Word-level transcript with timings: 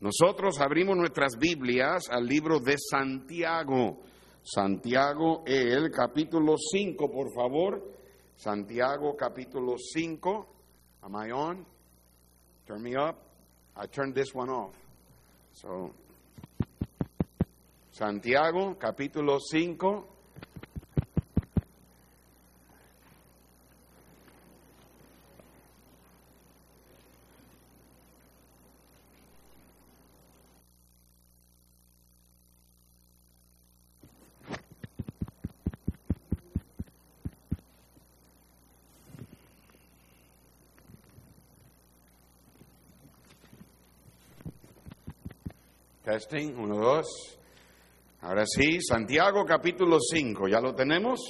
Nosotros 0.00 0.60
abrimos 0.60 0.96
nuestras 0.96 1.36
Biblias 1.36 2.04
al 2.08 2.24
libro 2.24 2.60
de 2.60 2.76
Santiago. 2.78 3.98
Santiago, 4.42 5.42
el 5.44 5.90
capítulo 5.90 6.54
5, 6.56 7.10
por 7.10 7.32
favor. 7.34 7.82
Santiago, 8.36 9.16
capítulo 9.16 9.74
5. 9.76 10.46
Am 11.02 11.16
I 11.16 11.32
on? 11.32 11.66
Turn 12.64 12.82
me 12.82 12.94
up. 12.94 13.16
I 13.76 13.86
turned 13.86 14.14
this 14.14 14.32
one 14.32 14.50
off. 14.50 14.74
So, 15.52 15.92
Santiago, 17.90 18.76
capítulo 18.78 19.40
5. 19.40 20.17
Testing, 46.18 46.56
uno, 46.56 46.78
dos. 46.78 47.38
Ahora 48.22 48.42
sí, 48.44 48.80
Santiago 48.80 49.44
capítulo 49.44 49.98
5, 50.00 50.48
¿ya 50.48 50.60
lo 50.60 50.74
tenemos? 50.74 51.20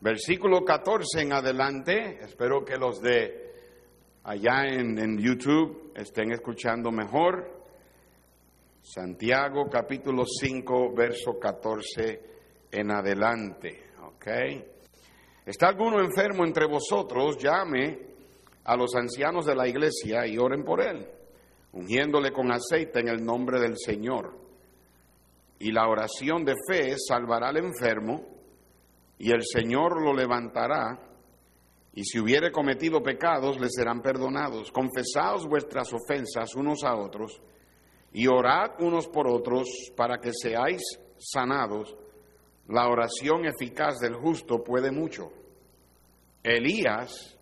Versículo 0.00 0.64
14 0.64 1.20
en 1.20 1.34
adelante. 1.34 2.18
Espero 2.22 2.64
que 2.64 2.78
los 2.78 3.02
de 3.02 3.52
allá 4.24 4.64
en, 4.64 4.98
en 4.98 5.18
YouTube 5.18 5.92
estén 5.94 6.32
escuchando 6.32 6.90
mejor. 6.90 7.66
Santiago 8.80 9.68
capítulo 9.70 10.24
5, 10.24 10.94
verso 10.94 11.38
14 11.38 12.20
en 12.70 12.90
adelante. 12.92 13.90
¿Ok? 14.04 14.26
¿Está 15.44 15.68
alguno 15.68 16.00
enfermo 16.00 16.46
entre 16.46 16.64
vosotros? 16.64 17.36
Llame 17.36 17.98
a 18.64 18.74
los 18.74 18.94
ancianos 18.94 19.44
de 19.44 19.54
la 19.54 19.68
iglesia 19.68 20.26
y 20.26 20.38
oren 20.38 20.64
por 20.64 20.80
él 20.80 21.06
ungiéndole 21.72 22.32
con 22.32 22.50
aceite 22.52 23.00
en 23.00 23.08
el 23.08 23.24
nombre 23.24 23.60
del 23.60 23.76
Señor. 23.76 24.38
Y 25.58 25.72
la 25.72 25.88
oración 25.88 26.44
de 26.44 26.54
fe 26.68 26.96
salvará 26.98 27.48
al 27.48 27.58
enfermo, 27.58 28.26
y 29.18 29.30
el 29.30 29.42
Señor 29.42 30.02
lo 30.02 30.12
levantará, 30.12 30.98
y 31.94 32.04
si 32.04 32.18
hubiere 32.18 32.50
cometido 32.50 33.02
pecados, 33.02 33.60
le 33.60 33.68
serán 33.68 34.00
perdonados. 34.00 34.72
Confesaos 34.72 35.46
vuestras 35.46 35.92
ofensas 35.92 36.54
unos 36.54 36.82
a 36.84 36.96
otros, 36.96 37.40
y 38.12 38.26
orad 38.26 38.80
unos 38.80 39.08
por 39.08 39.28
otros 39.28 39.68
para 39.96 40.18
que 40.18 40.32
seáis 40.32 40.82
sanados. 41.18 41.94
La 42.68 42.88
oración 42.88 43.44
eficaz 43.44 43.98
del 43.98 44.14
justo 44.14 44.62
puede 44.62 44.90
mucho. 44.90 45.32
Elías 46.42 47.38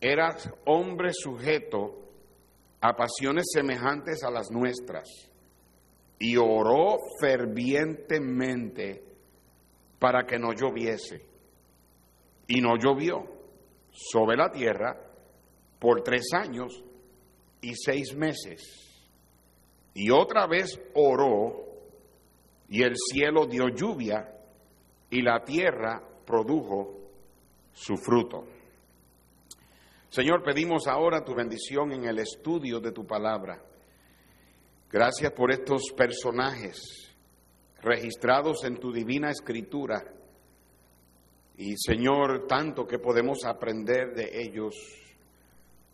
era 0.00 0.36
hombre 0.66 1.10
sujeto 1.12 1.99
a 2.80 2.94
pasiones 2.94 3.46
semejantes 3.52 4.22
a 4.22 4.30
las 4.30 4.50
nuestras 4.50 5.08
y 6.18 6.36
oró 6.36 6.98
fervientemente 7.20 9.04
para 9.98 10.24
que 10.24 10.38
no 10.38 10.52
lloviese. 10.52 11.26
Y 12.46 12.60
no 12.60 12.76
llovió 12.76 13.24
sobre 13.90 14.36
la 14.36 14.50
tierra 14.50 14.96
por 15.78 16.02
tres 16.02 16.32
años 16.32 16.82
y 17.60 17.74
seis 17.74 18.14
meses. 18.14 18.62
Y 19.94 20.10
otra 20.10 20.46
vez 20.46 20.80
oró 20.94 21.64
y 22.68 22.82
el 22.82 22.94
cielo 22.96 23.46
dio 23.46 23.68
lluvia 23.68 24.36
y 25.10 25.22
la 25.22 25.42
tierra 25.44 26.02
produjo 26.24 26.98
su 27.72 27.96
fruto. 27.96 28.44
Señor, 30.10 30.42
pedimos 30.42 30.88
ahora 30.88 31.24
tu 31.24 31.36
bendición 31.36 31.92
en 31.92 32.04
el 32.04 32.18
estudio 32.18 32.80
de 32.80 32.90
tu 32.90 33.06
palabra. 33.06 33.62
Gracias 34.90 35.30
por 35.30 35.52
estos 35.52 35.92
personajes 35.96 37.14
registrados 37.80 38.64
en 38.64 38.80
tu 38.80 38.92
divina 38.92 39.30
escritura. 39.30 40.02
Y 41.56 41.76
Señor, 41.76 42.48
tanto 42.48 42.88
que 42.88 42.98
podemos 42.98 43.44
aprender 43.44 44.12
de 44.12 44.30
ellos. 44.42 44.74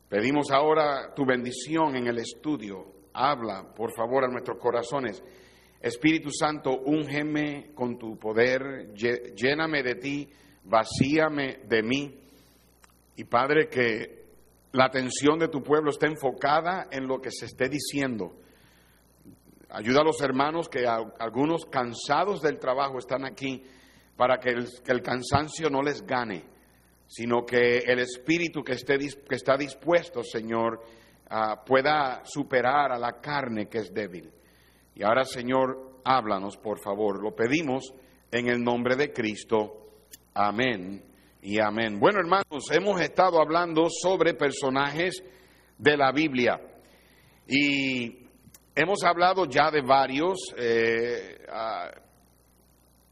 Pedimos 0.08 0.50
ahora 0.50 1.12
tu 1.14 1.26
bendición 1.26 1.94
en 1.96 2.06
el 2.06 2.16
estudio. 2.16 2.86
Habla, 3.12 3.74
por 3.74 3.94
favor, 3.94 4.24
a 4.24 4.28
nuestros 4.28 4.58
corazones. 4.58 5.22
Espíritu 5.78 6.30
Santo, 6.30 6.70
úngeme 6.86 7.74
con 7.74 7.98
tu 7.98 8.18
poder, 8.18 8.94
lléname 8.94 9.82
de 9.82 9.96
ti, 9.96 10.26
vacíame 10.64 11.58
de 11.68 11.82
mí 11.82 12.25
y 13.16 13.24
Padre, 13.24 13.68
que 13.68 14.26
la 14.72 14.84
atención 14.84 15.38
de 15.38 15.48
tu 15.48 15.62
pueblo 15.62 15.90
esté 15.90 16.06
enfocada 16.06 16.88
en 16.90 17.06
lo 17.06 17.20
que 17.20 17.30
se 17.30 17.46
esté 17.46 17.68
diciendo. 17.68 18.36
Ayuda 19.70 20.02
a 20.02 20.04
los 20.04 20.20
hermanos 20.20 20.68
que 20.68 20.86
algunos 20.86 21.64
cansados 21.66 22.42
del 22.42 22.58
trabajo 22.58 22.98
están 22.98 23.24
aquí 23.24 23.62
para 24.16 24.38
que 24.38 24.50
el, 24.50 25.02
cansancio 25.02 25.70
no 25.70 25.82
les 25.82 26.06
gane, 26.06 26.44
sino 27.06 27.44
que 27.44 27.78
el 27.78 27.98
espíritu 27.98 28.62
que, 28.62 28.72
esté, 28.72 28.98
que 28.98 29.34
está 29.34 29.56
dispuesto, 29.56 30.22
Señor, 30.22 30.82
pueda 31.64 32.22
superar 32.24 32.92
a 32.92 32.98
la 32.98 33.20
carne 33.20 33.68
que 33.68 33.78
es 33.78 33.92
débil. 33.92 34.30
Y 34.94 35.02
ahora, 35.02 35.24
Señor, 35.24 36.00
háblanos, 36.04 36.56
por 36.58 36.78
favor. 36.78 37.22
Lo 37.22 37.34
pedimos 37.34 37.92
en 38.30 38.48
el 38.48 38.62
nombre 38.62 38.94
de 38.94 39.12
Cristo. 39.12 39.90
Amén 40.34 41.15
y 41.46 41.60
amén. 41.60 42.00
Bueno, 42.00 42.18
hermanos, 42.18 42.68
hemos 42.72 43.00
estado 43.00 43.40
hablando 43.40 43.86
sobre 43.88 44.34
personajes 44.34 45.22
de 45.78 45.96
la 45.96 46.10
Biblia 46.10 46.60
y 47.46 48.26
hemos 48.74 49.04
hablado 49.04 49.44
ya 49.44 49.70
de 49.70 49.80
varios. 49.80 50.38
Eh, 50.58 51.46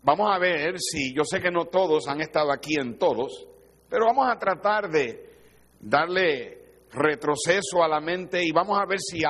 vamos 0.03 0.35
a 0.35 0.39
ver 0.41 0.81
si, 0.81 1.15
yo 1.15 1.23
sé 1.25 1.41
que 1.41 1.53
no 1.53 1.67
todos 1.67 2.09
han 2.09 2.23
estado 2.23 2.51
aquí 2.51 2.75
en 2.77 2.99
todos, 2.99 3.47
pero 3.89 4.07
vamos 4.07 4.27
a 4.29 4.37
tratar 4.37 4.91
de 4.91 5.31
darle 5.79 6.59
retroceso 6.91 7.85
a 7.85 7.89
la 7.89 8.01
mente 8.01 8.45
y 8.45 8.51
vamos 8.51 8.77
a 8.81 8.85
ver 8.85 8.99
si 8.99 9.23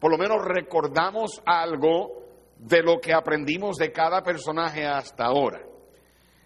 por 0.00 0.10
lo 0.10 0.16
menos 0.16 0.42
recordamos 0.42 1.42
algo 1.44 2.24
de 2.56 2.82
lo 2.82 2.98
que 2.98 3.12
aprendimos 3.12 3.76
de 3.76 3.92
cada 3.92 4.22
personaje 4.22 4.86
hasta 4.86 5.26
ahora. 5.26 5.68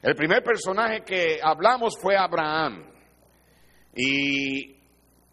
El 0.03 0.17
primer 0.17 0.43
personaje 0.43 1.03
que 1.05 1.39
hablamos 1.41 1.95
fue 2.01 2.17
Abraham. 2.17 2.91
Y 3.95 4.75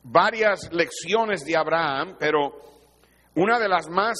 varias 0.03 0.71
lecciones 0.71 1.43
de 1.43 1.57
Abraham, 1.57 2.17
pero 2.19 2.51
una 3.33 3.57
de 3.57 3.67
las 3.67 3.89
más 3.89 4.15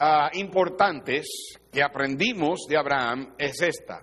ah, 0.00 0.30
importantes 0.32 1.26
que 1.70 1.80
aprendimos 1.80 2.66
de 2.68 2.76
Abraham 2.76 3.34
es 3.38 3.62
esta, 3.62 4.02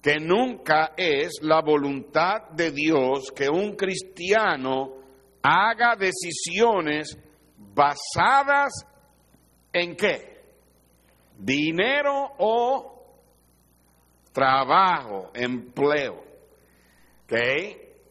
que 0.00 0.20
nunca 0.20 0.92
es 0.96 1.40
la 1.42 1.60
voluntad 1.60 2.50
de 2.52 2.70
Dios 2.70 3.32
que 3.32 3.48
un 3.48 3.74
cristiano 3.74 4.98
haga 5.42 5.96
decisiones 5.96 7.18
basadas 7.56 8.72
en 9.72 9.96
qué? 9.96 10.38
Dinero 11.36 12.34
o 12.38 12.97
trabajo, 14.32 15.30
empleo. 15.34 16.24
¿Ok? 17.24 17.34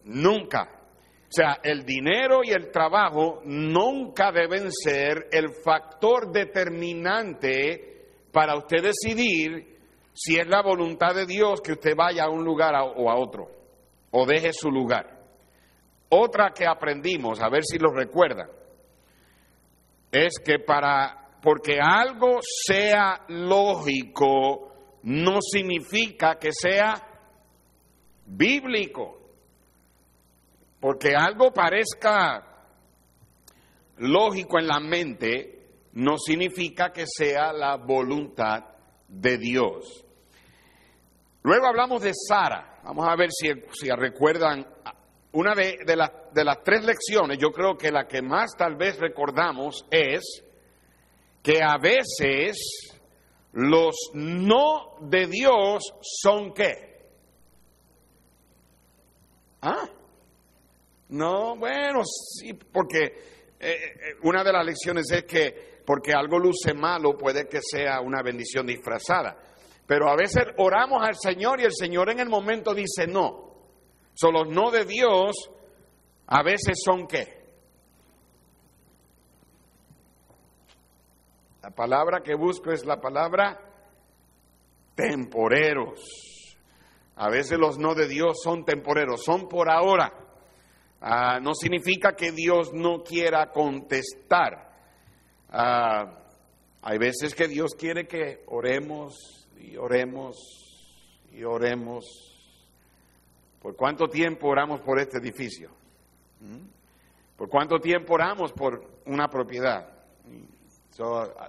Nunca. 0.05 0.77
O 1.23 1.31
sea, 1.31 1.59
el 1.61 1.83
dinero 1.83 2.39
y 2.43 2.51
el 2.51 2.71
trabajo 2.71 3.41
nunca 3.43 4.31
deben 4.31 4.71
ser 4.71 5.27
el 5.31 5.49
factor 5.49 6.31
determinante 6.31 8.05
para 8.31 8.55
usted 8.55 8.81
decidir 8.81 9.77
si 10.13 10.39
es 10.39 10.47
la 10.47 10.61
voluntad 10.61 11.13
de 11.13 11.25
Dios 11.25 11.61
que 11.61 11.73
usted 11.73 11.95
vaya 11.95 12.23
a 12.23 12.29
un 12.29 12.43
lugar 12.43 12.73
o 12.75 13.09
a 13.09 13.17
otro, 13.17 13.51
o 14.11 14.25
deje 14.25 14.53
su 14.53 14.71
lugar. 14.71 15.17
Otra 16.09 16.51
que 16.51 16.65
aprendimos, 16.65 17.41
a 17.41 17.49
ver 17.49 17.63
si 17.65 17.77
lo 17.77 17.91
recuerdan, 17.91 18.49
es 20.11 20.39
que 20.39 20.59
para, 20.59 21.37
porque 21.41 21.77
algo 21.81 22.39
sea 22.41 23.25
lógico, 23.27 24.66
no 25.03 25.39
significa 25.41 26.37
que 26.37 26.51
sea 26.51 27.01
bíblico. 28.25 29.19
Porque 30.79 31.13
algo 31.15 31.51
parezca 31.51 32.43
lógico 33.97 34.59
en 34.59 34.67
la 34.67 34.79
mente 34.79 35.53
no 35.93 36.17
significa 36.17 36.91
que 36.91 37.05
sea 37.07 37.51
la 37.51 37.77
voluntad 37.77 38.63
de 39.07 39.37
Dios. 39.37 40.05
Luego 41.43 41.65
hablamos 41.65 42.01
de 42.01 42.11
Sara. 42.13 42.81
Vamos 42.83 43.07
a 43.07 43.15
ver 43.15 43.29
si, 43.31 43.47
si 43.73 43.89
recuerdan 43.89 44.67
una 45.31 45.55
de, 45.55 45.79
de 45.85 46.45
las 46.45 46.63
tres 46.63 46.83
lecciones, 46.83 47.37
yo 47.37 47.51
creo 47.51 47.77
que 47.77 47.91
la 47.91 48.07
que 48.07 48.21
más 48.21 48.51
tal 48.57 48.75
vez 48.75 48.99
recordamos 48.99 49.85
es 49.89 50.43
que 51.41 51.61
a 51.63 51.77
veces 51.77 52.96
los 53.57 54.11
no 54.13 54.97
de 55.01 55.25
Dios 55.25 55.81
son 56.01 56.53
qué? 56.53 57.07
¿Ah? 59.63 59.89
No, 61.09 61.55
bueno, 61.55 62.01
sí, 62.05 62.53
porque 62.53 63.03
eh, 63.03 63.15
eh, 63.59 63.99
una 64.21 64.43
de 64.43 64.53
las 64.53 64.63
lecciones 64.63 65.09
es 65.11 65.23
que 65.23 65.81
porque 65.83 66.13
algo 66.13 66.37
luce 66.37 66.75
malo 66.75 67.17
puede 67.17 67.47
que 67.47 67.59
sea 67.63 67.99
una 68.01 68.21
bendición 68.21 68.67
disfrazada. 68.67 69.35
Pero 69.87 70.07
a 70.07 70.15
veces 70.15 70.43
oramos 70.57 71.01
al 71.01 71.15
Señor 71.15 71.59
y 71.59 71.63
el 71.63 71.73
Señor 71.73 72.11
en 72.11 72.19
el 72.19 72.29
momento 72.29 72.75
dice 72.75 73.07
no. 73.07 73.55
Son 74.13 74.33
los 74.33 74.49
no 74.49 74.69
de 74.69 74.85
Dios 74.85 75.35
a 76.27 76.43
veces 76.43 76.77
son 76.85 77.07
qué? 77.07 77.36
La 81.67 81.75
palabra 81.75 82.23
que 82.23 82.33
busco 82.33 82.71
es 82.71 82.85
la 82.85 83.01
palabra 83.01 83.59
temporeros. 84.95 85.99
A 87.17 87.29
veces 87.29 87.59
los 87.59 87.77
no 87.77 87.93
de 87.93 88.07
Dios 88.07 88.37
son 88.41 88.63
temporeros, 88.63 89.21
son 89.25 89.49
por 89.49 89.69
ahora. 89.69 90.13
Ah, 91.01 91.41
no 91.41 91.53
significa 91.53 92.15
que 92.15 92.31
Dios 92.31 92.71
no 92.73 93.03
quiera 93.03 93.51
contestar. 93.51 94.71
Ah, 95.49 96.19
hay 96.83 96.97
veces 96.99 97.35
que 97.35 97.49
Dios 97.49 97.75
quiere 97.75 98.07
que 98.07 98.45
oremos 98.47 99.49
y 99.59 99.75
oremos 99.75 100.37
y 101.33 101.43
oremos. 101.43 102.05
¿Por 103.61 103.75
cuánto 103.75 104.07
tiempo 104.07 104.47
oramos 104.47 104.79
por 104.79 105.01
este 105.01 105.17
edificio? 105.17 105.71
¿Mm? 106.39 106.65
¿Por 107.35 107.49
cuánto 107.49 107.77
tiempo 107.79 108.13
oramos 108.13 108.53
por 108.53 109.01
una 109.05 109.27
propiedad? 109.27 109.97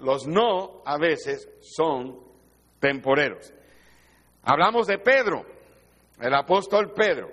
Los 0.00 0.26
no 0.26 0.82
a 0.84 0.98
veces 0.98 1.48
son 1.60 2.18
temporeros. 2.80 3.52
Hablamos 4.42 4.86
de 4.86 4.98
Pedro, 4.98 5.44
el 6.20 6.34
apóstol 6.34 6.92
Pedro. 6.92 7.30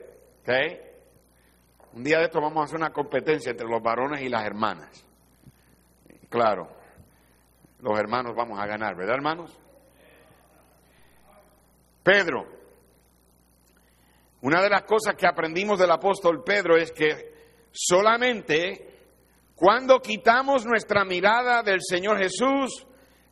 Un 1.93 2.03
día 2.03 2.19
de 2.19 2.25
esto 2.25 2.41
vamos 2.41 2.61
a 2.61 2.63
hacer 2.65 2.77
una 2.77 2.91
competencia 2.91 3.51
entre 3.51 3.67
los 3.67 3.81
varones 3.81 4.21
y 4.21 4.29
las 4.29 4.45
hermanas. 4.45 5.05
Claro, 6.29 6.69
los 7.79 7.97
hermanos 7.97 8.35
vamos 8.35 8.59
a 8.59 8.65
ganar, 8.65 8.95
¿verdad, 8.95 9.15
hermanos? 9.15 9.57
Pedro. 12.03 12.45
Una 14.41 14.61
de 14.61 14.69
las 14.69 14.83
cosas 14.83 15.15
que 15.15 15.25
aprendimos 15.25 15.79
del 15.79 15.89
apóstol 15.89 16.43
Pedro 16.43 16.77
es 16.77 16.91
que 16.91 17.33
solamente 17.71 18.94
cuando 19.55 19.99
quitamos 19.99 20.65
nuestra 20.65 21.05
mirada 21.05 21.63
del 21.63 21.79
Señor 21.81 22.17
Jesús 22.17 22.85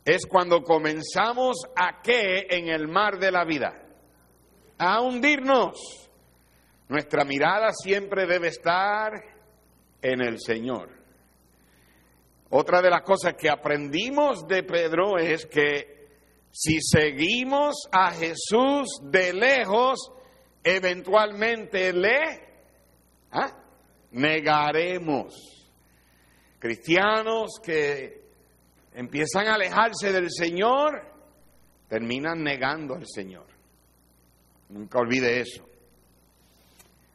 es 0.04 0.26
cuando 0.26 0.62
comenzamos 0.62 1.56
a 1.76 2.00
qué 2.02 2.46
en 2.48 2.68
el 2.68 2.88
mar 2.88 3.18
de 3.18 3.30
la 3.30 3.44
vida, 3.44 3.74
a 4.78 5.00
hundirnos. 5.02 6.10
Nuestra 6.88 7.24
mirada 7.24 7.72
siempre 7.72 8.26
debe 8.26 8.48
estar 8.48 9.12
en 10.00 10.20
el 10.20 10.38
Señor. 10.40 10.90
Otra 12.50 12.80
de 12.80 12.90
las 12.90 13.02
cosas 13.02 13.34
que 13.34 13.50
aprendimos 13.50 14.46
de 14.46 14.62
Pedro 14.62 15.18
es 15.18 15.46
que 15.46 16.08
si 16.50 16.80
seguimos 16.80 17.88
a 17.90 18.12
Jesús 18.12 19.00
de 19.02 19.32
lejos, 19.32 20.12
eventualmente 20.62 21.92
le 21.92 22.20
¿ah? 23.32 23.50
negaremos. 24.12 25.53
Cristianos 26.64 27.60
que 27.62 28.22
empiezan 28.94 29.48
a 29.48 29.56
alejarse 29.56 30.10
del 30.10 30.30
Señor, 30.30 30.98
terminan 31.90 32.42
negando 32.42 32.94
al 32.94 33.06
Señor. 33.06 33.44
Nunca 34.70 34.98
olvide 34.98 35.40
eso. 35.40 35.62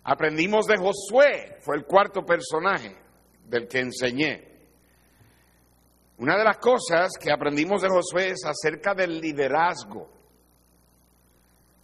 Aprendimos 0.04 0.68
de 0.68 0.78
Josué, 0.78 1.58
fue 1.62 1.78
el 1.78 1.86
cuarto 1.86 2.24
personaje 2.24 2.96
del 3.48 3.68
que 3.68 3.80
enseñé. 3.80 4.48
Una 6.20 6.38
de 6.38 6.44
las 6.44 6.60
cosas 6.60 7.14
que 7.20 7.32
aprendimos 7.32 7.82
de 7.82 7.90
Josué 7.90 8.28
es 8.28 8.46
acerca 8.46 8.94
del 8.94 9.20
liderazgo. 9.20 10.12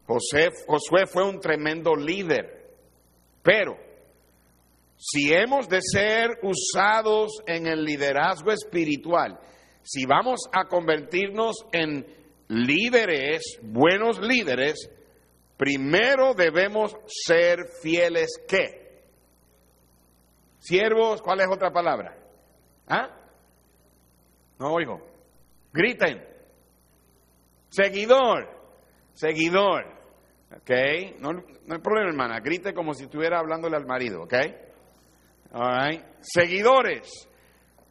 José, 0.06 0.50
Josué 0.68 1.08
fue 1.08 1.28
un 1.28 1.40
tremendo 1.40 1.96
líder, 1.96 2.76
pero 3.42 3.85
si 5.08 5.32
hemos 5.32 5.70
de 5.70 5.82
ser 5.84 6.40
usados 6.42 7.44
en 7.46 7.68
el 7.68 7.84
liderazgo 7.84 8.52
espiritual, 8.52 9.40
si 9.84 10.04
vamos 10.08 10.50
a 10.52 10.66
convertirnos 10.66 11.58
en 11.72 12.08
líderes, 12.48 13.60
buenos 13.62 14.20
líderes, 14.20 14.90
primero 15.58 16.34
debemos 16.34 16.98
ser 17.06 17.68
fieles 17.84 18.32
qué? 18.48 19.04
Siervos, 20.58 21.22
¿cuál 21.22 21.42
es 21.42 21.48
otra 21.52 21.70
palabra? 21.72 22.18
¿Ah? 22.88 23.16
No 24.58 24.74
oigo. 24.74 25.06
Griten. 25.72 26.26
Seguidor. 27.70 28.50
Seguidor. 29.14 29.86
¿Ok? 30.52 30.72
No, 31.20 31.32
no 31.34 31.76
hay 31.76 31.82
problema, 31.82 32.10
hermana. 32.10 32.40
Grite 32.40 32.74
como 32.74 32.96
si 32.96 33.04
estuviera 33.04 33.38
hablándole 33.38 33.78
al 33.78 33.86
marido. 33.86 34.24
¿Ok? 34.24 34.34
Seguidores. 36.22 37.30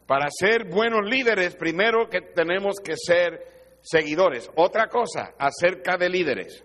Para 0.07 0.27
ser 0.31 0.69
buenos 0.69 1.09
líderes, 1.09 1.57
primero 1.57 2.09
que 2.11 2.21
tenemos 2.21 2.77
que 2.85 2.95
ser 2.97 3.55
seguidores. 3.83 4.51
Otra 4.57 4.89
cosa 4.89 5.35
acerca 5.39 5.97
de 5.97 6.09
líderes 6.09 6.65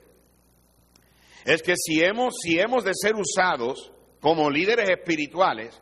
es 1.45 1.61
que 1.61 1.75
si 1.77 2.03
hemos, 2.03 2.35
si 2.41 2.59
hemos 2.59 2.83
de 2.83 2.91
ser 2.93 3.15
usados 3.15 3.91
como 4.19 4.49
líderes 4.49 4.89
espirituales, 4.89 5.81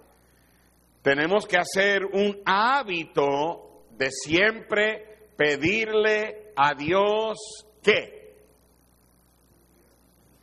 tenemos 1.01 1.47
que 1.47 1.57
hacer 1.57 2.05
un 2.05 2.41
hábito 2.45 3.85
de 3.91 4.11
siempre 4.11 5.29
pedirle 5.35 6.51
a 6.55 6.73
Dios 6.75 7.37
qué. 7.81 8.35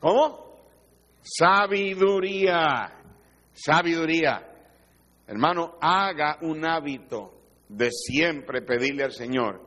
¿Cómo? 0.00 0.56
Sabiduría. 1.22 2.92
Sabiduría. 3.52 4.53
Hermano, 5.26 5.78
haga 5.80 6.38
un 6.42 6.64
hábito 6.64 7.32
de 7.68 7.90
siempre 7.90 8.62
pedirle 8.62 9.04
al 9.04 9.12
Señor 9.12 9.66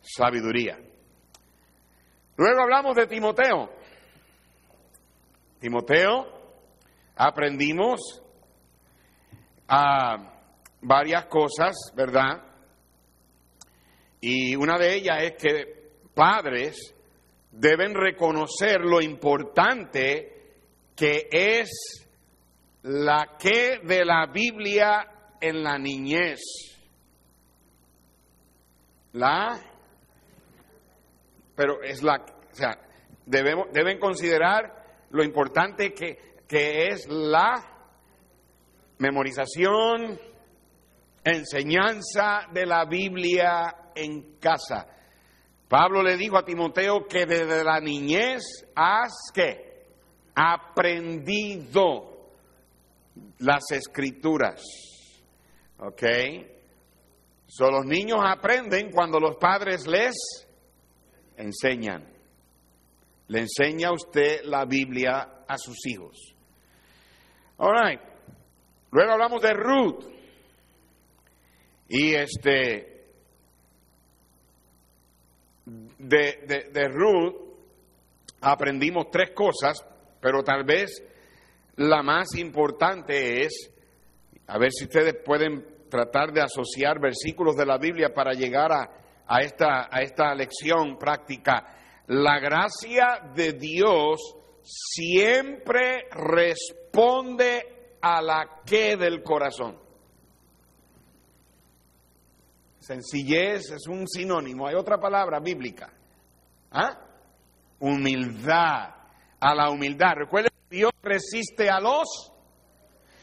sabiduría. 0.00 0.78
Luego 2.36 2.62
hablamos 2.62 2.96
de 2.96 3.06
Timoteo. 3.06 3.70
Timoteo, 5.60 6.26
aprendimos 7.16 8.22
a 9.68 10.32
varias 10.80 11.26
cosas, 11.26 11.76
¿verdad? 11.94 12.44
Y 14.20 14.56
una 14.56 14.78
de 14.78 14.94
ellas 14.94 15.22
es 15.22 15.32
que 15.32 15.90
padres 16.14 16.94
deben 17.50 17.94
reconocer 17.94 18.80
lo 18.80 19.00
importante 19.00 20.38
que 20.94 21.28
es 21.30 22.07
la 22.82 23.36
que 23.38 23.80
de 23.84 24.04
la 24.04 24.26
Biblia 24.26 25.36
en 25.40 25.62
la 25.62 25.78
niñez. 25.78 26.40
La, 29.12 29.58
pero 31.56 31.82
es 31.82 32.02
la, 32.02 32.16
o 32.16 32.54
sea, 32.54 32.78
debemos, 33.26 33.66
deben 33.72 33.98
considerar 33.98 35.06
lo 35.10 35.24
importante 35.24 35.92
que, 35.92 36.36
que 36.46 36.88
es 36.88 37.08
la 37.08 37.54
memorización, 38.98 40.18
enseñanza 41.24 42.46
de 42.52 42.66
la 42.66 42.84
Biblia 42.84 43.90
en 43.94 44.38
casa. 44.38 44.86
Pablo 45.68 46.02
le 46.02 46.16
dijo 46.16 46.38
a 46.38 46.44
Timoteo 46.44 47.06
que 47.06 47.26
desde 47.26 47.64
la 47.64 47.80
niñez 47.80 48.42
has 48.74 49.12
que 49.34 49.86
aprendido 50.34 52.17
las 53.38 53.70
escrituras. 53.70 54.62
¿Ok? 55.78 56.02
So, 57.46 57.70
los 57.70 57.86
niños 57.86 58.20
aprenden 58.22 58.90
cuando 58.90 59.18
los 59.18 59.36
padres 59.36 59.86
les 59.86 60.14
enseñan. 61.36 62.04
Le 63.28 63.40
enseña 63.40 63.92
usted 63.92 64.42
la 64.44 64.64
Biblia 64.64 65.44
a 65.46 65.56
sus 65.56 65.76
hijos. 65.86 66.34
All 67.58 67.72
right. 67.72 68.00
Luego 68.90 69.12
hablamos 69.12 69.42
de 69.42 69.52
Ruth. 69.54 70.04
Y 71.88 72.14
este, 72.14 73.06
de, 75.64 76.44
de, 76.46 76.70
de 76.70 76.88
Ruth 76.88 77.34
aprendimos 78.40 79.10
tres 79.10 79.30
cosas, 79.30 79.84
pero 80.20 80.42
tal 80.42 80.64
vez 80.64 81.02
la 81.78 82.02
más 82.02 82.34
importante 82.36 83.44
es 83.44 83.72
A 84.46 84.58
ver 84.58 84.70
si 84.72 84.84
ustedes 84.84 85.14
pueden 85.24 85.88
tratar 85.90 86.32
de 86.32 86.40
asociar 86.40 87.00
versículos 87.00 87.56
de 87.56 87.66
la 87.66 87.78
Biblia 87.78 88.12
para 88.12 88.32
llegar 88.32 88.72
a, 88.72 88.90
a 89.26 89.40
esta, 89.42 89.88
a 89.90 90.00
esta 90.02 90.34
lección 90.34 90.98
práctica. 90.98 91.76
La 92.06 92.38
gracia 92.40 93.30
de 93.34 93.52
Dios 93.52 94.20
siempre 94.62 96.08
responde 96.10 97.96
a 98.00 98.22
la 98.22 98.62
que 98.64 98.96
del 98.96 99.22
corazón. 99.22 99.78
Sencillez 102.78 103.70
es 103.70 103.86
un 103.86 104.08
sinónimo, 104.08 104.66
hay 104.66 104.74
otra 104.74 104.98
palabra 104.98 105.40
bíblica. 105.40 105.92
¿Ah? 106.70 106.98
Humildad, 107.80 108.94
a 109.40 109.54
la 109.54 109.70
humildad. 109.70 110.14
Recuerden, 110.16 110.50
Dios 110.70 110.92
resiste 111.02 111.70
a 111.70 111.80
los, 111.80 112.32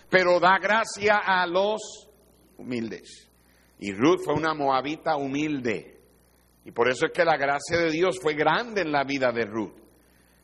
pero 0.10 0.40
da 0.40 0.58
gracia 0.60 1.18
a 1.24 1.46
los 1.46 2.10
humildes. 2.58 3.30
Y 3.80 3.92
Ruth 3.94 4.22
fue 4.24 4.34
una 4.34 4.54
moabita 4.54 5.16
humilde. 5.18 6.00
Y 6.64 6.72
por 6.72 6.90
eso 6.90 7.06
es 7.06 7.12
que 7.12 7.24
la 7.24 7.38
gracia 7.38 7.78
de 7.78 7.92
Dios 7.92 8.18
fue 8.22 8.34
grande 8.34 8.82
en 8.82 8.92
la 8.92 9.04
vida 9.04 9.32
de 9.32 9.46
Ruth. 9.46 9.76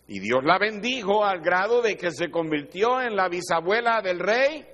Y 0.08 0.20
Dios 0.20 0.44
la 0.44 0.60
bendijo 0.60 1.24
al 1.24 1.42
grado 1.42 1.82
de 1.82 1.96
que 1.96 2.12
se 2.12 2.30
convirtió 2.30 3.02
en 3.02 3.16
la 3.16 3.30
bisabuela 3.30 4.02
del 4.02 4.20
rey 4.20 4.66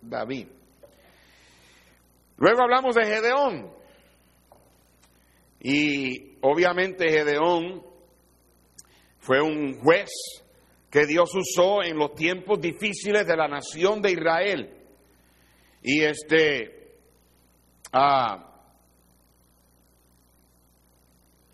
David. 0.00 0.48
Luego 2.36 2.62
hablamos 2.62 2.94
de 2.94 3.04
Gedeón. 3.04 3.70
Y 5.60 6.38
obviamente 6.40 7.08
Gedeón 7.08 7.82
fue 9.18 9.40
un 9.40 9.80
juez 9.80 10.10
que 10.94 11.06
Dios 11.06 11.34
usó 11.34 11.82
en 11.82 11.98
los 11.98 12.14
tiempos 12.14 12.60
difíciles 12.60 13.26
de 13.26 13.36
la 13.36 13.48
nación 13.48 14.00
de 14.00 14.12
Israel. 14.12 14.70
Y 15.82 16.04
este, 16.04 16.98
ah, 17.92 18.62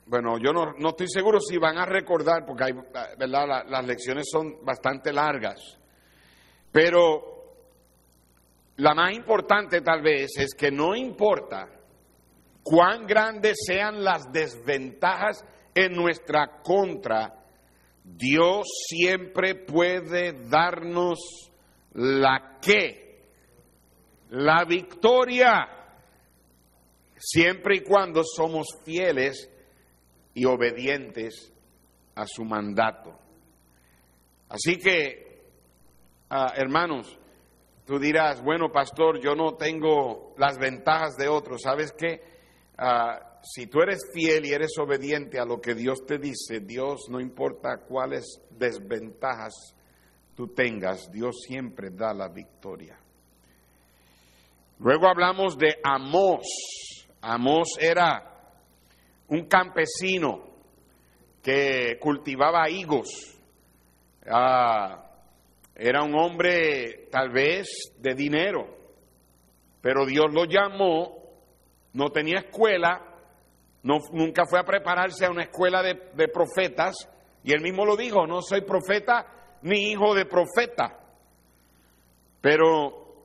bueno, 0.05 0.37
yo 0.37 0.53
no, 0.53 0.75
no, 0.79 0.91
estoy 0.91 1.09
seguro 1.09 1.41
si 1.41 1.57
van 1.57 1.79
a 1.79 1.87
recordar, 1.87 2.45
porque 2.45 2.65
hay, 2.65 2.73
¿verdad? 3.19 3.65
las 3.67 3.87
lecciones 3.87 4.29
son 4.31 4.63
bastante 4.63 5.11
largas, 5.11 5.79
pero 6.71 7.55
la 8.77 8.93
más 8.93 9.15
importante 9.15 9.81
tal 9.81 10.03
vez 10.03 10.37
es 10.37 10.53
que 10.55 10.71
no 10.71 10.95
importa 10.95 11.67
cuán 12.63 13.07
grandes 13.07 13.57
sean 13.67 14.05
las 14.05 14.31
desventajas 14.31 15.43
en 15.75 15.95
nuestra 15.95 16.61
contra, 16.63 17.40
Dios 18.17 18.67
siempre 18.89 19.55
puede 19.55 20.33
darnos 20.49 21.19
la 21.93 22.59
que, 22.61 23.23
la 24.31 24.65
victoria, 24.65 25.69
siempre 27.17 27.77
y 27.77 27.81
cuando 27.81 28.23
somos 28.25 28.67
fieles 28.85 29.51
y 30.35 30.45
obedientes 30.45 31.53
a 32.15 32.27
su 32.27 32.45
mandato. 32.45 33.19
Así 34.49 34.77
que, 34.77 35.43
ah, 36.29 36.53
hermanos, 36.57 37.19
tú 37.87 37.99
dirás, 37.99 38.43
bueno, 38.43 38.71
pastor, 38.73 39.21
yo 39.21 39.35
no 39.35 39.55
tengo 39.55 40.35
las 40.37 40.59
ventajas 40.59 41.17
de 41.17 41.29
otros. 41.29 41.63
¿Sabes 41.63 41.93
qué? 41.93 42.23
Ah, 42.77 43.30
si 43.43 43.67
tú 43.67 43.81
eres 43.81 44.11
fiel 44.13 44.47
y 44.47 44.53
eres 44.53 44.73
obediente 44.79 45.39
a 45.39 45.45
lo 45.45 45.61
que 45.61 45.75
Dios 45.75 46.05
te 46.07 46.19
dice, 46.19 46.61
Dios, 46.61 47.09
no 47.09 47.21
importa 47.21 47.79
cuáles 47.87 48.41
desventajas 48.51 49.75
tú 50.35 50.49
tengas, 50.49 51.11
Dios 51.11 51.41
siempre 51.47 51.91
da 51.91 52.13
la 52.15 52.29
victoria. 52.29 52.99
Luego 54.79 55.09
hablamos 55.09 55.59
de 55.59 55.77
Amós. 55.83 56.47
Amós 57.21 57.69
era 57.79 58.31
un 59.29 59.47
campesino 59.47 60.51
que 61.43 61.99
cultivaba 62.01 62.69
higos. 62.71 63.09
Ah, 64.27 65.05
era 65.75 66.03
un 66.03 66.15
hombre 66.15 67.09
tal 67.11 67.31
vez 67.31 67.93
de 67.99 68.15
dinero, 68.15 68.67
pero 69.81 70.05
Dios 70.05 70.27
lo 70.33 70.45
llamó, 70.45 71.23
no 71.95 72.11
tenía 72.11 72.41
escuela, 72.41 73.10
no, 73.83 73.99
nunca 74.13 74.45
fue 74.47 74.61
a 74.61 74.65
prepararse 74.65 75.25
a 75.25 75.31
una 75.31 75.45
escuela 75.45 75.83
de, 75.83 76.29
profetas, 76.29 77.09
y 77.43 77.53
él 77.53 77.63
mismo 77.63 77.87
lo 77.87 77.97
dijo, 77.97 78.27
no 78.27 78.43
soy 78.43 78.61
profeta 78.63 79.27
ni 79.63 79.91
hijo 79.91 80.15
de 80.15 80.27
profeta. 80.27 80.99
Pero 82.41 83.25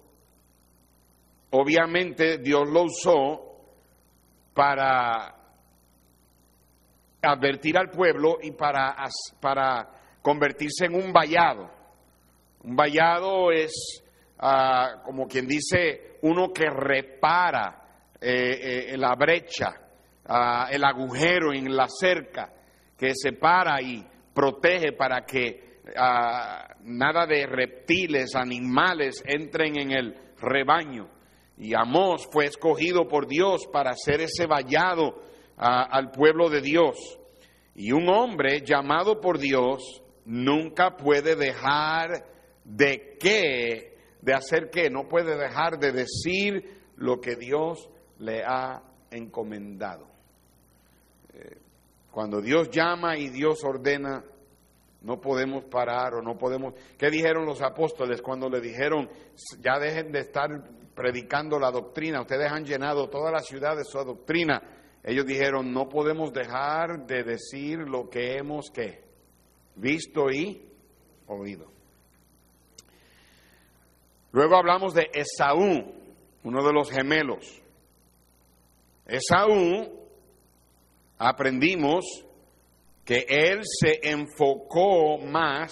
obviamente 1.51 2.37
Dios 2.37 2.69
lo 2.69 2.83
usó 2.83 3.45
para 4.53 5.35
advertir 7.21 7.77
al 7.77 7.89
pueblo 7.89 8.37
y 8.41 8.51
para, 8.51 8.95
para 9.41 9.89
convertirse 10.21 10.85
en 10.85 10.95
un 10.95 11.11
vallado. 11.11 11.69
Un 12.63 12.75
vallado 12.75 13.51
es, 13.51 14.03
ah, 14.39 15.01
como 15.03 15.27
quien 15.27 15.47
dice, 15.47 16.17
uno 16.21 16.51
que 16.53 16.69
repara 16.69 17.85
eh, 18.19 18.93
eh, 18.93 18.97
la 18.97 19.13
brecha, 19.15 19.84
ah, 20.27 20.67
el 20.71 20.83
agujero 20.83 21.53
en 21.53 21.75
la 21.75 21.87
cerca, 21.87 22.53
que 22.97 23.11
separa 23.13 23.81
y 23.81 24.05
protege 24.33 24.93
para 24.93 25.25
que 25.25 25.79
ah, 25.97 26.75
nada 26.83 27.25
de 27.25 27.45
reptiles, 27.45 28.35
animales 28.35 29.23
entren 29.25 29.79
en 29.79 29.91
el 29.91 30.15
rebaño. 30.39 31.09
Y 31.57 31.73
Amós 31.73 32.27
fue 32.31 32.45
escogido 32.45 33.07
por 33.07 33.27
Dios 33.27 33.67
para 33.71 33.93
ser 33.93 34.21
ese 34.21 34.45
vallado 34.45 35.21
al 35.57 36.11
pueblo 36.11 36.49
de 36.49 36.59
Dios. 36.59 36.97
Y 37.75 37.93
un 37.93 38.09
hombre 38.09 38.61
llamado 38.61 39.21
por 39.21 39.39
Dios 39.39 40.03
nunca 40.25 40.97
puede 40.97 41.35
dejar 41.35 42.25
de 42.63 43.17
qué, 43.19 43.97
de 44.21 44.33
hacer 44.33 44.69
qué, 44.69 44.89
no 44.89 45.07
puede 45.07 45.37
dejar 45.37 45.77
de 45.79 45.91
decir 45.91 46.81
lo 46.95 47.21
que 47.21 47.35
Dios 47.35 47.89
le 48.19 48.43
ha 48.43 48.81
encomendado. 49.11 50.14
Cuando 52.11 52.41
Dios 52.41 52.69
llama 52.69 53.17
y 53.17 53.29
Dios 53.29 53.63
ordena, 53.63 54.23
no 55.01 55.19
podemos 55.19 55.65
parar 55.65 56.15
o 56.15 56.21
no 56.21 56.37
podemos... 56.37 56.73
¿Qué 56.97 57.09
dijeron 57.09 57.45
los 57.45 57.61
apóstoles 57.61 58.21
cuando 58.21 58.49
le 58.49 58.61
dijeron, 58.61 59.09
ya 59.61 59.77
dejen 59.79 60.11
de 60.11 60.19
estar 60.19 60.49
predicando 60.95 61.59
la 61.59 61.71
doctrina, 61.71 62.21
ustedes 62.21 62.51
han 62.51 62.65
llenado 62.65 63.09
toda 63.09 63.31
la 63.31 63.41
ciudad 63.41 63.75
de 63.75 63.83
su 63.83 63.97
doctrina? 63.97 64.61
Ellos 65.03 65.25
dijeron, 65.25 65.71
no 65.71 65.87
podemos 65.87 66.33
dejar 66.33 67.05
de 67.05 67.23
decir 67.23 67.79
lo 67.79 68.09
que 68.09 68.37
hemos 68.37 68.71
que 68.71 69.03
visto 69.75 70.31
y 70.31 70.67
oído. 71.27 71.71
Luego 74.31 74.57
hablamos 74.57 74.93
de 74.93 75.09
Esaú, 75.13 75.93
uno 76.43 76.63
de 76.63 76.73
los 76.73 76.89
gemelos. 76.89 77.61
Esaú, 79.05 80.04
aprendimos 81.17 82.05
que 83.03 83.25
él 83.27 83.61
se 83.63 83.99
enfocó 84.09 85.17
más 85.19 85.71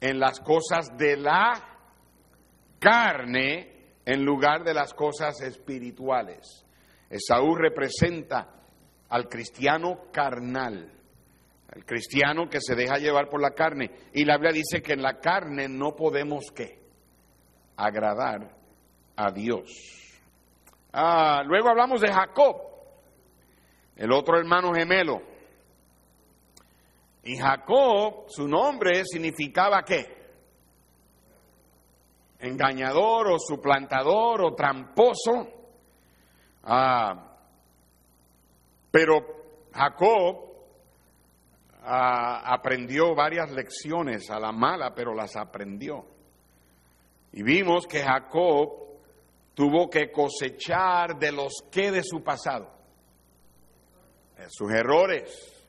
en 0.00 0.20
las 0.20 0.40
cosas 0.40 0.96
de 0.96 1.16
la 1.16 1.52
carne 2.78 3.76
en 4.04 4.24
lugar 4.24 4.62
de 4.62 4.74
las 4.74 4.94
cosas 4.94 5.40
espirituales. 5.40 6.64
Esaú 7.10 7.54
representa 7.54 8.48
al 9.08 9.28
cristiano 9.28 10.10
carnal, 10.12 10.92
al 11.74 11.84
cristiano 11.84 12.48
que 12.48 12.60
se 12.60 12.74
deja 12.74 12.98
llevar 12.98 13.28
por 13.28 13.40
la 13.40 13.50
carne. 13.50 13.90
Y 14.12 14.24
la 14.24 14.36
Biblia 14.36 14.52
dice 14.52 14.82
que 14.82 14.92
en 14.92 15.02
la 15.02 15.18
carne 15.18 15.68
no 15.68 15.96
podemos 15.96 16.46
qué? 16.54 16.80
Agradar 17.76 18.54
a 19.16 19.30
Dios. 19.30 19.70
Ah, 20.92 21.42
luego 21.44 21.68
hablamos 21.68 22.00
de 22.00 22.12
Jacob, 22.12 22.56
el 23.96 24.12
otro 24.12 24.38
hermano 24.38 24.72
gemelo. 24.72 25.22
Y 27.24 27.36
Jacob, 27.36 28.26
su 28.28 28.46
nombre 28.46 29.02
significaba 29.04 29.82
qué? 29.82 30.16
Engañador 32.38 33.32
o 33.32 33.38
suplantador 33.38 34.42
o 34.42 34.54
tramposo. 34.54 35.48
Ah, 36.62 37.36
pero 38.90 39.26
Jacob 39.72 40.52
ah, 41.82 42.42
aprendió 42.54 43.14
varias 43.14 43.50
lecciones 43.50 44.30
a 44.30 44.38
la 44.38 44.52
mala, 44.52 44.94
pero 44.94 45.14
las 45.14 45.34
aprendió. 45.36 46.04
Y 47.32 47.42
vimos 47.42 47.86
que 47.86 48.02
Jacob 48.02 48.86
tuvo 49.54 49.90
que 49.90 50.10
cosechar 50.12 51.18
de 51.18 51.32
los 51.32 51.52
que 51.70 51.90
de 51.90 52.02
su 52.02 52.22
pasado, 52.22 52.70
sus 54.48 54.72
errores, 54.72 55.64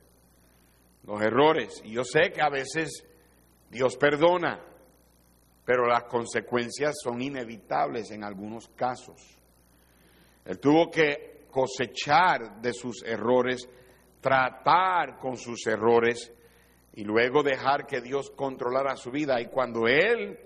los 1.03 1.21
errores. 1.21 1.81
Y 1.83 1.93
yo 1.93 2.03
sé 2.03 2.31
que 2.31 2.41
a 2.41 2.49
veces 2.49 3.03
Dios 3.69 3.97
perdona, 3.97 4.59
pero 5.65 5.85
las 5.85 6.03
consecuencias 6.03 6.95
son 7.03 7.21
inevitables 7.21 8.11
en 8.11 8.23
algunos 8.23 8.69
casos. 8.69 9.21
Él 10.45 10.59
tuvo 10.59 10.89
que 10.89 11.47
cosechar 11.51 12.61
de 12.61 12.71
sus 12.73 13.03
errores, 13.03 13.67
tratar 14.21 15.17
con 15.17 15.37
sus 15.37 15.65
errores 15.67 16.31
y 16.93 17.03
luego 17.03 17.43
dejar 17.43 17.85
que 17.85 18.01
Dios 18.01 18.31
controlara 18.31 18.95
su 18.95 19.11
vida. 19.11 19.41
Y 19.41 19.47
cuando 19.47 19.87
él 19.87 20.39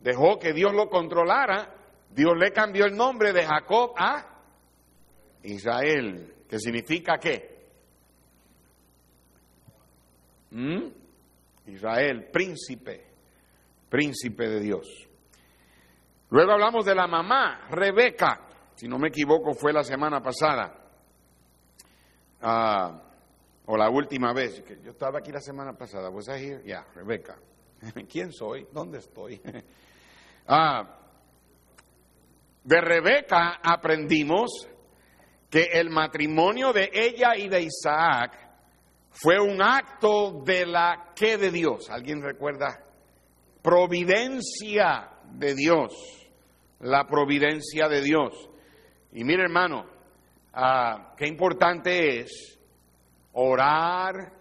dejó 0.00 0.38
que 0.38 0.52
Dios 0.52 0.72
lo 0.72 0.88
controlara, 0.88 1.74
Dios 2.10 2.34
le 2.38 2.52
cambió 2.52 2.84
el 2.84 2.96
nombre 2.96 3.32
de 3.32 3.44
Jacob 3.44 3.92
a 3.96 4.24
Israel, 5.42 6.35
que 6.48 6.58
significa 6.58 7.18
qué? 7.18 7.56
¿Mm? 10.50 10.88
Israel, 11.66 12.28
príncipe, 12.32 13.04
príncipe 13.88 14.48
de 14.48 14.60
Dios. 14.60 15.08
Luego 16.30 16.52
hablamos 16.52 16.84
de 16.84 16.94
la 16.94 17.06
mamá, 17.06 17.66
Rebeca, 17.70 18.46
si 18.74 18.88
no 18.88 18.98
me 18.98 19.08
equivoco 19.08 19.54
fue 19.54 19.72
la 19.72 19.82
semana 19.82 20.20
pasada, 20.22 20.72
ah, 22.42 23.02
o 23.66 23.76
la 23.76 23.90
última 23.90 24.32
vez, 24.32 24.62
que 24.62 24.80
yo 24.82 24.92
estaba 24.92 25.18
aquí 25.18 25.32
la 25.32 25.40
semana 25.40 25.72
pasada, 25.72 26.08
¿was 26.10 26.28
I 26.28 26.32
here? 26.32 26.62
Yeah, 26.64 26.86
Rebeca. 26.94 27.36
¿Quién 28.08 28.32
soy? 28.32 28.66
¿Dónde 28.72 28.98
estoy? 28.98 29.40
ah, 30.46 30.98
de 32.62 32.80
Rebeca 32.80 33.60
aprendimos 33.62 34.68
que 35.50 35.68
el 35.72 35.90
matrimonio 35.90 36.72
de 36.72 36.90
ella 36.92 37.36
y 37.36 37.48
de 37.48 37.62
Isaac 37.62 38.46
fue 39.10 39.40
un 39.40 39.62
acto 39.62 40.42
de 40.44 40.66
la 40.66 41.12
que 41.14 41.38
de 41.38 41.50
Dios. 41.50 41.88
¿Alguien 41.90 42.22
recuerda? 42.22 42.84
Providencia 43.62 45.10
de 45.32 45.54
Dios. 45.54 45.94
La 46.80 47.06
providencia 47.06 47.88
de 47.88 48.02
Dios. 48.02 48.50
Y 49.12 49.24
mire 49.24 49.44
hermano, 49.44 49.86
ah, 50.52 51.14
qué 51.16 51.26
importante 51.26 52.20
es 52.20 52.58
orar 53.32 54.32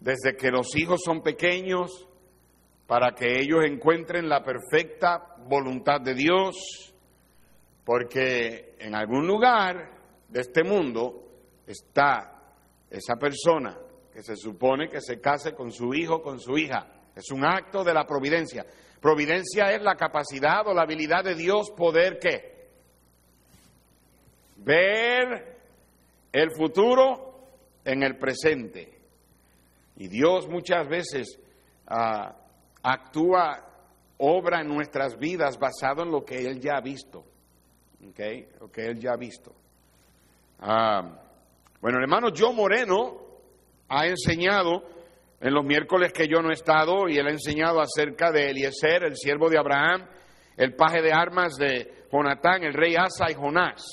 desde 0.00 0.36
que 0.36 0.50
los 0.50 0.74
hijos 0.76 1.00
son 1.04 1.22
pequeños 1.22 2.06
para 2.86 3.12
que 3.14 3.40
ellos 3.40 3.64
encuentren 3.64 4.28
la 4.28 4.42
perfecta 4.42 5.36
voluntad 5.48 6.00
de 6.00 6.14
Dios, 6.14 6.54
porque 7.84 8.76
en 8.78 8.94
algún 8.94 9.26
lugar 9.26 9.95
de 10.28 10.40
este 10.40 10.64
mundo 10.64 11.22
está 11.66 12.36
esa 12.90 13.16
persona 13.16 13.76
que 14.12 14.22
se 14.22 14.36
supone 14.36 14.88
que 14.88 15.00
se 15.00 15.20
case 15.20 15.54
con 15.54 15.70
su 15.70 15.92
hijo, 15.92 16.22
con 16.22 16.40
su 16.40 16.56
hija. 16.56 16.86
Es 17.14 17.30
un 17.30 17.44
acto 17.44 17.84
de 17.84 17.92
la 17.92 18.06
providencia. 18.06 18.64
Providencia 19.00 19.72
es 19.72 19.82
la 19.82 19.94
capacidad 19.94 20.66
o 20.66 20.74
la 20.74 20.82
habilidad 20.82 21.24
de 21.24 21.34
Dios 21.34 21.70
poder 21.76 22.18
qué? 22.18 22.68
Ver 24.56 25.58
el 26.32 26.50
futuro 26.50 27.26
en 27.84 28.02
el 28.02 28.16
presente. 28.16 28.98
Y 29.96 30.08
Dios 30.08 30.48
muchas 30.48 30.88
veces 30.88 31.38
ah, 31.86 32.36
actúa, 32.82 33.64
obra 34.18 34.60
en 34.60 34.68
nuestras 34.68 35.18
vidas 35.18 35.58
basado 35.58 36.02
en 36.02 36.10
lo 36.10 36.24
que 36.24 36.38
Él 36.38 36.60
ya 36.60 36.76
ha 36.76 36.80
visto. 36.80 37.24
¿Okay? 38.10 38.48
Lo 38.60 38.70
que 38.70 38.86
Él 38.86 38.98
ya 38.98 39.12
ha 39.12 39.16
visto. 39.16 39.54
Ah, 40.58 41.02
bueno, 41.80 41.98
hermano 42.00 42.28
Joe 42.36 42.54
Moreno 42.54 43.18
ha 43.88 44.06
enseñado 44.06 44.82
en 45.40 45.52
los 45.52 45.64
miércoles 45.64 46.12
que 46.12 46.26
yo 46.28 46.40
no 46.40 46.50
he 46.50 46.54
estado 46.54 47.08
y 47.08 47.18
él 47.18 47.26
ha 47.26 47.30
enseñado 47.30 47.80
acerca 47.80 48.32
de 48.32 48.50
Eliezer, 48.50 49.04
el 49.04 49.16
siervo 49.16 49.48
de 49.50 49.58
Abraham, 49.58 50.08
el 50.56 50.74
paje 50.74 51.02
de 51.02 51.12
armas 51.12 51.54
de 51.56 52.06
Jonatán, 52.10 52.64
el 52.64 52.72
rey 52.72 52.94
Asa 52.96 53.30
y 53.30 53.34
Jonás. 53.34 53.84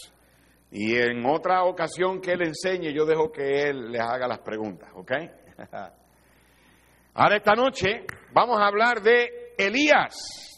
Y 0.71 0.95
en 0.95 1.25
otra 1.25 1.63
ocasión 1.65 2.19
que 2.19 2.31
él 2.31 2.41
enseñe, 2.43 2.93
yo 2.93 3.05
dejo 3.05 3.31
que 3.31 3.69
él 3.69 3.91
les 3.91 4.01
haga 4.01 4.27
las 4.27 4.39
preguntas, 4.39 4.89
¿ok? 4.95 5.11
Ahora 7.15 7.37
esta 7.37 7.53
noche 7.53 8.05
vamos 8.31 8.59
a 8.59 8.65
hablar 8.65 9.01
de 9.01 9.53
Elías. 9.57 10.52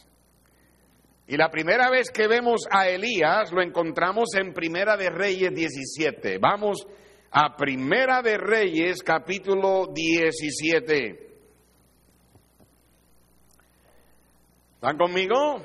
Y 1.27 1.37
la 1.37 1.49
primera 1.49 1.89
vez 1.89 2.11
que 2.11 2.27
vemos 2.27 2.61
a 2.69 2.87
Elías 2.87 3.51
lo 3.51 3.63
encontramos 3.63 4.35
en 4.35 4.53
Primera 4.53 4.95
de 4.95 5.09
Reyes 5.09 5.51
17. 5.55 6.37
Vamos 6.37 6.85
a 7.31 7.55
Primera 7.55 8.21
de 8.21 8.37
Reyes, 8.37 9.01
capítulo 9.01 9.87
17. 9.91 11.37
¿Están 14.75 14.97
conmigo? 14.99 15.63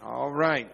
All 0.00 0.32
right. 0.34 0.68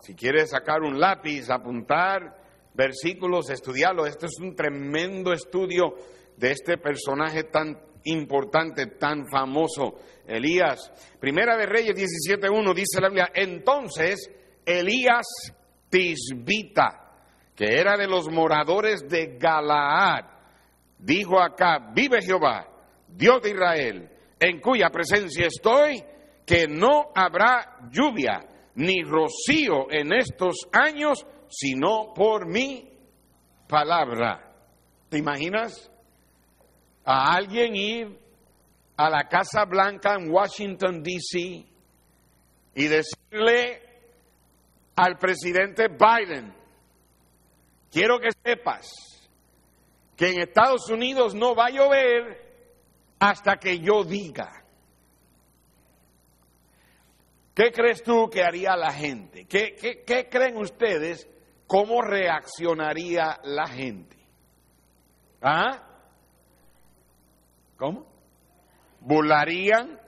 Si 0.00 0.16
quieres 0.16 0.50
sacar 0.50 0.82
un 0.82 0.98
lápiz, 0.98 1.48
apuntar 1.50 2.38
versículos, 2.74 3.50
estudiarlos, 3.50 4.08
este 4.08 4.26
es 4.26 4.36
un 4.40 4.56
tremendo 4.56 5.32
estudio 5.32 5.94
de 6.36 6.50
este 6.50 6.76
personaje 6.76 7.44
tan 7.44 7.78
importante, 8.10 8.86
tan 8.98 9.26
famoso, 9.30 9.98
Elías. 10.26 10.92
Primera 11.20 11.56
de 11.56 11.66
Reyes 11.66 11.94
17.1 11.96 12.74
dice 12.74 13.00
la 13.00 13.08
Biblia, 13.08 13.30
entonces 13.34 14.30
Elías 14.64 15.26
Tisbita 15.88 17.08
que 17.58 17.80
era 17.80 17.96
de 17.96 18.06
los 18.06 18.30
moradores 18.30 19.00
de 19.08 19.36
Galaad, 19.36 20.24
dijo 20.96 21.40
acá, 21.40 21.90
vive 21.92 22.22
Jehová, 22.22 22.68
Dios 23.08 23.42
de 23.42 23.50
Israel, 23.50 24.08
en 24.38 24.60
cuya 24.60 24.90
presencia 24.90 25.48
estoy, 25.48 26.00
que 26.46 26.68
no 26.68 27.10
habrá 27.12 27.78
lluvia 27.90 28.46
ni 28.76 29.02
rocío 29.02 29.90
en 29.90 30.12
estos 30.12 30.68
años, 30.70 31.26
sino 31.48 32.14
por 32.14 32.46
mi 32.46 32.92
palabra. 33.68 34.54
¿Te 35.08 35.18
imaginas 35.18 35.90
a 37.10 37.32
alguien 37.32 37.74
ir 37.74 38.20
a 38.98 39.08
la 39.08 39.26
Casa 39.28 39.64
Blanca 39.64 40.14
en 40.14 40.30
Washington, 40.30 41.02
D.C. 41.02 41.64
y 42.74 42.86
decirle 42.86 43.82
al 44.94 45.16
presidente 45.16 45.88
Biden, 45.88 46.52
quiero 47.90 48.18
que 48.20 48.28
sepas 48.44 48.90
que 50.16 50.32
en 50.32 50.42
Estados 50.42 50.90
Unidos 50.90 51.34
no 51.34 51.54
va 51.54 51.68
a 51.68 51.70
llover 51.70 52.46
hasta 53.18 53.56
que 53.56 53.78
yo 53.78 54.04
diga. 54.04 54.64
¿Qué 57.54 57.72
crees 57.72 58.02
tú 58.02 58.28
que 58.28 58.42
haría 58.44 58.76
la 58.76 58.92
gente? 58.92 59.46
¿Qué, 59.46 60.04
qué 60.06 60.28
creen 60.28 60.58
ustedes? 60.58 61.26
¿Cómo 61.66 62.02
reaccionaría 62.02 63.40
la 63.44 63.66
gente? 63.66 64.18
¿Ah? 65.40 65.87
¿Cómo? 67.78 68.06
¿Burlarían? 69.00 69.98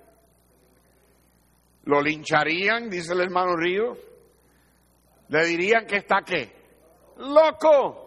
¿Lo 1.84 2.02
lincharían? 2.02 2.90
Dice 2.90 3.12
el 3.14 3.20
hermano 3.20 3.56
Ríos. 3.56 3.98
¿Le 5.28 5.46
dirían 5.46 5.86
que 5.86 5.96
está 5.96 6.22
qué? 6.22 6.60
loco. 7.20 8.06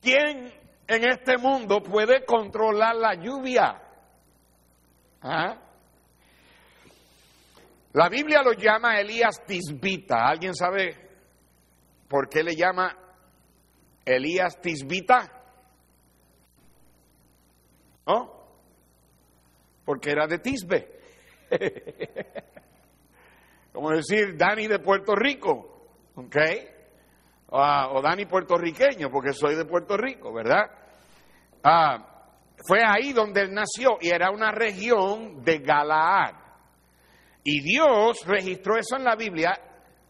¿Quién 0.00 0.52
en 0.86 1.04
este 1.04 1.38
mundo 1.38 1.82
puede 1.82 2.24
controlar 2.24 2.96
la 2.96 3.14
lluvia? 3.14 3.80
¿Ah? 5.22 5.56
La 7.92 8.08
Biblia 8.08 8.42
lo 8.42 8.52
llama 8.52 8.98
Elías 9.00 9.44
Tisbita. 9.46 10.26
¿Alguien 10.26 10.54
sabe 10.54 11.10
por 12.08 12.28
qué 12.28 12.42
le 12.42 12.56
llama 12.56 12.96
Elías 14.04 14.60
Tisbita? 14.60 15.30
¿No? 18.06 18.41
Porque 19.84 20.10
era 20.10 20.26
de 20.26 20.38
Tisbe. 20.38 20.88
Como 23.72 23.90
decir 23.90 24.36
Dani 24.36 24.66
de 24.66 24.78
Puerto 24.78 25.14
Rico. 25.14 25.72
¿Ok? 26.14 26.36
Ah, 27.52 27.90
o 27.92 28.00
Dani 28.00 28.24
puertorriqueño, 28.24 29.10
porque 29.10 29.34
soy 29.34 29.54
de 29.54 29.66
Puerto 29.66 29.96
Rico, 29.96 30.32
¿verdad? 30.32 30.70
Ah, 31.62 32.12
fue 32.66 32.80
ahí 32.82 33.12
donde 33.12 33.42
él 33.42 33.52
nació 33.52 33.98
y 34.00 34.08
era 34.08 34.30
una 34.30 34.52
región 34.52 35.42
de 35.44 35.58
Galaad. 35.58 36.34
Y 37.44 37.60
Dios 37.60 38.24
registró 38.26 38.78
eso 38.78 38.96
en 38.96 39.04
la 39.04 39.16
Biblia 39.16 39.52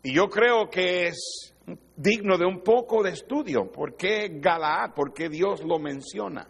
y 0.02 0.14
yo 0.14 0.28
creo 0.28 0.68
que 0.70 1.08
es 1.08 1.54
digno 1.96 2.38
de 2.38 2.46
un 2.46 2.62
poco 2.62 3.02
de 3.02 3.10
estudio. 3.10 3.72
¿Por 3.72 3.96
qué 3.96 4.28
Galaad? 4.40 4.94
¿Por 4.94 5.12
qué 5.12 5.28
Dios 5.28 5.64
lo 5.64 5.80
menciona? 5.80 6.46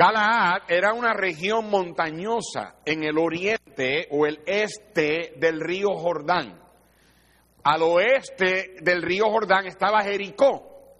Galaad 0.00 0.62
era 0.66 0.94
una 0.94 1.12
región 1.12 1.68
montañosa 1.68 2.76
en 2.86 3.04
el 3.04 3.18
oriente 3.18 4.08
o 4.10 4.24
el 4.24 4.40
este 4.46 5.34
del 5.36 5.60
río 5.60 5.88
Jordán. 5.90 6.58
Al 7.64 7.82
oeste 7.82 8.76
del 8.80 9.02
río 9.02 9.26
Jordán 9.26 9.66
estaba 9.66 10.00
Jericó, 10.00 10.96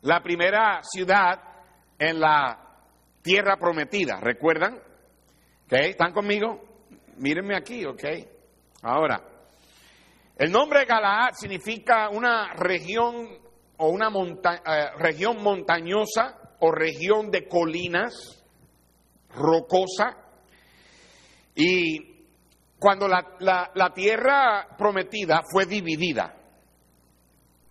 la 0.00 0.24
primera 0.24 0.80
ciudad 0.82 1.40
en 1.96 2.18
la 2.18 2.58
tierra 3.22 3.58
prometida, 3.58 4.18
¿recuerdan? 4.20 4.76
¿Están 5.70 6.12
conmigo? 6.12 6.64
Mírenme 7.18 7.56
aquí, 7.56 7.86
¿ok? 7.86 8.04
Ahora, 8.82 9.22
el 10.36 10.50
nombre 10.50 10.84
Galaad 10.84 11.34
significa 11.34 12.08
una 12.08 12.54
región 12.54 13.38
o 13.76 13.88
una 13.88 14.08
eh, 14.08 14.90
región 14.98 15.40
montañosa 15.40 16.41
o 16.64 16.70
región 16.70 17.30
de 17.30 17.48
colinas 17.48 18.40
rocosa. 19.34 20.16
Y 21.56 21.98
cuando 22.78 23.08
la, 23.08 23.92
tierra 23.92 24.68
prometida 24.78 25.42
fue 25.50 25.66
dividida, 25.66 26.36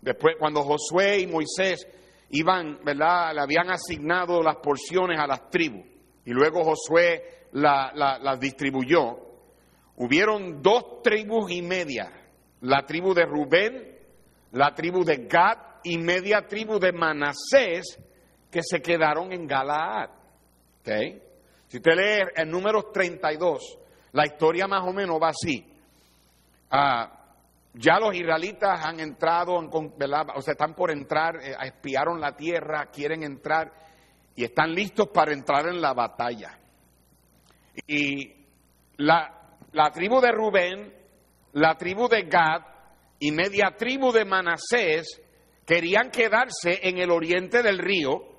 después 0.01 0.35
cuando 0.37 0.63
Josué 0.63 1.19
y 1.19 1.27
Moisés 1.27 1.87
iban, 2.31 2.79
¿verdad? 2.83 3.33
Le 3.33 3.41
habían 3.41 3.69
asignado 3.69 4.43
las 4.43 4.57
porciones 4.57 5.17
a 5.19 5.25
las 5.25 5.49
tribus 5.49 5.85
y 6.25 6.31
luego 6.31 6.61
Josué 6.63 7.47
las 7.53 8.39
distribuyó. 8.41 9.19
Hubieron 9.95 10.61
dos 10.61 11.01
tribus 11.01 11.49
y 11.49 11.61
media 11.61 12.11
la 12.59 12.85
tribu 12.85 13.13
de 13.13 13.25
Rubén, 13.25 13.99
la 14.51 14.75
tribu 14.75 15.05
de 15.05 15.27
Gad 15.27 15.79
y 15.85 15.97
media 15.97 16.45
tribu 16.45 16.77
de 16.77 16.91
Manasés 16.91 17.97
que 18.51 18.61
se 18.61 18.81
quedaron 18.81 19.31
en 19.31 19.47
Galaad. 19.47 20.09
Si 21.67 21.77
usted 21.77 21.91
lee 21.95 22.31
en 22.35 22.49
números 22.49 22.91
32, 22.91 23.79
la 24.11 24.25
historia 24.25 24.67
más 24.67 24.83
o 24.83 24.93
menos 24.93 25.19
va 25.21 25.29
así. 25.29 25.65
Ah, 26.69 27.17
ya 27.73 27.99
los 27.99 28.13
israelitas 28.15 28.85
han 28.85 28.99
entrado, 28.99 29.55
o 29.55 30.41
sea, 30.41 30.51
están 30.51 30.75
por 30.75 30.91
entrar, 30.91 31.37
eh, 31.37 31.55
espiaron 31.63 32.19
la 32.19 32.35
tierra, 32.35 32.87
quieren 32.87 33.23
entrar 33.23 33.71
y 34.35 34.43
están 34.43 34.73
listos 34.73 35.07
para 35.07 35.31
entrar 35.31 35.67
en 35.67 35.81
la 35.81 35.93
batalla. 35.93 36.57
Y 37.87 38.33
la, 38.97 39.57
la 39.71 39.91
tribu 39.91 40.19
de 40.19 40.31
Rubén 40.31 41.01
la 41.53 41.75
tribu 41.75 42.07
de 42.07 42.23
Gad 42.23 42.61
y 43.19 43.31
media 43.31 43.75
tribu 43.77 44.11
de 44.11 44.23
Manasés 44.23 45.21
querían 45.65 46.09
quedarse 46.09 46.79
en 46.83 46.97
el 46.97 47.11
oriente 47.11 47.61
del 47.61 47.77
río 47.77 48.30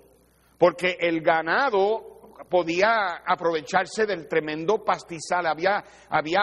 porque 0.62 0.96
el 1.00 1.22
ganado 1.22 2.36
podía 2.48 3.16
aprovecharse 3.26 4.06
del 4.06 4.28
tremendo 4.28 4.84
pastizal. 4.84 5.44
Había, 5.44 5.82
había 6.08 6.42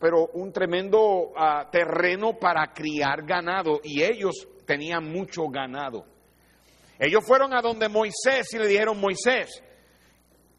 pero 0.00 0.28
un 0.32 0.50
tremendo 0.50 1.32
ah, 1.36 1.68
terreno 1.70 2.38
para 2.38 2.72
criar 2.72 3.26
ganado 3.26 3.78
y 3.84 4.02
ellos 4.02 4.48
tenían 4.64 5.12
mucho 5.12 5.48
ganado. 5.48 6.06
Ellos 6.98 7.22
fueron 7.26 7.52
a 7.52 7.60
donde 7.60 7.90
Moisés 7.90 8.54
y 8.54 8.58
le 8.58 8.68
dijeron, 8.68 8.98
Moisés, 8.98 9.62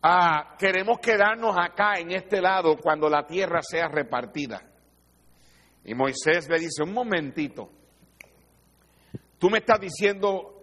ah, 0.03 0.55
queremos 0.59 0.99
quedarnos 0.99 1.55
acá 1.57 1.95
en 1.97 2.11
este 2.11 2.39
lado 2.39 2.77
cuando 2.77 3.09
la 3.09 3.25
tierra 3.25 3.63
sea 3.63 3.87
repartida. 3.87 4.61
Y 5.83 5.95
Moisés 5.95 6.47
le 6.47 6.59
dice, 6.59 6.83
un 6.83 6.93
momentito, 6.93 7.71
tú 9.39 9.49
me 9.49 9.57
estás 9.57 9.79
diciendo 9.79 10.58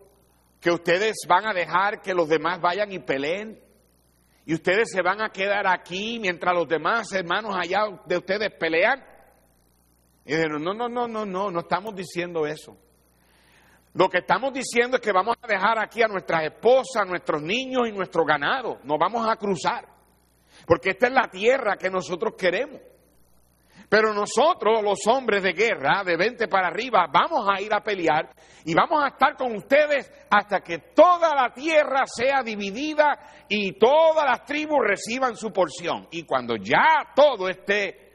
que 0.60 0.70
ustedes 0.70 1.16
van 1.28 1.46
a 1.46 1.52
dejar 1.52 2.00
que 2.00 2.14
los 2.14 2.28
demás 2.28 2.60
vayan 2.60 2.92
y 2.92 2.98
peleen 2.98 3.60
y 4.46 4.54
ustedes 4.54 4.90
se 4.92 5.02
van 5.02 5.20
a 5.20 5.30
quedar 5.30 5.66
aquí 5.66 6.18
mientras 6.20 6.54
los 6.54 6.68
demás 6.68 7.12
hermanos 7.12 7.56
allá 7.56 7.80
de 8.06 8.16
ustedes 8.16 8.50
pelean. 8.58 9.04
Y 10.24 10.30
dijeron, 10.30 10.62
no, 10.62 10.72
no, 10.72 10.88
no, 10.88 11.08
no, 11.08 11.26
no, 11.26 11.50
no 11.50 11.60
estamos 11.60 11.94
diciendo 11.96 12.46
eso. 12.46 12.76
Lo 13.94 14.08
que 14.08 14.18
estamos 14.18 14.52
diciendo 14.52 14.98
es 14.98 15.02
que 15.02 15.10
vamos 15.10 15.36
a 15.42 15.46
dejar 15.48 15.78
aquí 15.80 16.00
a 16.00 16.06
nuestras 16.06 16.44
esposas, 16.44 17.06
nuestros 17.08 17.42
niños 17.42 17.88
y 17.88 17.92
nuestro 17.92 18.24
ganado. 18.24 18.78
Nos 18.84 18.98
vamos 18.98 19.28
a 19.28 19.34
cruzar. 19.36 19.84
Porque 20.64 20.90
esta 20.90 21.08
es 21.08 21.12
la 21.12 21.28
tierra 21.28 21.76
que 21.76 21.90
nosotros 21.90 22.34
queremos. 22.38 22.80
Pero 23.88 24.12
nosotros, 24.12 24.82
los 24.82 24.98
hombres 25.06 25.42
de 25.42 25.52
guerra, 25.52 26.02
de 26.04 26.16
20 26.16 26.48
para 26.48 26.68
arriba, 26.68 27.06
vamos 27.12 27.46
a 27.48 27.60
ir 27.60 27.72
a 27.72 27.80
pelear 27.80 28.30
y 28.64 28.74
vamos 28.74 29.02
a 29.04 29.08
estar 29.08 29.36
con 29.36 29.54
ustedes 29.54 30.10
hasta 30.28 30.60
que 30.60 30.78
toda 30.94 31.34
la 31.34 31.52
tierra 31.52 32.04
sea 32.06 32.42
dividida 32.42 33.44
y 33.48 33.78
todas 33.78 34.24
las 34.24 34.44
tribus 34.44 34.78
reciban 34.84 35.36
su 35.36 35.52
porción. 35.52 36.08
Y 36.10 36.24
cuando 36.24 36.56
ya 36.56 37.12
todo 37.14 37.48
esté 37.48 38.06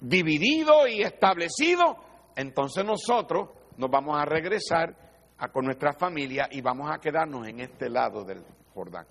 dividido 0.00 0.86
y 0.86 1.02
establecido, 1.02 1.96
entonces 2.36 2.84
nosotros 2.84 3.50
nos 3.76 3.90
vamos 3.90 4.16
a 4.20 4.24
regresar 4.24 4.94
a, 5.38 5.48
con 5.48 5.64
nuestra 5.64 5.94
familia 5.94 6.48
y 6.50 6.60
vamos 6.60 6.88
a 6.92 6.98
quedarnos 6.98 7.48
en 7.48 7.60
este 7.60 7.90
lado 7.90 8.24
del 8.24 8.44
Jordán. 8.72 9.06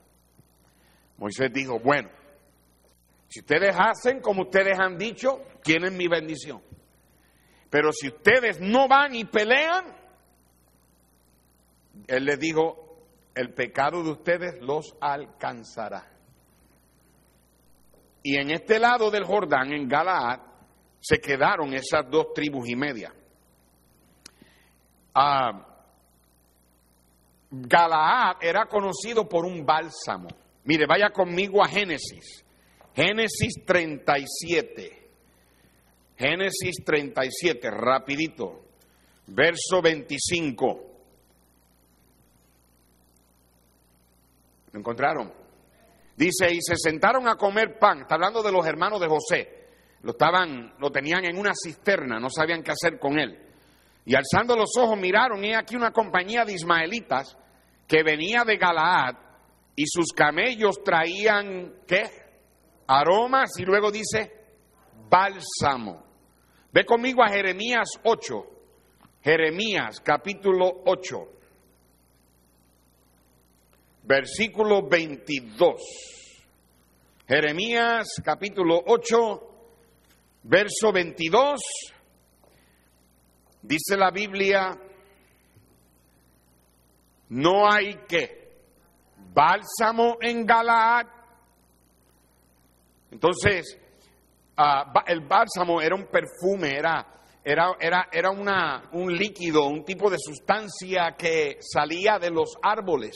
Moisés 1.18 1.52
dijo, 1.52 1.80
bueno, 1.80 2.10
si 3.36 3.42
ustedes 3.42 3.76
hacen 3.78 4.22
como 4.22 4.44
ustedes 4.44 4.80
han 4.80 4.98
dicho, 4.98 5.42
tienen 5.62 5.98
mi 5.98 6.08
bendición. 6.08 6.62
Pero 7.70 7.92
si 7.92 8.08
ustedes 8.08 8.62
no 8.62 8.88
van 8.88 9.14
y 9.14 9.26
pelean, 9.26 9.94
Él 12.08 12.24
les 12.24 12.40
dijo, 12.40 13.10
el 13.36 13.54
pecado 13.54 14.02
de 14.04 14.12
ustedes 14.12 14.62
los 14.62 14.96
alcanzará. 15.02 16.10
Y 18.24 18.38
en 18.38 18.52
este 18.52 18.80
lado 18.80 19.12
del 19.12 19.26
Jordán, 19.26 19.74
en 19.74 19.90
Galaad, 19.90 20.40
se 21.02 21.18
quedaron 21.18 21.74
esas 21.74 22.10
dos 22.10 22.28
tribus 22.34 22.70
y 22.70 22.78
media. 22.78 23.14
Ah, 25.14 25.76
Galaad 27.52 28.38
era 28.40 28.66
conocido 28.68 29.28
por 29.28 29.44
un 29.44 29.66
bálsamo. 29.66 30.30
Mire, 30.64 30.86
vaya 30.88 31.10
conmigo 31.10 31.62
a 31.62 31.68
Génesis. 31.68 32.45
Génesis 32.96 33.66
37. 33.66 35.10
Génesis 36.18 36.76
37, 36.86 37.70
rapidito. 37.70 38.62
Verso 39.28 39.82
25. 39.82 40.82
¿Lo 44.72 44.80
encontraron? 44.80 45.34
Dice, 46.16 46.54
y 46.54 46.62
se 46.62 46.76
sentaron 46.78 47.28
a 47.28 47.36
comer 47.36 47.78
pan. 47.78 48.02
Está 48.02 48.16
hablando 48.16 48.42
de 48.42 48.52
los 48.52 48.66
hermanos 48.66 49.02
de 49.02 49.08
José. 49.08 49.66
Lo, 50.04 50.12
estaban, 50.12 50.76
lo 50.80 50.90
tenían 50.90 51.26
en 51.26 51.38
una 51.38 51.52
cisterna, 51.54 52.20
no 52.20 52.30
sabían 52.30 52.64
qué 52.64 52.72
hacer 52.72 53.00
con 53.00 53.20
él. 53.20 53.38
Y 54.06 54.16
alzando 54.16 54.56
los 54.56 54.70
ojos 54.78 54.98
miraron, 54.98 55.44
y 55.44 55.54
aquí 55.54 55.76
una 55.76 55.92
compañía 55.92 56.46
de 56.46 56.54
ismaelitas 56.54 57.36
que 57.88 58.04
venía 58.04 58.44
de 58.46 58.58
Galaad, 58.58 59.16
y 59.76 59.84
sus 59.88 60.14
camellos 60.16 60.82
traían, 60.84 61.74
¿qué? 61.88 62.25
Aromas 62.88 63.52
y 63.58 63.66
luego 63.66 63.92
dice 63.92 64.32
bálsamo. 65.10 66.04
Ve 66.72 66.86
conmigo 66.86 67.24
a 67.24 67.30
Jeremías 67.30 67.88
8, 68.04 68.46
Jeremías 69.22 70.02
capítulo 70.02 70.84
8, 70.86 71.30
versículo 74.04 74.88
22. 74.88 75.82
Jeremías 77.28 78.08
capítulo 78.24 78.84
8, 78.86 79.42
verso 80.44 80.92
22. 80.92 81.62
Dice 83.62 83.98
la 83.98 84.12
Biblia, 84.12 84.78
no 87.30 87.72
hay 87.72 87.96
que 88.08 88.46
bálsamo 89.34 90.18
en 90.22 90.46
Galaad 90.46 91.15
entonces, 93.16 93.80
ah, 94.58 94.92
el 95.08 95.22
bálsamo 95.22 95.82
era 95.82 95.96
un 95.96 96.08
perfume, 96.08 96.76
era, 96.78 97.22
era, 97.42 97.78
era, 97.80 98.10
era 98.12 98.30
una, 98.30 98.90
un 98.92 99.16
líquido, 99.16 99.68
un 99.68 99.86
tipo 99.86 100.10
de 100.10 100.18
sustancia 100.20 101.16
que 101.18 101.58
salía 101.62 102.20
de 102.20 102.30
los 102.30 102.56
árboles. 102.62 103.16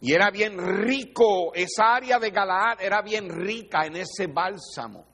Y 0.00 0.12
era 0.12 0.30
bien 0.30 0.56
rico, 0.58 1.52
esa 1.54 1.96
área 1.96 2.20
de 2.20 2.30
Galaad 2.30 2.80
era 2.80 3.02
bien 3.02 3.28
rica 3.28 3.84
en 3.84 3.96
ese 3.96 4.28
bálsamo, 4.28 5.04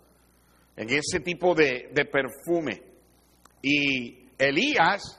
en 0.76 0.90
ese 0.90 1.20
tipo 1.20 1.54
de, 1.54 1.88
de 1.90 2.04
perfume. 2.04 2.82
Y 3.62 4.28
Elías 4.36 5.18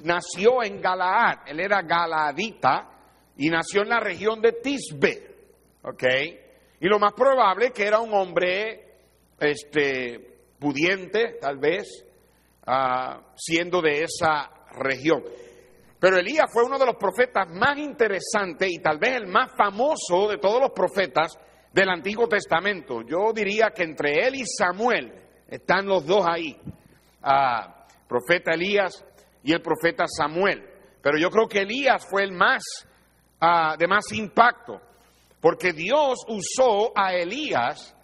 nació 0.00 0.62
en 0.62 0.78
Galaad, 0.78 1.48
él 1.48 1.60
era 1.60 1.80
galaadita 1.80 2.90
y 3.38 3.48
nació 3.48 3.80
en 3.80 3.88
la 3.88 4.00
región 4.00 4.42
de 4.42 4.52
Tisbe, 4.52 5.36
¿ok? 5.84 6.04
Y 6.80 6.88
lo 6.88 6.98
más 6.98 7.12
probable 7.12 7.66
es 7.66 7.72
que 7.72 7.86
era 7.86 8.00
un 8.00 8.12
hombre 8.14 8.90
este, 9.38 10.38
pudiente, 10.58 11.36
tal 11.38 11.58
vez, 11.58 12.06
ah, 12.66 13.20
siendo 13.36 13.82
de 13.82 14.04
esa 14.04 14.50
región. 14.72 15.22
Pero 15.98 16.16
Elías 16.16 16.46
fue 16.50 16.64
uno 16.64 16.78
de 16.78 16.86
los 16.86 16.96
profetas 16.96 17.46
más 17.50 17.76
interesantes 17.76 18.70
y 18.70 18.78
tal 18.78 18.98
vez 18.98 19.16
el 19.16 19.26
más 19.26 19.52
famoso 19.54 20.28
de 20.28 20.38
todos 20.38 20.58
los 20.58 20.70
profetas 20.70 21.38
del 21.70 21.90
Antiguo 21.90 22.26
Testamento. 22.26 23.02
Yo 23.02 23.32
diría 23.34 23.70
que 23.74 23.82
entre 23.82 24.26
él 24.26 24.36
y 24.36 24.44
Samuel 24.46 25.12
están 25.46 25.84
los 25.84 26.06
dos 26.06 26.24
ahí, 26.26 26.58
ah, 27.22 27.86
profeta 28.08 28.52
Elías 28.54 29.04
y 29.42 29.52
el 29.52 29.60
profeta 29.60 30.06
Samuel. 30.06 30.66
Pero 31.02 31.18
yo 31.18 31.28
creo 31.28 31.46
que 31.46 31.60
Elías 31.60 32.06
fue 32.08 32.24
el 32.24 32.32
más 32.32 32.62
ah, 33.38 33.76
de 33.78 33.86
más 33.86 34.10
impacto 34.12 34.80
Porque 35.40 35.72
Dios 35.72 36.18
usó 36.28 36.92
a 36.94 37.14
Elías 37.14 37.96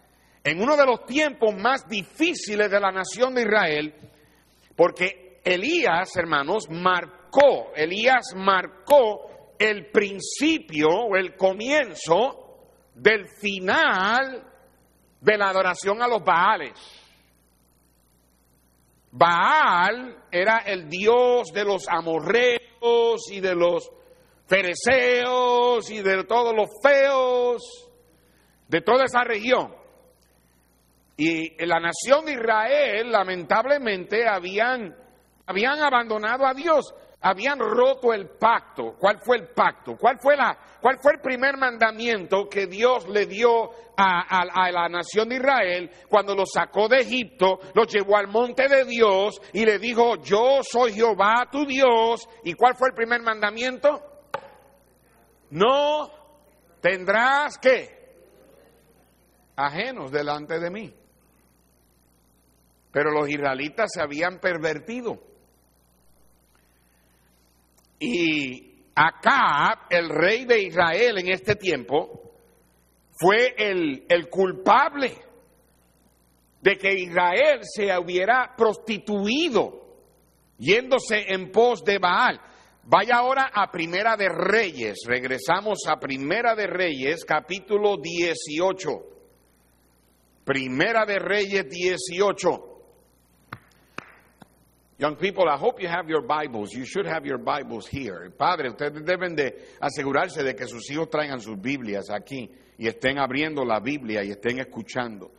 en 0.42 0.62
uno 0.62 0.76
de 0.76 0.86
los 0.86 1.04
tiempos 1.04 1.54
más 1.54 1.86
difíciles 1.88 2.70
de 2.70 2.80
la 2.80 2.92
nación 2.92 3.34
de 3.34 3.42
Israel, 3.42 3.94
porque 4.76 5.40
Elías, 5.44 6.16
hermanos, 6.16 6.68
marcó, 6.70 7.72
Elías 7.74 8.34
marcó 8.34 9.54
el 9.58 9.90
principio 9.90 10.88
o 10.88 11.16
el 11.16 11.36
comienzo 11.36 12.46
del 12.94 13.28
final 13.28 14.44
de 15.20 15.38
la 15.38 15.48
adoración 15.48 16.00
a 16.02 16.08
los 16.08 16.22
Baales. 16.22 16.72
Baal 19.10 20.24
era 20.30 20.58
el 20.58 20.88
dios 20.88 21.48
de 21.52 21.64
los 21.64 21.88
amorreos 21.88 23.30
y 23.30 23.40
de 23.40 23.54
los 23.54 23.90
fereceos 24.46 25.90
y 25.90 26.02
de 26.02 26.24
todos 26.24 26.54
los 26.54 26.68
feos 26.82 27.86
de 28.68 28.80
toda 28.80 29.04
esa 29.04 29.24
región. 29.24 29.74
Y 31.16 31.64
la 31.64 31.80
nación 31.80 32.26
de 32.26 32.32
Israel, 32.32 33.10
lamentablemente, 33.10 34.28
habían, 34.28 34.94
habían 35.46 35.80
abandonado 35.82 36.44
a 36.46 36.52
Dios, 36.52 36.94
habían 37.22 37.58
roto 37.58 38.12
el 38.12 38.28
pacto. 38.38 38.96
¿Cuál 38.98 39.20
fue 39.20 39.38
el 39.38 39.48
pacto? 39.48 39.96
¿Cuál 39.96 40.18
fue, 40.18 40.36
la, 40.36 40.58
cuál 40.80 40.98
fue 41.00 41.14
el 41.14 41.20
primer 41.20 41.56
mandamiento 41.56 42.48
que 42.50 42.66
Dios 42.66 43.08
le 43.08 43.24
dio 43.24 43.70
a, 43.96 44.42
a 44.52 44.70
la 44.70 44.88
nación 44.90 45.30
de 45.30 45.36
Israel 45.36 45.90
cuando 46.10 46.34
los 46.34 46.50
sacó 46.52 46.86
de 46.86 46.98
Egipto, 46.98 47.60
los 47.72 47.86
llevó 47.86 48.18
al 48.18 48.28
monte 48.28 48.68
de 48.68 48.84
Dios 48.84 49.40
y 49.54 49.64
le 49.64 49.78
dijo, 49.78 50.16
yo 50.16 50.58
soy 50.62 50.92
Jehová 50.92 51.48
tu 51.50 51.64
Dios? 51.64 52.28
¿Y 52.44 52.52
cuál 52.52 52.74
fue 52.74 52.88
el 52.90 52.94
primer 52.94 53.22
mandamiento? 53.22 54.15
No 55.50 56.10
tendrás 56.80 57.58
que 57.58 57.96
ajenos 59.56 60.10
delante 60.10 60.58
de 60.58 60.70
mí. 60.70 60.94
Pero 62.92 63.10
los 63.10 63.28
israelitas 63.28 63.90
se 63.92 64.00
habían 64.00 64.38
pervertido. 64.38 65.18
Y 67.98 68.84
acá 68.94 69.86
el 69.90 70.08
rey 70.08 70.44
de 70.44 70.62
Israel 70.62 71.18
en 71.18 71.28
este 71.28 71.56
tiempo 71.56 72.32
fue 73.18 73.54
el, 73.56 74.04
el 74.08 74.28
culpable 74.28 75.12
de 76.60 76.76
que 76.76 76.92
Israel 76.94 77.60
se 77.62 77.96
hubiera 77.98 78.54
prostituido 78.56 79.86
yéndose 80.58 81.32
en 81.32 81.50
pos 81.50 81.84
de 81.84 81.98
Baal. 81.98 82.40
Vaya 82.88 83.16
ahora 83.16 83.50
a 83.52 83.68
Primera 83.72 84.16
de 84.16 84.28
Reyes. 84.28 84.98
Regresamos 85.08 85.80
a 85.88 85.98
Primera 85.98 86.54
de 86.54 86.68
Reyes, 86.68 87.24
capítulo 87.24 87.96
18. 87.96 88.88
Primera 90.44 91.04
de 91.04 91.18
Reyes 91.18 91.68
18. 91.68 92.48
Young 94.98 95.16
people, 95.16 95.48
I 95.48 95.58
hope 95.58 95.82
you 95.82 95.88
have 95.88 96.08
your 96.08 96.22
Bibles. 96.22 96.70
You 96.72 96.84
should 96.84 97.08
have 97.08 97.26
your 97.26 97.38
Bibles 97.38 97.88
here. 97.88 98.30
Padre, 98.30 98.70
ustedes 98.70 99.04
deben 99.04 99.34
de 99.34 99.66
asegurarse 99.80 100.44
de 100.44 100.54
que 100.54 100.68
sus 100.68 100.88
hijos 100.88 101.10
traigan 101.10 101.40
sus 101.40 101.60
Biblias 101.60 102.08
aquí 102.08 102.48
y 102.78 102.86
estén 102.86 103.18
abriendo 103.18 103.64
la 103.64 103.80
Biblia 103.80 104.22
y 104.22 104.30
estén 104.30 104.60
escuchando. 104.60 105.32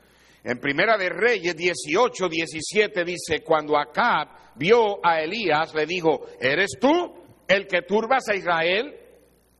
En 0.43 0.59
Primera 0.59 0.97
de 0.97 1.07
Reyes 1.07 1.55
18, 1.55 2.27
17 2.27 3.05
dice, 3.05 3.41
cuando 3.41 3.77
Acab 3.77 4.55
vio 4.55 4.99
a 5.01 5.21
Elías, 5.21 5.73
le 5.73 5.85
dijo, 5.85 6.25
¿eres 6.41 6.71
tú 6.77 7.26
el 7.47 7.67
que 7.67 7.81
turbas 7.81 8.27
a 8.29 8.35
Israel? 8.35 8.95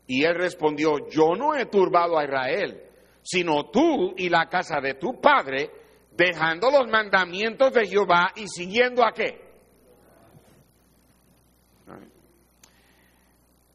Y 0.08 0.23
él 0.23 0.36
respondió, 0.36 1.10
yo 1.10 1.36
no 1.36 1.56
he 1.56 1.65
turbado 1.65 2.17
a 2.17 2.23
Israel, 2.23 2.82
sino 3.21 3.69
tú 3.69 4.13
y 4.15 4.30
la 4.30 4.47
casa 4.47 4.80
de 4.80 4.93
tu 4.93 5.19
padre, 5.19 5.69
dejando 6.12 6.71
los 6.71 6.88
mandamientos 6.88 7.73
de 7.73 7.86
Jehová 7.86 8.32
y 8.36 8.47
siguiendo 8.47 9.06
a 9.06 9.12
qué? 9.12 9.47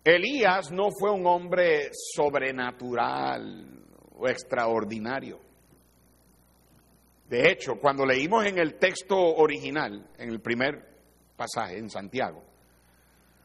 Elías 0.05 0.73
no 0.73 0.89
fue 0.91 1.13
un 1.13 1.27
hombre 1.27 1.91
sobrenatural 1.93 3.85
o 4.17 4.29
extraordinario. 4.29 5.39
De 7.29 7.51
hecho, 7.51 7.77
cuando 7.81 8.05
leímos 8.05 8.45
en 8.47 8.59
el 8.59 8.75
texto 8.75 9.17
original, 9.17 10.11
en 10.19 10.29
el 10.29 10.41
primer 10.41 10.87
pasaje, 11.37 11.79
en 11.79 11.89
Santiago, 11.89 12.43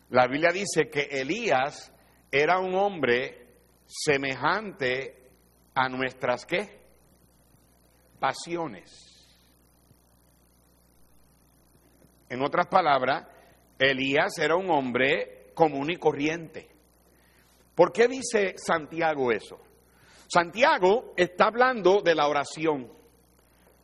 la 0.10 0.28
Biblia 0.28 0.52
dice 0.52 0.90
que 0.90 1.02
Elías 1.12 1.92
era 2.32 2.60
un 2.60 2.76
hombre 2.76 3.46
semejante 3.86 5.30
a 5.76 5.90
nuestras 5.90 6.46
qué? 6.46 6.80
Pasiones. 8.20 9.06
En 12.30 12.42
otras 12.42 12.68
palabras, 12.68 13.26
Elías 13.80 14.38
era 14.40 14.56
un 14.56 14.70
hombre 14.70 15.52
común 15.54 15.92
y 15.92 15.98
corriente. 15.98 16.70
¿Por 17.76 17.92
qué 17.92 18.08
dice 18.08 18.56
Santiago 18.58 19.32
eso? 19.32 19.60
Santiago 20.28 21.14
está 21.16 21.46
hablando 21.46 22.02
de 22.02 22.16
la 22.16 22.28
oración. 22.28 22.92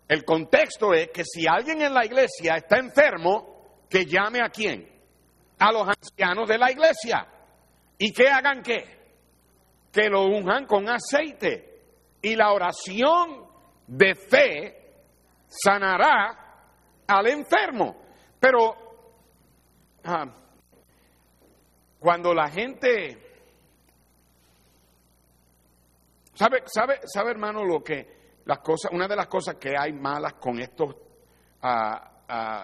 El 0.08 0.26
contexto 0.26 0.94
es 0.94 1.10
que 1.10 1.24
si 1.24 1.48
alguien 1.48 1.82
en 1.82 1.94
la 1.94 2.06
iglesia 2.06 2.56
está 2.56 2.78
enfermo, 2.78 3.84
que 3.90 4.06
llame 4.06 4.40
a 4.42 4.50
quién? 4.50 4.93
A 5.60 5.72
los 5.72 5.88
ancianos 5.88 6.48
de 6.48 6.58
la 6.58 6.72
iglesia. 6.72 7.28
¿Y 7.98 8.12
que 8.12 8.28
hagan 8.28 8.62
qué? 8.62 8.84
Que 9.92 10.10
lo 10.10 10.26
unjan 10.26 10.66
con 10.66 10.90
aceite. 10.90 11.82
Y 12.22 12.36
la 12.36 12.52
oración 12.52 13.46
de 13.88 14.16
fe 14.16 14.84
sanará 15.48 16.44
al 17.08 17.28
enfermo. 17.28 17.96
Pero 18.40 18.76
ah, 20.04 20.26
cuando 22.00 22.34
la 22.34 22.50
gente 22.50 23.18
sabe, 26.34 26.64
sabe, 26.66 27.00
sabe 27.06 27.32
hermano 27.32 27.64
lo 27.64 27.84
que 27.84 28.42
las 28.46 28.60
cosas, 28.60 28.92
una 28.92 29.08
de 29.08 29.16
las 29.16 29.28
cosas 29.28 29.56
que 29.56 29.74
hay 29.78 29.94
malas 29.94 30.34
con 30.34 30.60
estos 30.60 30.96
ah, 31.62 32.13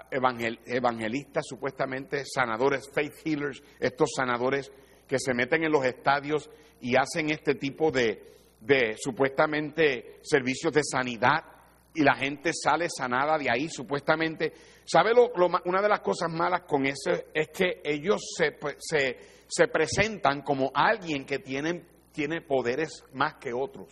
evangelistas, 0.10 1.45
supuestamente 1.47 2.23
sanadores, 2.25 2.89
faith 2.93 3.13
healers, 3.25 3.62
estos 3.79 4.10
sanadores 4.15 4.71
que 5.08 5.17
se 5.19 5.34
meten 5.34 5.63
en 5.63 5.71
los 5.71 5.86
estadios 5.86 6.49
y 6.82 6.95
hacen 6.95 7.29
este 7.32 7.55
tipo 7.55 7.91
de, 7.91 8.38
de 8.62 8.95
supuestamente 8.97 10.19
servicios 10.21 10.73
de 10.73 10.84
sanidad 10.84 11.43
y 11.93 12.03
la 12.03 12.15
gente 12.15 12.51
sale 12.53 12.88
sanada 12.89 13.38
de 13.38 13.49
ahí, 13.49 13.67
supuestamente. 13.69 14.53
¿Sabe 14.86 15.13
lo, 15.13 15.32
una 15.65 15.82
de 15.82 15.89
las 15.89 16.01
cosas 16.01 16.32
malas 16.32 16.62
con 16.62 16.86
eso? 16.86 17.12
Es 17.34 17.49
que 17.49 17.82
ellos 17.84 18.21
se, 18.38 18.58
se, 18.79 19.17
se 19.47 19.67
presentan 19.67 20.41
como 20.41 20.71
alguien 20.73 21.25
que 21.25 21.39
tiene 21.39 22.41
poderes 22.41 23.03
más 23.13 23.36
que 23.36 23.51
otros. 23.53 23.89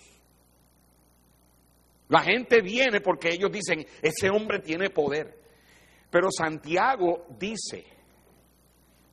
La 2.09 2.21
gente 2.21 2.61
viene 2.61 3.01
porque 3.01 3.29
ellos 3.29 3.51
dicen, 3.51 3.85
ese 4.01 4.29
hombre 4.29 4.59
tiene 4.59 4.89
poder. 4.89 5.46
Pero 6.09 6.29
Santiago 6.31 7.25
dice, 7.37 7.85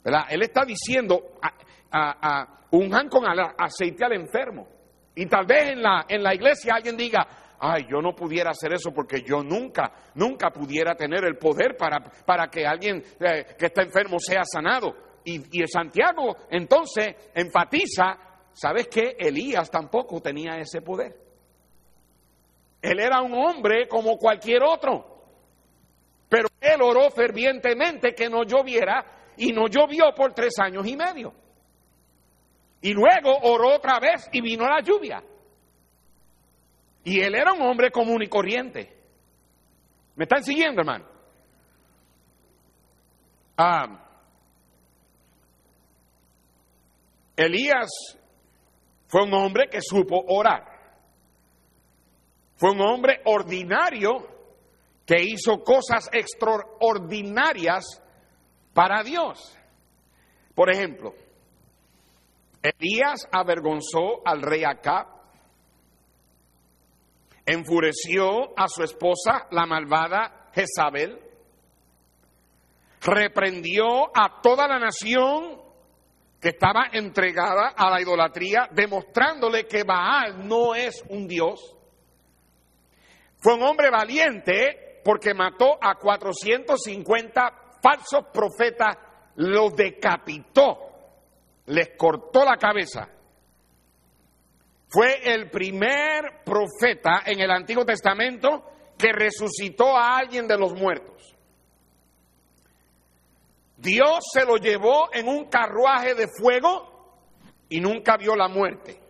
¿verdad? 0.02 0.26
Él 0.30 0.42
está 0.42 0.64
diciendo, 0.64 1.35
a, 1.42 1.50
a, 1.90 2.68
con 3.09 3.24
aceite 3.59 4.04
al 4.04 4.12
enfermo. 4.12 4.66
Y 5.14 5.26
tal 5.26 5.46
vez 5.46 5.70
en 5.70 5.83
la, 5.83 6.07
en 6.09 6.22
la 6.22 6.35
iglesia 6.35 6.74
alguien 6.74 6.96
diga, 6.96 7.26
ay, 7.61 7.87
yo 7.88 8.00
no 8.00 8.14
pudiera 8.14 8.50
hacer 8.50 8.72
eso 8.72 8.92
porque 8.92 9.22
yo 9.22 9.42
nunca, 9.42 9.92
nunca 10.14 10.50
pudiera 10.50 10.94
tener 10.94 11.24
el 11.24 11.37
poder 11.37 11.76
para, 11.76 12.00
para 12.26 12.48
que 12.48 12.66
alguien 12.66 13.02
eh, 13.20 13.54
que 13.57 13.66
está 13.66 13.83
enfermo 13.83 14.18
sea 14.18 14.42
sanado. 14.44 14.94
Y, 15.24 15.62
y 15.62 15.66
Santiago 15.66 16.37
entonces 16.50 17.30
enfatiza, 17.35 18.18
¿sabes 18.52 18.88
qué? 18.88 19.16
Elías 19.18 19.70
tampoco 19.70 20.20
tenía 20.20 20.59
ese 20.59 20.80
poder. 20.83 21.16
Él 22.83 23.00
era 23.00 23.22
un 23.22 23.33
hombre 23.33 23.88
como 23.88 24.18
cualquier 24.18 24.62
otro. 24.62 25.13
Pero 26.28 26.48
él 26.60 26.82
oró 26.82 27.10
fervientemente 27.10 28.14
que 28.14 28.28
no 28.28 28.44
lloviera 28.44 29.32
y 29.37 29.52
no 29.52 29.68
llovió 29.68 30.14
por 30.14 30.32
tres 30.32 30.54
años 30.58 30.87
y 30.87 30.96
medio. 30.96 31.32
Y 32.80 32.92
luego 32.92 33.37
oró 33.42 33.76
otra 33.76 33.98
vez 33.98 34.28
y 34.32 34.40
vino 34.40 34.66
la 34.66 34.80
lluvia. 34.80 35.22
Y 37.04 37.20
él 37.20 37.34
era 37.34 37.52
un 37.52 37.62
hombre 37.62 37.90
común 37.90 38.22
y 38.22 38.28
corriente. 38.28 38.94
¿Me 40.16 40.24
están 40.24 40.42
siguiendo, 40.42 40.80
hermano? 40.80 41.06
Ah, 43.56 44.04
Elías 47.37 47.90
fue 49.08 49.24
un 49.24 49.34
hombre 49.34 49.68
que 49.68 49.80
supo 49.80 50.24
orar. 50.28 50.64
Fue 52.56 52.70
un 52.70 52.80
hombre 52.80 53.20
ordinario 53.24 54.34
que 55.06 55.22
hizo 55.22 55.62
cosas 55.62 56.08
extraordinarias 56.12 58.02
para 58.72 59.02
Dios. 59.02 59.56
Por 60.54 60.70
ejemplo, 60.70 61.14
Elías 62.62 63.28
avergonzó 63.30 64.26
al 64.26 64.40
rey 64.42 64.64
Acab 64.64 65.14
enfureció 67.46 68.58
a 68.58 68.68
su 68.68 68.82
esposa, 68.82 69.46
la 69.50 69.66
malvada 69.66 70.48
Jezabel, 70.54 71.20
reprendió 73.02 74.06
a 74.16 74.40
toda 74.40 74.66
la 74.66 74.78
nación 74.78 75.60
que 76.40 76.50
estaba 76.50 76.88
entregada 76.92 77.74
a 77.76 77.90
la 77.90 78.00
idolatría, 78.00 78.68
demostrándole 78.72 79.66
que 79.66 79.82
Baal 79.82 80.46
no 80.46 80.74
es 80.74 81.02
un 81.08 81.26
dios. 81.26 81.76
Fue 83.38 83.54
un 83.54 83.62
hombre 83.62 83.90
valiente 83.90 84.84
porque 85.04 85.34
mató 85.34 85.78
a 85.80 85.96
450 85.96 87.78
falsos 87.82 88.24
profetas, 88.32 88.96
los 89.36 89.74
decapitó, 89.76 90.78
les 91.66 91.90
cortó 91.96 92.44
la 92.44 92.56
cabeza. 92.56 93.08
Fue 94.88 95.32
el 95.34 95.50
primer 95.50 96.42
profeta 96.44 97.22
en 97.26 97.40
el 97.40 97.50
Antiguo 97.50 97.84
Testamento 97.84 98.64
que 98.96 99.12
resucitó 99.12 99.96
a 99.96 100.16
alguien 100.16 100.46
de 100.46 100.56
los 100.56 100.72
muertos. 100.72 101.34
Dios 103.76 104.20
se 104.32 104.46
lo 104.46 104.56
llevó 104.56 105.12
en 105.12 105.28
un 105.28 105.46
carruaje 105.46 106.14
de 106.14 106.28
fuego 106.28 107.18
y 107.68 107.80
nunca 107.80 108.16
vio 108.16 108.34
la 108.34 108.48
muerte. 108.48 109.03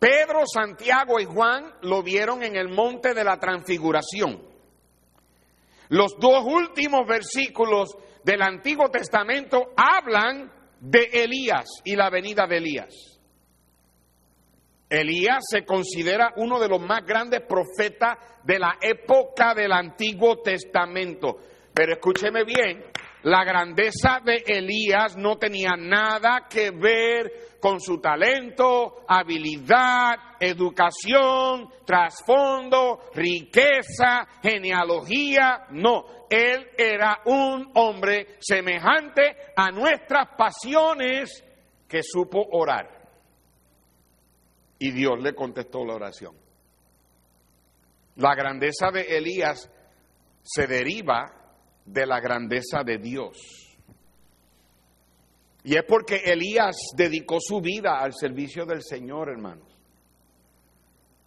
Pedro, 0.00 0.44
Santiago 0.46 1.20
y 1.20 1.26
Juan 1.26 1.74
lo 1.82 2.02
vieron 2.02 2.42
en 2.42 2.56
el 2.56 2.68
monte 2.68 3.12
de 3.12 3.22
la 3.22 3.38
transfiguración. 3.38 4.42
Los 5.90 6.16
dos 6.18 6.42
últimos 6.46 7.06
versículos 7.06 7.94
del 8.24 8.40
Antiguo 8.40 8.88
Testamento 8.90 9.74
hablan 9.76 10.50
de 10.80 11.10
Elías 11.12 11.68
y 11.84 11.96
la 11.96 12.08
venida 12.08 12.46
de 12.46 12.56
Elías. 12.56 13.20
Elías 14.88 15.44
se 15.48 15.66
considera 15.66 16.32
uno 16.36 16.58
de 16.58 16.68
los 16.68 16.80
más 16.80 17.04
grandes 17.04 17.42
profetas 17.42 18.16
de 18.42 18.58
la 18.58 18.78
época 18.80 19.54
del 19.54 19.70
Antiguo 19.72 20.40
Testamento. 20.40 21.38
Pero 21.74 21.92
escúcheme 21.92 22.44
bien, 22.44 22.84
la 23.22 23.44
grandeza 23.44 24.20
de 24.24 24.42
Elías 24.46 25.16
no 25.16 25.36
tenía 25.36 25.72
nada 25.76 26.46
que 26.48 26.70
ver 26.70 27.58
con 27.60 27.80
su 27.80 28.00
talento, 28.00 29.04
habilidad, 29.06 30.36
educación, 30.40 31.68
trasfondo, 31.84 33.10
riqueza, 33.14 34.26
genealogía. 34.42 35.66
No, 35.70 36.26
él 36.30 36.70
era 36.78 37.20
un 37.26 37.70
hombre 37.74 38.36
semejante 38.40 39.36
a 39.54 39.70
nuestras 39.70 40.28
pasiones 40.36 41.44
que 41.86 42.02
supo 42.02 42.42
orar. 42.52 42.88
Y 44.78 44.92
Dios 44.92 45.20
le 45.20 45.34
contestó 45.34 45.84
la 45.84 45.94
oración. 45.94 46.34
La 48.16 48.34
grandeza 48.34 48.90
de 48.90 49.02
Elías 49.02 49.70
se 50.42 50.66
deriva 50.66 51.39
de 51.92 52.06
la 52.06 52.20
grandeza 52.20 52.82
de 52.84 52.98
Dios. 52.98 53.36
Y 55.62 55.76
es 55.76 55.84
porque 55.86 56.16
Elías 56.24 56.76
dedicó 56.96 57.38
su 57.40 57.60
vida 57.60 57.98
al 58.00 58.14
servicio 58.14 58.64
del 58.64 58.82
Señor, 58.82 59.28
hermanos. 59.28 59.68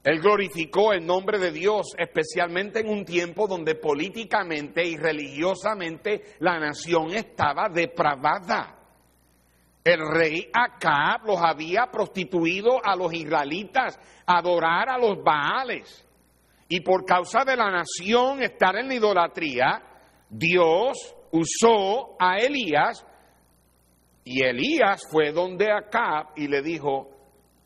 Él 0.03 0.19
glorificó 0.19 0.91
el 0.91 1.05
nombre 1.05 1.39
de 1.39 1.51
Dios, 1.51 1.93
especialmente 1.97 2.81
en 2.81 2.89
un 2.89 3.05
tiempo 3.05 3.47
donde 3.47 3.75
políticamente 3.75 4.83
y 4.85 4.97
religiosamente 4.97 6.35
la 6.39 6.59
nación 6.59 7.13
estaba 7.13 7.69
depravada. 7.69 8.79
El 9.83 9.99
rey 9.99 10.49
Acab 10.53 11.25
los 11.25 11.41
había 11.41 11.87
prostituido 11.91 12.83
a 12.83 12.95
los 12.95 13.13
israelitas, 13.13 13.97
adorar 14.25 14.89
a 14.89 14.97
los 14.97 15.23
Baales. 15.23 16.05
Y 16.67 16.81
por 16.81 17.05
causa 17.05 17.45
de 17.45 17.55
la 17.55 17.69
nación 17.69 18.41
estar 18.41 18.75
en 18.75 18.87
la 18.87 18.95
idolatría, 18.95 19.92
Dios 20.35 21.15
usó 21.31 22.15
a 22.19 22.37
Elías 22.37 23.05
y 24.23 24.43
Elías 24.43 25.03
fue 25.11 25.31
donde 25.31 25.71
Acab 25.71 26.29
y 26.35 26.47
le 26.47 26.63
dijo, 26.63 27.11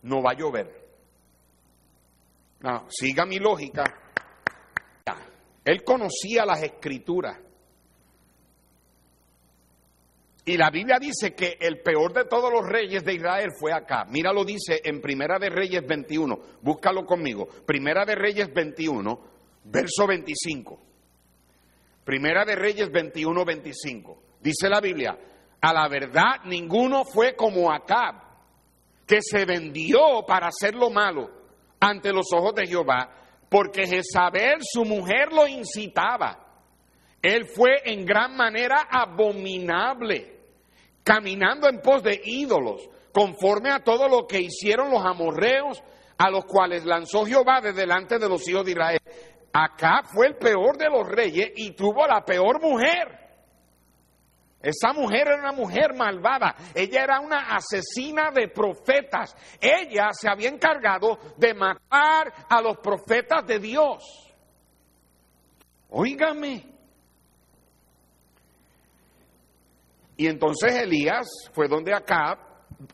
no 0.01 0.21
va 0.21 0.31
a 0.31 0.37
llover. 0.37 0.85
siga 2.89 3.25
mi 3.25 3.39
lógica. 3.39 3.83
Él 5.63 5.83
conocía 5.83 6.45
las 6.45 6.61
escrituras. 6.63 7.39
Y 10.43 10.57
la 10.57 10.69
Biblia 10.69 10.97
dice 10.99 11.33
que 11.35 11.57
el 11.59 11.81
peor 11.81 12.13
de 12.13 12.25
todos 12.25 12.51
los 12.51 12.65
reyes 12.65 13.03
de 13.03 13.13
Israel 13.15 13.49
fue 13.57 13.73
acá. 13.73 14.05
Mira 14.09 14.31
lo 14.31 14.43
dice 14.43 14.81
en 14.83 15.01
Primera 15.01 15.39
de 15.39 15.49
Reyes 15.49 15.85
21. 15.85 16.39
Búscalo 16.61 17.05
conmigo. 17.05 17.47
Primera 17.65 18.05
de 18.05 18.15
Reyes 18.15 18.53
21, 18.53 19.19
verso 19.65 20.07
25. 20.07 20.86
Primera 22.07 22.45
de 22.45 22.55
Reyes 22.55 22.89
21, 22.89 23.43
25. 23.43 24.17
Dice 24.39 24.69
la 24.69 24.79
Biblia, 24.79 25.19
a 25.59 25.73
la 25.73 25.89
verdad 25.89 26.45
ninguno 26.45 27.03
fue 27.03 27.35
como 27.35 27.69
Acab, 27.69 28.15
que 29.05 29.21
se 29.21 29.43
vendió 29.43 30.23
para 30.25 30.47
hacer 30.47 30.73
lo 30.73 30.89
malo 30.89 31.29
ante 31.81 32.13
los 32.13 32.27
ojos 32.31 32.55
de 32.55 32.65
Jehová, 32.65 33.13
porque 33.49 33.85
Jezabel, 33.85 34.59
su 34.61 34.85
mujer, 34.85 35.33
lo 35.33 35.49
incitaba. 35.49 36.45
Él 37.21 37.45
fue 37.45 37.81
en 37.83 38.05
gran 38.05 38.37
manera 38.37 38.87
abominable, 38.89 40.39
caminando 41.03 41.67
en 41.67 41.81
pos 41.81 42.03
de 42.03 42.21
ídolos, 42.23 42.89
conforme 43.11 43.69
a 43.69 43.83
todo 43.83 44.07
lo 44.07 44.25
que 44.25 44.39
hicieron 44.39 44.91
los 44.91 45.03
amorreos, 45.05 45.83
a 46.17 46.29
los 46.29 46.45
cuales 46.45 46.85
lanzó 46.85 47.25
Jehová 47.25 47.59
de 47.59 47.73
delante 47.73 48.17
de 48.17 48.29
los 48.29 48.47
hijos 48.47 48.63
de 48.63 48.71
Israel. 48.71 49.01
Acá 49.59 50.03
fue 50.03 50.27
el 50.27 50.35
peor 50.35 50.77
de 50.77 50.87
los 50.87 51.07
reyes 51.07 51.51
y 51.55 51.71
tuvo 51.71 52.05
la 52.05 52.23
peor 52.23 52.61
mujer. 52.61 53.27
Esa 54.61 54.93
mujer 54.93 55.29
era 55.29 55.39
una 55.39 55.51
mujer 55.51 55.95
malvada, 55.95 56.55
ella 56.75 57.03
era 57.03 57.19
una 57.19 57.55
asesina 57.55 58.29
de 58.29 58.49
profetas, 58.49 59.35
ella 59.59 60.09
se 60.11 60.29
había 60.29 60.49
encargado 60.49 61.17
de 61.37 61.55
matar 61.55 62.31
a 62.47 62.61
los 62.61 62.77
profetas 62.77 63.47
de 63.47 63.57
Dios. 63.57 64.03
Óigame. 65.89 66.63
Y 70.17 70.27
entonces 70.27 70.71
Elías 70.75 71.27
fue 71.51 71.67
donde 71.67 71.95
acá, 71.95 72.37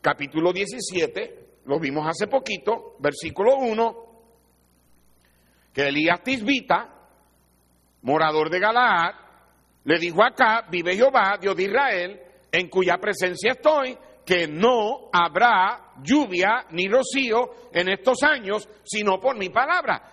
capítulo 0.00 0.50
17, 0.50 1.60
lo 1.66 1.78
vimos 1.78 2.06
hace 2.08 2.26
poquito, 2.26 2.96
versículo 3.00 3.56
1, 3.56 4.03
que 5.74 5.88
Elías 5.88 6.22
Tisbita, 6.22 6.88
morador 8.02 8.48
de 8.48 8.60
Galaad, 8.60 9.14
le 9.84 9.98
dijo 9.98 10.22
acá, 10.22 10.66
vive 10.70 10.96
Jehová, 10.96 11.36
Dios 11.40 11.56
de 11.56 11.64
Israel, 11.64 12.20
en 12.50 12.68
cuya 12.68 12.96
presencia 12.98 13.52
estoy, 13.52 13.98
que 14.24 14.46
no 14.46 15.10
habrá 15.12 15.92
lluvia 16.02 16.66
ni 16.70 16.86
rocío 16.88 17.70
en 17.72 17.88
estos 17.88 18.22
años, 18.22 18.68
sino 18.84 19.20
por 19.20 19.36
mi 19.36 19.50
palabra. 19.50 20.10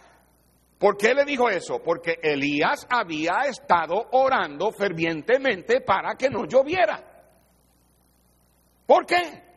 ¿Por 0.78 0.98
qué 0.98 1.14
le 1.14 1.24
dijo 1.24 1.48
eso? 1.48 1.82
Porque 1.84 2.18
Elías 2.24 2.88
había 2.90 3.42
estado 3.46 4.08
orando 4.14 4.72
fervientemente 4.72 5.82
para 5.82 6.16
que 6.16 6.28
no 6.30 6.46
lloviera. 6.46 7.02
¿Por 8.88 9.06
qué? 9.06 9.51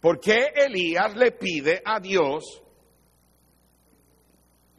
¿Por 0.00 0.20
qué 0.20 0.52
Elías 0.54 1.16
le 1.16 1.32
pide 1.32 1.82
a 1.84 1.98
Dios, 1.98 2.62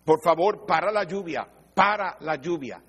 por 0.05 0.21
favor, 0.21 0.65
para 0.65 0.91
la 0.91 1.03
lluvia, 1.03 1.47
para 1.73 2.17
la 2.21 2.36
lluvia, 2.36 2.82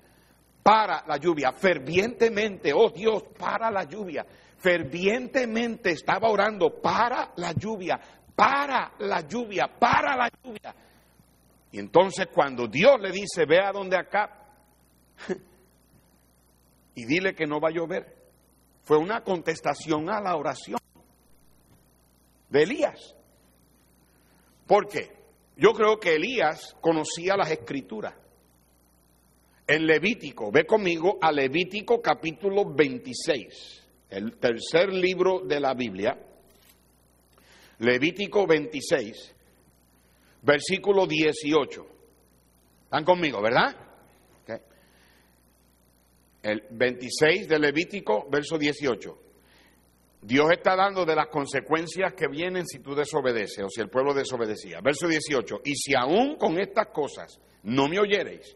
para 0.63 1.03
la 1.07 1.17
lluvia, 1.17 1.51
fervientemente, 1.51 2.71
oh 2.73 2.89
Dios, 2.89 3.23
para 3.37 3.69
la 3.69 3.83
lluvia, 3.83 4.25
fervientemente 4.57 5.91
estaba 5.91 6.29
orando 6.29 6.81
para 6.81 7.33
la 7.35 7.51
lluvia, 7.51 7.99
para 8.35 8.93
la 8.99 9.21
lluvia, 9.21 9.67
para 9.77 10.15
la 10.15 10.29
lluvia. 10.43 10.75
Y 11.71 11.79
entonces 11.79 12.27
cuando 12.33 12.67
Dios 12.67 12.99
le 12.99 13.11
dice, 13.11 13.45
ve 13.45 13.59
a 13.59 13.71
donde 13.71 13.97
acá 13.97 14.47
y 16.95 17.05
dile 17.05 17.33
que 17.33 17.45
no 17.45 17.59
va 17.59 17.69
a 17.69 17.73
llover, 17.73 18.15
fue 18.83 18.97
una 18.97 19.21
contestación 19.21 20.09
a 20.09 20.19
la 20.21 20.35
oración 20.35 20.80
de 22.51 22.63
Elías. 22.63 23.15
¿Por 24.67 24.87
qué? 24.87 25.09
Yo 25.57 25.73
creo 25.73 25.99
que 25.99 26.15
Elías 26.15 26.75
conocía 26.79 27.35
las 27.35 27.49
escrituras. 27.49 28.13
En 29.67 29.85
Levítico, 29.87 30.51
ve 30.51 30.65
conmigo 30.65 31.17
a 31.21 31.31
Levítico 31.31 32.01
capítulo 32.01 32.73
26, 32.73 33.87
el 34.09 34.37
tercer 34.37 34.91
libro 34.91 35.39
de 35.39 35.59
la 35.59 35.73
Biblia. 35.73 36.17
Levítico 37.79 38.45
26, 38.45 39.35
versículo 40.41 41.07
18. 41.07 41.87
¿Están 42.83 43.05
conmigo, 43.05 43.41
verdad? 43.41 43.75
El 46.43 46.63
26 46.71 47.47
de 47.47 47.59
Levítico, 47.59 48.27
verso 48.29 48.57
18. 48.57 49.30
Dios 50.23 50.51
está 50.51 50.75
dando 50.75 51.03
de 51.03 51.15
las 51.15 51.27
consecuencias 51.27 52.13
que 52.13 52.27
vienen 52.27 52.67
si 52.67 52.79
tú 52.79 52.93
desobedeces 52.93 53.65
o 53.65 53.69
si 53.69 53.81
el 53.81 53.89
pueblo 53.89 54.13
desobedecía. 54.13 54.79
Verso 54.79 55.07
18, 55.07 55.61
y 55.65 55.75
si 55.75 55.95
aún 55.95 56.35
con 56.35 56.59
estas 56.59 56.87
cosas 56.87 57.39
no 57.63 57.87
me 57.87 57.99
oyereis, 57.99 58.55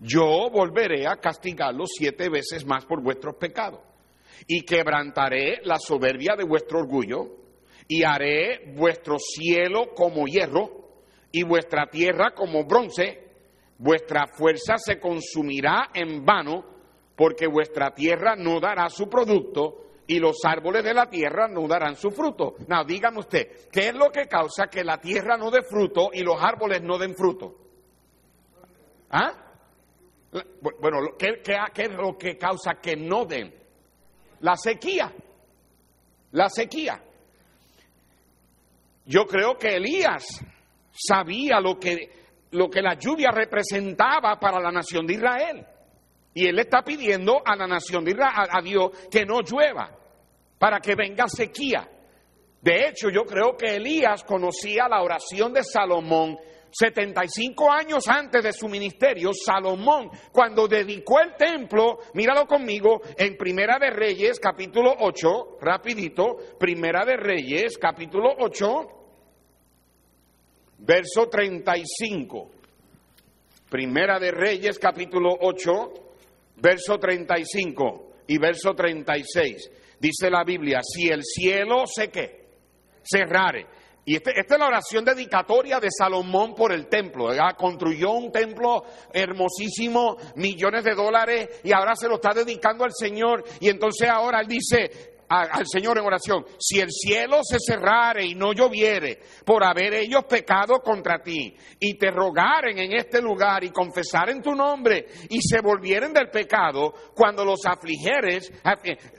yo 0.00 0.48
volveré 0.50 1.06
a 1.06 1.16
castigarlos 1.16 1.90
siete 1.98 2.30
veces 2.30 2.64
más 2.64 2.86
por 2.86 3.02
vuestros 3.02 3.36
pecados, 3.36 3.80
y 4.46 4.62
quebrantaré 4.62 5.60
la 5.64 5.78
soberbia 5.78 6.34
de 6.36 6.44
vuestro 6.44 6.80
orgullo, 6.80 7.36
y 7.86 8.04
haré 8.04 8.72
vuestro 8.74 9.18
cielo 9.18 9.90
como 9.94 10.26
hierro, 10.26 10.88
y 11.30 11.42
vuestra 11.42 11.86
tierra 11.90 12.32
como 12.34 12.64
bronce, 12.64 13.22
vuestra 13.76 14.26
fuerza 14.26 14.78
se 14.78 14.98
consumirá 14.98 15.90
en 15.92 16.24
vano, 16.24 16.64
porque 17.16 17.46
vuestra 17.46 17.92
tierra 17.94 18.34
no 18.34 18.60
dará 18.60 18.88
su 18.88 19.08
producto, 19.08 19.82
y 20.12 20.18
los 20.18 20.44
árboles 20.44 20.84
de 20.84 20.92
la 20.92 21.08
tierra 21.08 21.48
no 21.48 21.66
darán 21.66 21.96
su 21.96 22.10
fruto. 22.10 22.56
No, 22.68 22.84
dígame 22.84 23.20
usted, 23.20 23.70
¿qué 23.70 23.88
es 23.88 23.94
lo 23.94 24.10
que 24.10 24.26
causa 24.26 24.66
que 24.66 24.84
la 24.84 24.98
tierra 24.98 25.38
no 25.38 25.50
dé 25.50 25.62
fruto 25.62 26.10
y 26.12 26.20
los 26.20 26.36
árboles 26.38 26.82
no 26.82 26.98
den 26.98 27.14
fruto? 27.14 27.56
¿Ah? 29.08 29.32
Bueno, 30.60 30.98
¿qué, 31.18 31.40
es 31.42 31.90
lo 31.92 32.18
que 32.18 32.36
causa 32.36 32.74
que 32.74 32.94
no 32.94 33.24
den? 33.24 33.54
La 34.40 34.54
sequía. 34.54 35.10
La 36.32 36.50
sequía. 36.50 37.02
Yo 39.06 39.24
creo 39.24 39.56
que 39.56 39.76
Elías 39.76 40.44
sabía 40.92 41.58
lo 41.58 41.78
que, 41.78 42.10
lo 42.50 42.68
que 42.68 42.82
la 42.82 42.98
lluvia 42.98 43.30
representaba 43.30 44.38
para 44.38 44.60
la 44.60 44.70
nación 44.70 45.06
de 45.06 45.14
Israel. 45.14 45.66
Y 46.34 46.46
él 46.48 46.58
está 46.58 46.82
pidiendo 46.82 47.40
a 47.42 47.56
la 47.56 47.66
nación 47.66 48.04
de 48.04 48.10
Israel, 48.10 48.48
a 48.50 48.60
Dios, 48.60 48.90
que 49.10 49.24
no 49.24 49.40
llueva, 49.40 50.01
para 50.62 50.78
que 50.78 50.94
venga 50.94 51.26
sequía. 51.26 51.88
De 52.60 52.86
hecho, 52.86 53.10
yo 53.10 53.24
creo 53.24 53.56
que 53.56 53.74
Elías 53.74 54.22
conocía 54.22 54.86
la 54.88 55.02
oración 55.02 55.52
de 55.52 55.64
Salomón 55.64 56.38
75 56.70 57.68
años 57.68 58.06
antes 58.06 58.44
de 58.44 58.52
su 58.52 58.68
ministerio, 58.68 59.32
Salomón, 59.34 60.08
cuando 60.30 60.68
dedicó 60.68 61.20
el 61.20 61.34
templo, 61.34 61.98
míralo 62.14 62.46
conmigo, 62.46 63.00
en 63.18 63.36
Primera 63.36 63.76
de 63.80 63.90
Reyes, 63.90 64.38
capítulo 64.38 64.94
8, 65.00 65.58
rapidito, 65.60 66.36
Primera 66.60 67.04
de 67.04 67.16
Reyes, 67.16 67.76
capítulo 67.76 68.30
8, 68.38 68.66
verso 70.78 71.28
35. 71.28 72.50
Primera 73.68 74.20
de 74.20 74.30
Reyes, 74.30 74.78
capítulo 74.78 75.36
8, 75.40 75.72
verso 76.58 76.98
35 76.98 78.12
y 78.28 78.38
verso 78.38 78.74
36. 78.74 79.81
Dice 80.02 80.28
la 80.28 80.42
Biblia, 80.42 80.80
si 80.82 81.08
el 81.08 81.22
cielo 81.22 81.84
se 81.86 82.10
qué, 82.10 82.48
cerrare 83.04 83.68
y 84.04 84.16
este, 84.16 84.32
esta 84.38 84.54
es 84.54 84.60
la 84.60 84.66
oración 84.66 85.04
dedicatoria 85.04 85.78
de 85.78 85.88
Salomón 85.96 86.56
por 86.56 86.72
el 86.72 86.88
templo. 86.88 87.28
Construyó 87.56 88.10
un 88.10 88.32
templo 88.32 88.82
hermosísimo, 89.12 90.16
millones 90.34 90.82
de 90.82 90.94
dólares, 90.94 91.60
y 91.62 91.72
ahora 91.72 91.94
se 91.94 92.08
lo 92.08 92.16
está 92.16 92.30
dedicando 92.34 92.84
al 92.84 92.90
Señor. 92.92 93.44
Y 93.60 93.68
entonces 93.68 94.08
ahora 94.08 94.40
él 94.40 94.48
dice, 94.48 95.11
al 95.32 95.66
Señor 95.66 95.98
en 95.98 96.04
oración, 96.04 96.44
si 96.58 96.80
el 96.80 96.90
cielo 96.90 97.40
se 97.42 97.56
cerrare 97.58 98.24
y 98.24 98.34
no 98.34 98.52
lloviere 98.52 99.20
por 99.44 99.64
haber 99.64 99.94
ellos 99.94 100.24
pecado 100.24 100.80
contra 100.80 101.22
ti 101.22 101.54
y 101.80 101.96
te 101.96 102.10
rogaren 102.10 102.78
en 102.78 102.92
este 102.92 103.20
lugar 103.22 103.64
y 103.64 103.70
confesaren 103.70 104.42
tu 104.42 104.54
nombre 104.54 105.06
y 105.30 105.40
se 105.40 105.60
volvieren 105.60 106.12
del 106.12 106.30
pecado, 106.30 106.92
cuando 107.14 107.44
los 107.44 107.64
afligeres, 107.64 108.52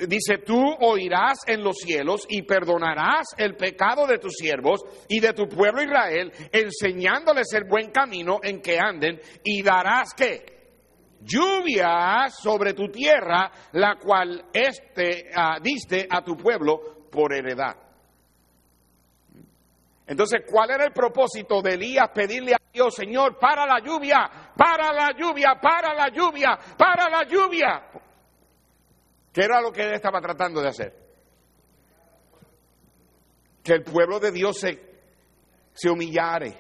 dice, 0.08 0.38
tú 0.46 0.62
oirás 0.82 1.40
en 1.48 1.64
los 1.64 1.78
cielos 1.78 2.26
y 2.30 2.44
perdonarás 2.44 3.28
el 3.38 3.56
pecado 3.56 4.06
de 4.06 4.20
tus 4.20 4.34
siervos 4.34 4.82
y 5.08 5.20
de 5.20 5.34
tu 5.34 5.48
pueblo 5.48 5.82
Israel, 5.82 6.32
enseñándoles 6.52 7.52
el 7.54 7.66
buen 7.66 7.92
camino 7.92 8.40
en 8.44 8.62
que 8.62 8.80
anden 8.80 9.20
y 9.44 9.64
darás 9.64 10.14
que 10.16 10.53
lluvia 11.24 12.30
sobre 12.30 12.74
tu 12.74 12.90
tierra, 12.90 13.52
la 13.74 13.96
cual 13.96 14.46
este, 14.54 15.30
ah, 15.36 15.58
diste 15.62 16.08
a 16.10 16.24
tu 16.24 16.36
pueblo 16.36 17.08
por 17.12 17.34
heredad. 17.34 17.76
Entonces, 20.06 20.42
¿cuál 20.50 20.72
era 20.72 20.84
el 20.84 20.92
propósito 20.92 21.62
de 21.62 21.76
Elías 21.76 22.10
pedirle 22.14 22.54
a 22.54 22.58
Dios, 22.72 22.94
Señor, 22.94 23.40
para 23.40 23.66
la 23.66 23.80
lluvia, 23.80 24.30
para 24.56 24.92
la 24.92 25.12
lluvia, 25.18 25.56
para 25.62 25.94
la 25.94 26.10
lluvia, 26.10 26.60
para 26.78 27.10
la 27.10 27.24
lluvia? 27.24 27.84
¿Qué 29.32 29.42
era 29.42 29.62
lo 29.62 29.72
que 29.72 29.84
él 29.84 29.94
estaba 29.94 30.20
tratando 30.20 30.62
de 30.62 30.68
hacer? 30.68 30.94
Que 33.64 33.74
el 33.74 33.84
pueblo 33.84 34.20
de 34.20 34.32
Dios 34.32 34.60
se, 34.60 34.78
se 35.74 35.90
humillare, 35.90 36.54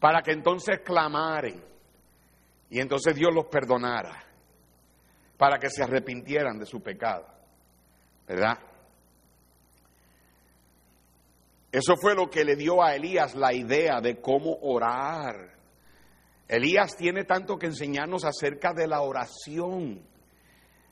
para 0.00 0.20
que 0.20 0.32
entonces 0.32 0.80
clamare 0.80 1.68
y 2.70 2.80
entonces 2.80 3.14
Dios 3.14 3.32
los 3.32 3.46
perdonara 3.46 4.24
para 5.36 5.58
que 5.58 5.70
se 5.70 5.82
arrepintieran 5.82 6.58
de 6.58 6.66
su 6.66 6.82
pecado. 6.82 7.26
¿Verdad? 8.26 8.58
Eso 11.70 11.94
fue 12.00 12.14
lo 12.14 12.28
que 12.28 12.44
le 12.44 12.56
dio 12.56 12.82
a 12.82 12.94
Elías 12.94 13.34
la 13.34 13.52
idea 13.52 14.00
de 14.00 14.20
cómo 14.20 14.58
orar. 14.62 15.56
Elías 16.48 16.96
tiene 16.96 17.24
tanto 17.24 17.58
que 17.58 17.66
enseñarnos 17.66 18.24
acerca 18.24 18.72
de 18.72 18.86
la 18.86 19.02
oración. 19.02 20.02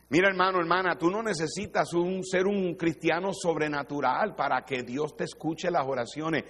Mira 0.09 0.29
hermano, 0.29 0.61
hermana, 0.61 0.97
tú 0.97 1.11
no 1.11 1.23
necesitas 1.23 1.93
un, 1.95 2.23
ser 2.25 2.47
un 2.47 2.75
cristiano 2.75 3.31
sobrenatural 3.33 4.35
para 4.37 4.65
que 4.65 4.83
Dios 4.83 5.17
te 5.17 5.25
escuche 5.25 5.71
las 5.71 5.87
oraciones. 5.87 6.45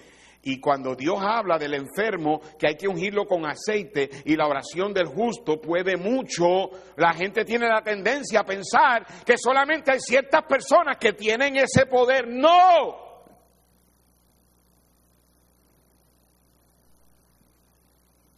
Y 0.46 0.60
cuando 0.60 0.94
Dios 0.94 1.18
habla 1.20 1.58
del 1.58 1.74
enfermo 1.74 2.40
que 2.56 2.68
hay 2.68 2.76
que 2.76 2.86
ungirlo 2.86 3.24
con 3.24 3.44
aceite 3.44 4.08
y 4.26 4.36
la 4.36 4.46
oración 4.46 4.94
del 4.94 5.06
justo 5.06 5.60
puede 5.60 5.96
mucho, 5.96 6.70
la 6.96 7.12
gente 7.14 7.44
tiene 7.44 7.66
la 7.66 7.82
tendencia 7.82 8.40
a 8.40 8.44
pensar 8.44 9.04
que 9.24 9.36
solamente 9.36 9.90
hay 9.90 9.98
ciertas 9.98 10.44
personas 10.44 10.98
que 10.98 11.14
tienen 11.14 11.56
ese 11.56 11.86
poder. 11.86 12.28
No. 12.28 13.26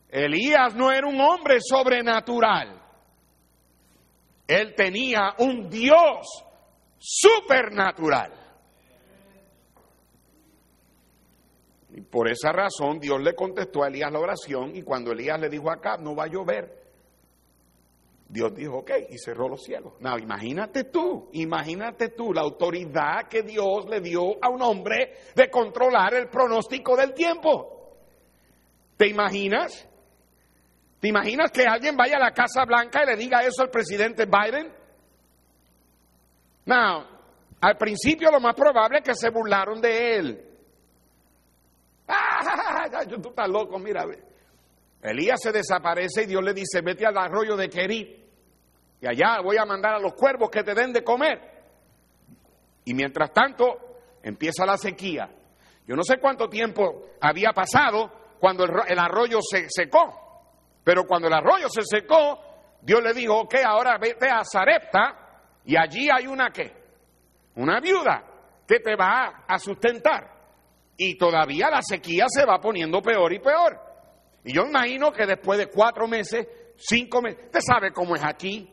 Elías 0.09 0.75
no 0.75 0.91
era 0.91 1.07
un 1.07 1.21
hombre 1.21 1.59
sobrenatural. 1.61 2.81
Él 4.47 4.75
tenía 4.75 5.35
un 5.41 5.69
Dios 5.69 6.27
supernatural. 6.97 8.38
Y 11.99 12.01
por 12.01 12.29
esa 12.29 12.53
razón 12.53 13.01
Dios 13.01 13.21
le 13.21 13.35
contestó 13.35 13.83
a 13.83 13.89
Elías 13.89 14.13
la 14.13 14.21
oración 14.21 14.77
y 14.77 14.83
cuando 14.83 15.11
Elías 15.11 15.41
le 15.41 15.49
dijo 15.49 15.69
acá, 15.69 15.97
no 15.97 16.15
va 16.15 16.27
a 16.27 16.29
llover, 16.29 16.73
Dios 18.29 18.55
dijo, 18.55 18.79
ok, 18.79 18.91
y 19.11 19.19
cerró 19.19 19.49
los 19.49 19.65
cielos. 19.65 19.95
No, 19.99 20.17
imagínate 20.17 20.85
tú, 20.85 21.29
imagínate 21.33 22.11
tú 22.11 22.33
la 22.33 22.43
autoridad 22.43 23.27
que 23.29 23.43
Dios 23.43 23.87
le 23.91 24.01
dio 24.01 24.37
a 24.41 24.49
un 24.49 24.63
hombre 24.63 25.15
de 25.35 25.51
controlar 25.51 26.15
el 26.15 26.29
pronóstico 26.29 26.97
del 26.97 27.15
tiempo. 27.15 27.97
¿Te 28.97 29.09
imaginas? 29.09 29.89
¿Te 31.01 31.09
imaginas 31.09 31.51
que 31.51 31.65
alguien 31.67 31.97
vaya 31.97 32.15
a 32.15 32.21
la 32.21 32.31
Casa 32.31 32.65
Blanca 32.65 33.03
y 33.03 33.07
le 33.07 33.17
diga 33.17 33.43
eso 33.43 33.63
al 33.63 33.71
presidente 33.71 34.25
Biden? 34.25 34.73
No, 36.65 37.09
al 37.61 37.77
principio 37.77 38.31
lo 38.31 38.39
más 38.39 38.55
probable 38.55 38.99
es 38.99 39.05
que 39.05 39.17
se 39.17 39.31
burlaron 39.31 39.81
de 39.81 40.17
él. 40.17 40.48
¡Ah! 42.95 43.05
Tú 43.07 43.29
estás 43.29 43.49
loco, 43.49 43.79
mira. 43.79 44.05
Elías 45.03 45.41
se 45.41 45.53
desaparece 45.53 46.25
y 46.25 46.27
Dios 46.27 46.43
le 46.43 46.53
dice, 46.53 46.81
vete 46.83 47.07
al 47.07 47.17
arroyo 47.17 47.57
de 47.57 47.69
Kerit 47.69 48.19
y 49.01 49.07
allá 49.07 49.41
voy 49.43 49.57
a 49.57 49.65
mandar 49.65 49.95
a 49.95 49.99
los 49.99 50.15
cuervos 50.15 50.51
que 50.51 50.65
te 50.65 50.75
den 50.75 50.93
de 50.93 51.05
comer. 51.05 51.41
Y 52.85 52.95
mientras 52.95 53.33
tanto 53.33 53.79
empieza 54.23 54.67
la 54.67 54.77
sequía. 54.77 55.31
Yo 55.87 55.95
no 55.95 56.03
sé 56.03 56.19
cuánto 56.19 56.49
tiempo 56.49 57.11
había 57.21 57.53
pasado 57.53 58.11
cuando 58.41 58.65
el, 58.65 58.99
arroyo 58.99 59.39
se 59.41 59.67
secó, 59.69 60.43
pero 60.85 61.05
cuando 61.05 61.29
el 61.29 61.35
arroyo 61.35 61.69
se 61.69 61.83
secó, 61.83 62.41
Dios 62.83 63.03
le 63.03 63.15
dijo, 63.15 63.41
ok, 63.41 63.55
ahora 63.65 63.99
vete 63.99 64.29
a 64.29 64.43
Zarepta 64.45 65.43
y 65.65 65.77
allí 65.77 66.09
hay 66.11 66.27
una 66.27 66.51
qué, 66.51 66.73
una 67.57 67.81
viuda 67.81 68.25
que 68.67 68.81
te 68.81 68.97
va 68.97 69.45
a 69.47 69.59
sustentar 69.59 70.38
y 71.01 71.17
todavía 71.17 71.71
la 71.71 71.81
sequía 71.81 72.27
se 72.29 72.45
va 72.45 72.61
poniendo 72.61 73.01
peor 73.01 73.33
y 73.33 73.39
peor. 73.39 73.79
Y 74.45 74.53
yo 74.53 74.63
imagino 74.67 75.13
que 75.13 75.25
después 75.27 75.59
de 75.59 75.69
cuatro 75.69 76.09
meses, 76.09 76.47
cinco 76.77 77.23
meses, 77.23 77.45
usted 77.47 77.61
sabe 77.61 77.93
cómo 77.93 78.17
es 78.17 78.25
aquí, 78.25 78.71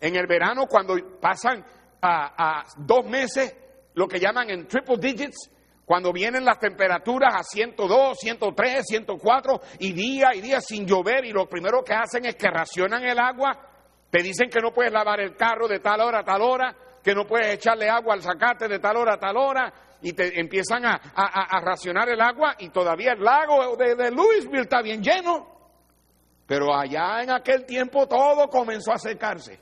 en 0.00 0.14
el 0.14 0.26
verano 0.28 0.66
cuando 0.66 0.94
pasan 1.20 1.64
a, 2.00 2.62
dos 2.76 3.04
meses, 3.04 3.54
lo 3.94 4.06
que 4.06 4.20
llaman 4.20 4.48
en 4.50 4.68
triple 4.68 4.98
digits, 4.98 5.50
cuando 5.84 6.12
vienen 6.12 6.44
las 6.44 6.60
temperaturas 6.60 7.34
a 7.34 7.42
102, 7.42 8.16
103, 8.20 8.84
104 8.86 9.60
y 9.80 9.92
día 9.92 10.34
y 10.34 10.40
día 10.40 10.60
sin 10.60 10.86
llover 10.86 11.24
y 11.24 11.32
lo 11.32 11.48
primero 11.48 11.82
que 11.82 11.94
hacen 11.94 12.24
es 12.26 12.36
que 12.36 12.48
racionan 12.48 13.02
el 13.02 13.18
agua, 13.18 13.58
te 14.10 14.22
dicen 14.22 14.48
que 14.48 14.60
no 14.60 14.72
puedes 14.72 14.92
lavar 14.92 15.18
el 15.20 15.34
carro 15.34 15.66
de 15.66 15.80
tal 15.80 16.02
hora 16.02 16.20
a 16.20 16.24
tal 16.24 16.42
hora, 16.42 16.76
que 17.02 17.14
no 17.14 17.26
puedes 17.26 17.54
echarle 17.54 17.88
agua 17.88 18.14
al 18.14 18.22
sacate 18.22 18.68
de 18.68 18.78
tal 18.78 18.96
hora 18.98 19.14
a 19.14 19.18
tal 19.18 19.36
hora, 19.36 19.72
y 20.02 20.12
te 20.12 20.38
empiezan 20.38 20.84
a, 20.84 21.60
racionar 21.60 22.08
el 22.08 22.20
agua, 22.20 22.54
y 22.58 22.70
todavía 22.70 23.12
el 23.12 23.22
lago 23.22 23.76
de, 23.76 23.94
de 23.96 24.10
Louisville 24.10 24.62
está 24.62 24.82
bien 24.82 25.02
lleno. 25.02 25.58
Pero 26.46 26.74
allá 26.74 27.22
en 27.22 27.30
aquel 27.30 27.66
tiempo 27.66 28.06
todo 28.06 28.48
comenzó 28.48 28.92
a 28.92 28.98
secarse. 28.98 29.60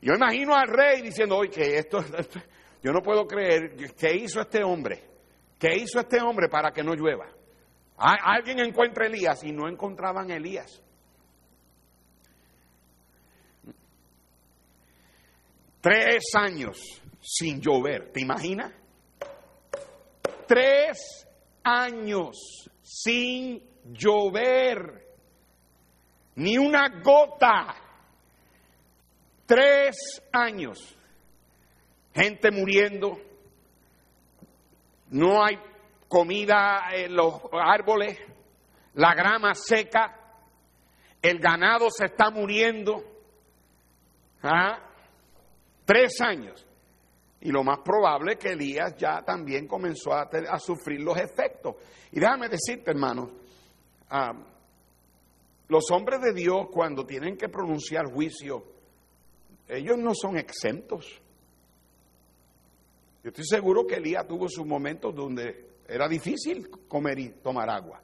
Yo 0.00 0.14
imagino 0.14 0.54
al 0.56 0.66
rey 0.66 1.00
diciendo, 1.00 1.36
oye, 1.36 1.50
que 1.50 1.76
esto, 1.76 2.04
yo 2.82 2.92
no 2.92 3.02
puedo 3.02 3.26
creer, 3.26 3.76
¿qué 3.96 4.16
hizo 4.16 4.40
este 4.40 4.64
hombre? 4.64 5.04
¿Qué 5.58 5.76
hizo 5.76 6.00
este 6.00 6.20
hombre 6.20 6.48
para 6.48 6.72
que 6.72 6.82
no 6.82 6.94
llueva? 6.94 7.28
Alguien 7.96 8.58
encuentra 8.58 9.04
a 9.04 9.06
Elías 9.06 9.44
y 9.44 9.52
no 9.52 9.68
encontraban 9.68 10.28
a 10.32 10.36
Elías. 10.36 10.82
Tres 15.80 16.24
años 16.34 17.01
sin 17.22 17.60
llover, 17.60 18.12
¿te 18.12 18.20
imaginas? 18.20 18.72
Tres 20.46 21.26
años 21.62 22.36
sin 22.82 23.62
llover, 23.84 25.06
ni 26.34 26.58
una 26.58 27.00
gota. 27.02 27.74
Tres 29.46 29.96
años. 30.32 30.96
Gente 32.14 32.50
muriendo. 32.50 33.18
No 35.10 35.44
hay 35.44 35.58
comida 36.08 36.88
en 36.92 37.14
los 37.14 37.34
árboles. 37.52 38.18
La 38.94 39.14
grama 39.14 39.54
seca. 39.54 40.18
El 41.20 41.38
ganado 41.38 41.88
se 41.90 42.06
está 42.06 42.30
muriendo. 42.30 43.04
¿Ah? 44.42 44.78
Tres 45.84 46.20
años. 46.20 46.66
Y 47.42 47.50
lo 47.50 47.64
más 47.64 47.80
probable 47.80 48.32
es 48.32 48.38
que 48.38 48.52
Elías 48.52 48.96
ya 48.96 49.22
también 49.22 49.66
comenzó 49.66 50.12
a, 50.12 50.58
sufrir 50.60 51.00
los 51.00 51.18
efectos. 51.18 51.74
Y 52.12 52.20
déjame 52.20 52.48
decirte, 52.48 52.92
hermano, 52.92 53.30
ah, 54.10 54.32
los 55.68 55.90
hombres 55.90 56.20
de 56.20 56.32
Dios 56.32 56.68
cuando 56.70 57.04
tienen 57.04 57.36
que 57.36 57.48
pronunciar 57.48 58.06
juicio, 58.06 58.64
ellos 59.68 59.98
no 59.98 60.14
son 60.14 60.36
exentos. 60.36 61.20
Yo 63.24 63.30
estoy 63.30 63.44
seguro 63.44 63.86
que 63.86 63.96
Elías 63.96 64.26
tuvo 64.26 64.48
sus 64.48 64.66
momentos 64.66 65.14
donde 65.14 65.70
era 65.88 66.08
difícil 66.08 66.68
comer 66.86 67.18
y 67.18 67.28
tomar 67.42 67.68
agua. 67.70 68.02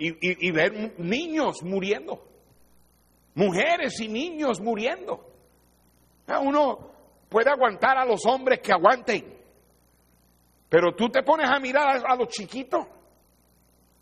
Y, 0.00 0.52
ver 0.52 0.94
niños 0.98 1.62
muriendo, 1.64 2.24
mujeres 3.34 4.00
y 4.00 4.08
niños 4.08 4.60
muriendo. 4.60 5.37
Uno 6.40 6.90
puede 7.28 7.50
aguantar 7.50 7.96
a 7.96 8.04
los 8.04 8.26
hombres 8.26 8.60
que 8.60 8.72
aguanten, 8.72 9.38
pero 10.68 10.94
tú 10.94 11.08
te 11.08 11.22
pones 11.22 11.48
a 11.48 11.58
mirar 11.58 12.02
a 12.06 12.14
los 12.16 12.28
chiquitos 12.28 12.86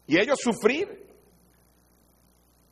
y 0.07 0.19
ellos 0.19 0.39
sufrir. 0.41 1.07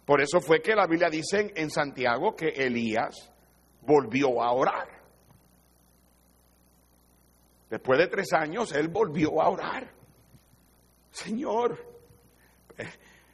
Por 0.05 0.21
eso 0.21 0.41
fue 0.41 0.61
que 0.61 0.75
la 0.75 0.87
Biblia 0.87 1.09
dice 1.09 1.53
en 1.55 1.71
Santiago 1.71 2.35
que 2.35 2.49
Elías 2.49 3.33
volvió 3.83 4.43
a 4.43 4.53
orar. 4.53 4.89
Después 7.71 7.99
de 7.99 8.09
tres 8.09 8.33
años, 8.33 8.73
él 8.73 8.89
volvió 8.89 9.41
a 9.41 9.49
orar. 9.49 9.91
Señor, 11.11 11.79
eh, 12.77 12.89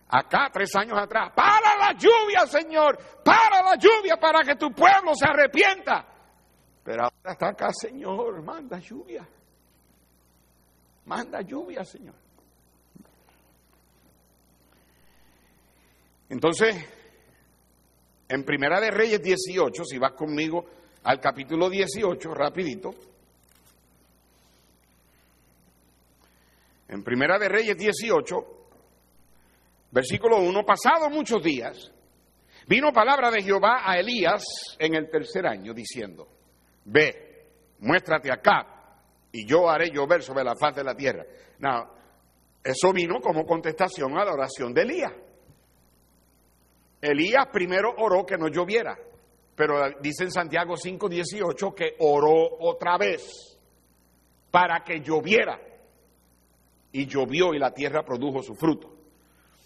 acá 0.08 0.48
tres 0.52 0.74
años 0.76 0.98
atrás, 0.98 1.32
para 1.34 1.76
la 1.76 1.92
lluvia, 1.92 2.46
Señor, 2.46 2.98
para 3.24 3.62
la 3.62 3.76
lluvia 3.76 4.16
para 4.18 4.42
que 4.42 4.54
tu 4.54 4.72
pueblo 4.72 5.14
se 5.14 5.26
arrepienta. 5.26 6.06
Está 7.24 7.48
acá, 7.48 7.70
Señor, 7.72 8.42
manda 8.42 8.78
lluvia. 8.78 9.26
Manda 11.04 11.42
lluvia, 11.42 11.84
Señor. 11.84 12.14
Entonces, 16.30 16.76
en 18.28 18.44
Primera 18.44 18.80
de 18.80 18.90
Reyes 18.90 19.20
18, 19.20 19.84
si 19.84 19.98
vas 19.98 20.12
conmigo 20.12 20.64
al 21.02 21.20
capítulo 21.20 21.68
18, 21.68 22.32
rapidito. 22.32 22.90
En 26.88 27.02
Primera 27.02 27.38
de 27.38 27.48
Reyes 27.48 27.76
18, 27.76 28.36
versículo 29.90 30.38
1, 30.38 30.64
pasado 30.64 31.10
muchos 31.10 31.42
días, 31.42 31.92
vino 32.66 32.92
palabra 32.92 33.30
de 33.30 33.42
Jehová 33.42 33.82
a 33.84 33.98
Elías 33.98 34.44
en 34.78 34.94
el 34.94 35.10
tercer 35.10 35.46
año, 35.46 35.74
diciendo, 35.74 36.28
ve, 36.91 37.47
muéstrate 37.78 38.30
acá, 38.32 38.66
y 39.32 39.47
yo 39.47 39.68
haré 39.68 39.91
llover 39.91 40.22
sobre 40.22 40.45
la 40.45 40.57
faz 40.57 40.74
de 40.74 40.84
la 40.84 40.95
tierra. 40.95 41.24
Now, 41.61 41.86
eso 42.62 42.93
vino 42.93 43.20
como 43.20 43.45
contestación 43.47 44.18
a 44.18 44.24
la 44.24 44.32
oración 44.32 44.74
de 44.74 44.82
Elías. 44.82 45.12
Elías 47.01 47.47
primero 47.51 47.95
oró 47.97 48.26
que 48.26 48.36
no 48.36 48.49
lloviera, 48.49 48.99
pero 49.55 49.91
dice 50.01 50.24
en 50.24 50.30
Santiago 50.30 50.74
5:18 50.76 51.74
que 51.74 51.95
oró 52.01 52.59
otra 52.61 52.99
vez 52.99 53.59
para 54.51 54.82
que 54.84 55.01
lloviera. 55.01 55.59
Y 56.93 57.07
llovió 57.07 57.55
y 57.55 57.59
la 57.59 57.72
tierra 57.72 58.03
produjo 58.03 58.43
su 58.43 58.55
fruto. 58.57 58.93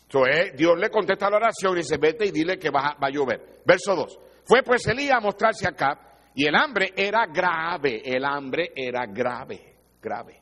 Entonces 0.02 0.54
Dios 0.56 0.78
le 0.78 0.90
contesta 0.90 1.30
la 1.30 1.38
oración 1.38 1.72
y 1.72 1.78
dice, 1.78 1.96
vete 1.96 2.26
y 2.26 2.30
dile 2.30 2.58
que 2.58 2.70
va, 2.70 2.96
a 3.00 3.10
llover. 3.10 3.62
Verso 3.64 3.96
2. 3.96 4.18
Fue 4.44 4.62
pues 4.62 4.86
Elías 4.86 5.16
a 5.16 5.20
mostrarse 5.20 5.66
acá 5.66 6.13
y 6.34 6.46
el 6.46 6.54
hambre 6.56 6.92
era 6.96 7.26
grave, 7.26 8.02
el 8.04 8.24
hambre 8.24 8.72
era 8.74 9.06
grave, 9.06 9.76
grave. 10.02 10.40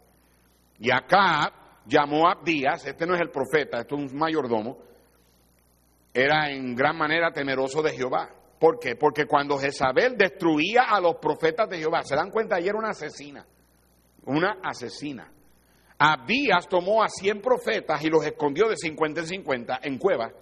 Y 0.79 0.91
acá 0.91 1.53
llamó 1.87 2.27
a 2.27 2.33
Abdías, 2.33 2.87
este 2.87 3.07
no 3.07 3.15
es 3.15 3.21
el 3.21 3.31
profeta, 3.31 3.81
este 3.81 3.95
es 3.95 4.13
un 4.13 4.19
mayordomo, 4.19 4.79
era 6.15 6.51
en 6.51 6.75
gran 6.75 6.97
manera 6.97 7.31
temeroso 7.31 7.83
de 7.83 7.93
Jehová. 7.93 8.29
¿Por 8.59 8.79
qué? 8.79 8.97
Porque 8.97 9.27
cuando 9.27 9.59
Jezabel 9.59 10.17
destruía 10.17 10.85
a 10.89 11.01
los 11.01 11.17
profetas 11.17 11.69
de 11.69 11.79
Jehová, 11.79 12.03
se 12.03 12.15
dan 12.15 12.31
cuenta, 12.31 12.57
ayer 12.57 12.71
era 12.71 12.79
una 12.79 12.91
asesina, 12.91 13.45
una 14.25 14.59
asesina. 14.63 15.31
Abías 15.99 16.69
tomó 16.69 17.03
a 17.03 17.09
100 17.09 17.41
profetas 17.41 18.03
y 18.05 18.09
los 18.09 18.25
escondió 18.25 18.69
de 18.69 18.77
50 18.77 19.21
en 19.21 19.27
50 19.27 19.81
en 19.83 19.99
cuevas 19.99 20.33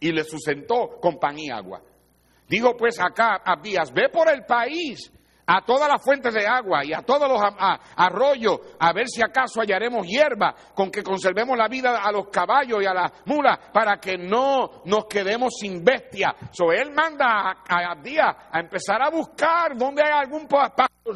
y 0.00 0.12
les 0.12 0.28
sustentó 0.28 0.98
con 1.00 1.18
pan 1.18 1.38
y 1.38 1.50
agua. 1.50 1.80
Dijo 2.48 2.76
pues 2.76 3.00
acá 3.00 3.40
Abías, 3.44 3.92
ve 3.92 4.08
por 4.08 4.30
el 4.30 4.44
país 4.44 5.12
a 5.46 5.64
todas 5.64 5.88
las 5.88 6.02
fuentes 6.02 6.34
de 6.34 6.46
agua 6.46 6.84
y 6.84 6.92
a 6.92 7.02
todos 7.02 7.28
los 7.28 7.40
arroyos, 7.96 8.58
a 8.80 8.92
ver 8.92 9.06
si 9.08 9.22
acaso 9.22 9.60
hallaremos 9.60 10.06
hierba 10.06 10.54
con 10.74 10.90
que 10.90 11.02
conservemos 11.02 11.56
la 11.56 11.68
vida 11.68 12.02
a 12.02 12.10
los 12.10 12.28
caballos 12.28 12.82
y 12.82 12.86
a 12.86 12.92
las 12.92 13.12
mulas 13.26 13.58
para 13.72 13.98
que 13.98 14.18
no 14.18 14.82
nos 14.84 15.06
quedemos 15.06 15.54
sin 15.60 15.84
bestia. 15.84 16.34
So, 16.50 16.72
él 16.72 16.90
manda 16.92 17.62
a 17.68 17.92
Abdías 17.92 18.34
a 18.50 18.58
empezar 18.58 19.00
a 19.00 19.10
buscar 19.10 19.76
donde 19.76 20.02
hay 20.02 20.12
algún 20.12 20.48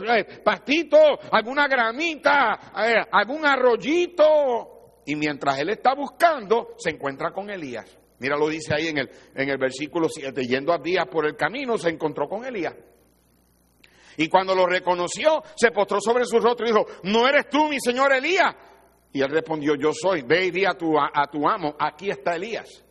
eh, 0.06 0.40
pastito, 0.44 0.98
alguna 1.32 1.66
gramita, 1.66 2.72
eh, 2.84 3.04
algún 3.10 3.44
arroyito. 3.44 5.02
Y 5.06 5.16
mientras 5.16 5.58
él 5.58 5.70
está 5.70 5.94
buscando, 5.94 6.74
se 6.78 6.90
encuentra 6.90 7.32
con 7.32 7.50
Elías. 7.50 7.99
Mira, 8.20 8.36
lo 8.36 8.48
dice 8.48 8.74
ahí 8.74 8.88
en 8.88 8.98
el, 8.98 9.10
en 9.34 9.48
el 9.48 9.58
versículo 9.58 10.08
7, 10.08 10.46
yendo 10.46 10.72
a 10.72 10.76
Abdías 10.76 11.06
por 11.10 11.26
el 11.26 11.36
camino, 11.36 11.76
se 11.76 11.88
encontró 11.88 12.28
con 12.28 12.44
Elías. 12.44 12.74
Y 14.16 14.28
cuando 14.28 14.54
lo 14.54 14.66
reconoció, 14.66 15.42
se 15.56 15.70
postró 15.70 16.00
sobre 16.00 16.26
su 16.26 16.38
rostro 16.38 16.66
y 16.66 16.70
dijo, 16.70 16.86
¿no 17.04 17.26
eres 17.26 17.48
tú 17.48 17.68
mi 17.68 17.80
señor 17.80 18.12
Elías? 18.12 18.54
Y 19.12 19.22
él 19.22 19.30
respondió, 19.30 19.74
yo 19.74 19.92
soy, 19.92 20.22
ve 20.22 20.46
y 20.46 20.50
di 20.50 20.64
a 20.64 20.74
tu, 20.74 20.98
a 20.98 21.26
tu 21.30 21.48
amo, 21.48 21.74
aquí 21.78 22.10
está 22.10 22.36
Elías. 22.36 22.84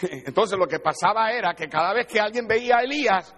Entonces 0.02 0.58
lo 0.58 0.66
que 0.66 0.80
pasaba 0.80 1.30
era 1.32 1.54
que 1.54 1.68
cada 1.68 1.92
vez 1.92 2.06
que 2.06 2.18
alguien 2.18 2.46
veía 2.46 2.78
a 2.78 2.82
Elías, 2.82 3.34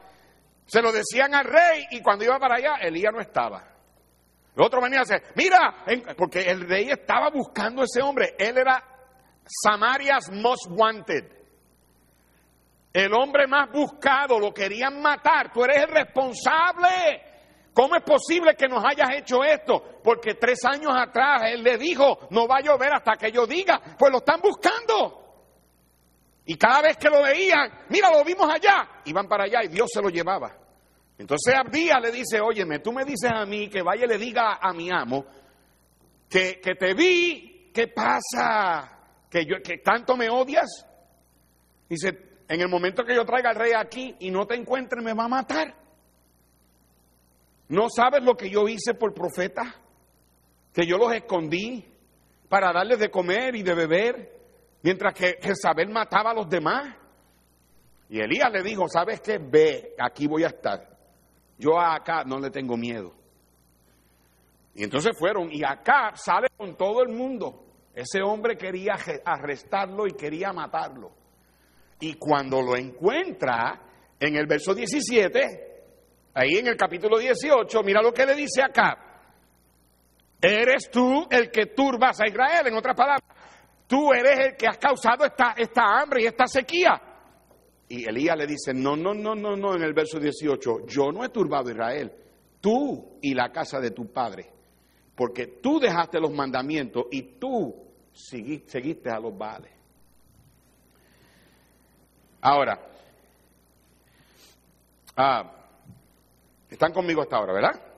se 0.66 0.80
lo 0.80 0.92
decían 0.92 1.34
al 1.34 1.46
rey 1.46 1.84
y 1.90 2.00
cuando 2.00 2.24
iba 2.24 2.38
para 2.38 2.56
allá, 2.56 2.74
Elías 2.80 3.12
no 3.12 3.20
estaba. 3.20 3.68
El 4.54 4.64
otro 4.64 4.80
venía 4.80 5.00
a 5.00 5.04
decir, 5.04 5.22
mira, 5.34 5.84
porque 6.16 6.42
el 6.42 6.60
rey 6.68 6.90
estaba 6.90 7.30
buscando 7.30 7.82
a 7.82 7.84
ese 7.84 8.02
hombre. 8.02 8.34
Él 8.38 8.58
era 8.58 8.91
Samaria's 9.46 10.30
most 10.30 10.66
wanted. 10.70 11.24
El 12.92 13.12
hombre 13.14 13.46
más 13.46 13.70
buscado 13.70 14.38
lo 14.38 14.52
querían 14.52 15.00
matar. 15.00 15.52
Tú 15.52 15.64
eres 15.64 15.84
el 15.84 15.88
responsable. 15.88 17.22
¿Cómo 17.72 17.96
es 17.96 18.02
posible 18.02 18.54
que 18.54 18.68
nos 18.68 18.84
hayas 18.84 19.08
hecho 19.16 19.42
esto? 19.42 20.00
Porque 20.04 20.34
tres 20.34 20.62
años 20.64 20.92
atrás 20.94 21.44
él 21.46 21.62
le 21.62 21.78
dijo, 21.78 22.28
no 22.30 22.46
va 22.46 22.56
a 22.58 22.60
llover 22.60 22.92
hasta 22.92 23.16
que 23.16 23.32
yo 23.32 23.46
diga. 23.46 23.80
Pues 23.98 24.12
lo 24.12 24.18
están 24.18 24.40
buscando. 24.42 25.20
Y 26.44 26.56
cada 26.56 26.82
vez 26.82 26.96
que 26.98 27.08
lo 27.08 27.22
veían, 27.22 27.86
mira, 27.88 28.10
lo 28.10 28.22
vimos 28.24 28.50
allá. 28.50 29.02
Iban 29.06 29.26
para 29.26 29.44
allá 29.44 29.64
y 29.64 29.68
Dios 29.68 29.88
se 29.92 30.02
lo 30.02 30.10
llevaba. 30.10 30.54
Entonces 31.16 31.54
Abdías 31.54 32.00
le 32.02 32.10
dice, 32.10 32.40
óyeme, 32.40 32.80
tú 32.80 32.92
me 32.92 33.04
dices 33.04 33.30
a 33.32 33.46
mí 33.46 33.68
que 33.68 33.80
vaya 33.80 34.04
y 34.04 34.08
le 34.08 34.18
diga 34.18 34.58
a 34.60 34.72
mi 34.72 34.90
amo 34.90 35.24
que, 36.32 36.74
te 36.78 36.94
vi, 36.94 37.70
¿qué 37.74 37.88
pasa? 37.88 39.01
¿Que, 39.32 39.46
yo, 39.46 39.56
¿Que 39.64 39.78
tanto 39.78 40.14
me 40.14 40.28
odias? 40.28 40.86
Dice, 41.88 42.42
en 42.46 42.60
el 42.60 42.68
momento 42.68 43.02
que 43.02 43.14
yo 43.14 43.24
traiga 43.24 43.48
al 43.48 43.56
rey 43.56 43.72
aquí 43.74 44.14
y 44.20 44.30
no 44.30 44.46
te 44.46 44.54
encuentre, 44.54 45.00
me 45.00 45.14
va 45.14 45.24
a 45.24 45.28
matar. 45.28 45.74
¿No 47.68 47.88
sabes 47.88 48.22
lo 48.22 48.34
que 48.34 48.50
yo 48.50 48.68
hice 48.68 48.92
por 48.92 49.14
profeta? 49.14 49.74
Que 50.74 50.86
yo 50.86 50.98
los 50.98 51.14
escondí 51.14 51.82
para 52.50 52.74
darles 52.74 52.98
de 52.98 53.10
comer 53.10 53.56
y 53.56 53.62
de 53.62 53.74
beber, 53.74 54.38
mientras 54.82 55.14
que 55.14 55.38
Jezabel 55.40 55.88
mataba 55.88 56.32
a 56.32 56.34
los 56.34 56.50
demás. 56.50 56.94
Y 58.10 58.20
Elías 58.20 58.52
le 58.52 58.62
dijo, 58.62 58.86
¿sabes 58.86 59.22
qué? 59.22 59.38
Ve, 59.38 59.94
aquí 59.98 60.26
voy 60.26 60.44
a 60.44 60.48
estar. 60.48 60.86
Yo 61.56 61.80
acá 61.80 62.24
no 62.24 62.38
le 62.38 62.50
tengo 62.50 62.76
miedo. 62.76 63.14
Y 64.74 64.84
entonces 64.84 65.12
fueron, 65.18 65.50
y 65.50 65.64
acá 65.64 66.12
sale 66.16 66.48
con 66.54 66.76
todo 66.76 67.02
el 67.02 67.08
mundo. 67.08 67.71
Ese 67.94 68.22
hombre 68.22 68.56
quería 68.56 68.94
arrestarlo 69.24 70.06
y 70.06 70.12
quería 70.12 70.52
matarlo. 70.52 71.12
Y 72.00 72.14
cuando 72.14 72.60
lo 72.60 72.76
encuentra, 72.76 73.80
en 74.18 74.36
el 74.36 74.46
verso 74.46 74.74
17, 74.74 75.82
ahí 76.34 76.56
en 76.58 76.68
el 76.68 76.76
capítulo 76.76 77.18
18, 77.18 77.82
mira 77.82 78.00
lo 78.00 78.12
que 78.12 78.24
le 78.24 78.34
dice 78.34 78.62
acá. 78.62 78.96
Eres 80.40 80.90
tú 80.90 81.26
el 81.30 81.50
que 81.50 81.66
turbas 81.66 82.20
a 82.20 82.26
Israel, 82.26 82.66
en 82.66 82.74
otras 82.74 82.96
palabras. 82.96 83.22
Tú 83.86 84.12
eres 84.12 84.38
el 84.46 84.56
que 84.56 84.66
has 84.66 84.78
causado 84.78 85.24
esta, 85.24 85.54
esta 85.56 85.82
hambre 85.82 86.22
y 86.22 86.26
esta 86.26 86.46
sequía. 86.46 87.00
Y 87.88 88.08
Elías 88.08 88.36
le 88.36 88.46
dice, 88.46 88.72
no, 88.72 88.96
no, 88.96 89.12
no, 89.12 89.34
no, 89.34 89.54
no, 89.54 89.74
en 89.74 89.82
el 89.82 89.92
verso 89.92 90.18
18, 90.18 90.86
yo 90.86 91.12
no 91.12 91.24
he 91.24 91.28
turbado 91.28 91.68
a 91.68 91.72
Israel, 91.72 92.12
tú 92.60 93.18
y 93.20 93.34
la 93.34 93.52
casa 93.52 93.80
de 93.80 93.90
tu 93.90 94.10
padre, 94.10 94.50
porque 95.14 95.58
tú 95.60 95.78
dejaste 95.78 96.18
los 96.18 96.32
mandamientos 96.32 97.04
y 97.10 97.38
tú 97.38 97.81
seguiste 98.12 99.10
a 99.10 99.18
los 99.18 99.36
vales. 99.36 99.70
Ahora, 102.40 102.78
ah, 105.16 105.52
están 106.68 106.92
conmigo 106.92 107.22
hasta 107.22 107.36
ahora, 107.36 107.52
¿verdad? 107.52 107.92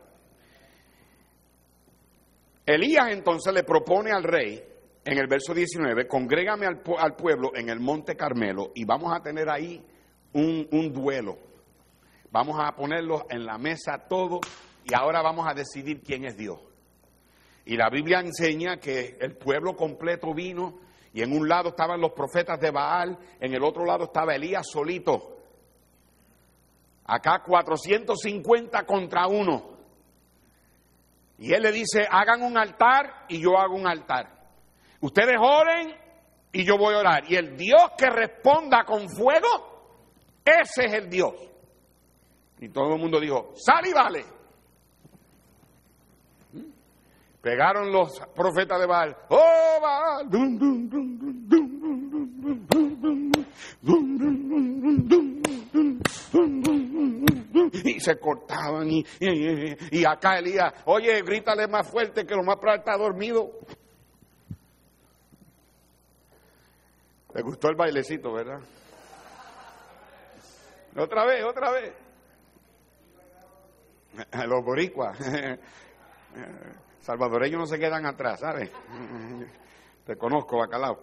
Elías 2.66 3.10
entonces 3.10 3.52
le 3.52 3.62
propone 3.62 4.10
al 4.10 4.22
rey 4.22 4.62
en 5.04 5.18
el 5.18 5.26
verso 5.26 5.52
19, 5.52 6.06
congrégame 6.08 6.66
al, 6.66 7.14
pueblo 7.14 7.52
en 7.54 7.68
el 7.68 7.78
monte 7.78 8.16
Carmelo 8.16 8.72
y 8.74 8.84
vamos 8.84 9.14
a 9.14 9.20
tener 9.20 9.50
ahí 9.50 9.84
un, 10.32 10.66
un 10.72 10.92
duelo. 10.92 11.38
Vamos 12.30 12.56
a 12.58 12.74
ponerlos 12.74 13.22
en 13.30 13.44
la 13.44 13.58
mesa 13.58 13.98
todo 14.08 14.40
y 14.84 14.94
ahora 14.94 15.22
vamos 15.22 15.46
a 15.48 15.54
decidir 15.54 16.02
quién 16.02 16.24
es 16.24 16.36
Dios. 16.36 16.58
Y 17.66 17.76
la 17.76 17.88
Biblia 17.88 18.20
enseña 18.20 18.78
que 18.78 19.16
el 19.20 19.36
pueblo 19.36 19.74
completo 19.74 20.34
vino 20.34 20.80
y 21.14 21.22
en 21.22 21.32
un 21.32 21.48
lado 21.48 21.70
estaban 21.70 22.00
los 22.00 22.12
profetas 22.12 22.58
de 22.60 22.70
Baal, 22.70 23.16
en 23.40 23.54
el 23.54 23.62
otro 23.62 23.84
lado 23.84 24.04
estaba 24.04 24.34
Elías 24.34 24.66
solito. 24.70 25.38
Acá 27.06 27.42
450 27.46 28.84
contra 28.84 29.26
uno. 29.28 29.74
Y 31.38 31.52
él 31.52 31.62
le 31.62 31.72
dice, 31.72 32.06
hagan 32.10 32.42
un 32.42 32.58
altar 32.58 33.26
y 33.28 33.40
yo 33.40 33.58
hago 33.58 33.74
un 33.74 33.86
altar. 33.86 34.28
Ustedes 35.00 35.36
oren 35.38 35.94
y 36.52 36.64
yo 36.64 36.76
voy 36.76 36.94
a 36.94 36.98
orar. 36.98 37.24
Y 37.30 37.36
el 37.36 37.56
Dios 37.56 37.92
que 37.96 38.06
responda 38.10 38.84
con 38.84 39.08
fuego, 39.08 40.00
ese 40.44 40.86
es 40.86 40.92
el 40.94 41.08
Dios. 41.08 41.32
Y 42.58 42.68
todo 42.70 42.94
el 42.94 43.00
mundo 43.00 43.20
dijo, 43.20 43.52
sal 43.56 43.86
y 43.86 43.92
vale. 43.92 44.33
Pegaron 47.44 47.92
los 47.92 48.18
profetas 48.34 48.80
de 48.80 48.86
Baal. 48.86 49.14
¡Oh, 49.28 49.78
Baal! 49.82 50.30
Y 57.84 58.00
se 58.00 58.18
cortaban 58.18 58.88
y, 58.90 59.04
acá 60.06 60.38
Elías, 60.38 60.72
oye, 60.86 61.20
grítale 61.20 61.68
más 61.68 61.86
fuerte 61.90 62.24
que 62.24 62.34
lo 62.34 62.42
más 62.44 62.56
probable 62.56 62.78
está 62.80 62.96
dormido. 62.96 63.50
¿Le 67.34 67.42
gustó 67.42 67.68
el 67.68 67.76
bailecito, 67.76 68.32
verdad? 68.32 68.60
Otra 70.96 71.26
vez, 71.26 71.44
otra 71.44 71.70
vez. 71.72 71.92
Los 74.46 74.64
boricuas. 74.64 75.18
Salvadoreños 77.04 77.60
no 77.60 77.66
se 77.66 77.78
quedan 77.78 78.06
atrás, 78.06 78.40
¿sabes? 78.40 78.70
Te 80.06 80.16
conozco, 80.16 80.58
bacalao. 80.58 80.98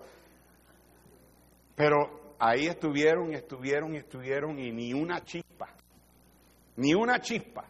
Pero 1.75 2.35
ahí 2.39 2.67
estuvieron 2.67 3.31
y 3.31 3.35
estuvieron 3.35 3.93
y 3.93 3.97
estuvieron 3.97 4.59
y 4.59 4.71
ni 4.71 4.93
una 4.93 5.23
chispa, 5.23 5.69
ni 6.75 6.93
una 6.93 7.19
chispa. 7.19 7.65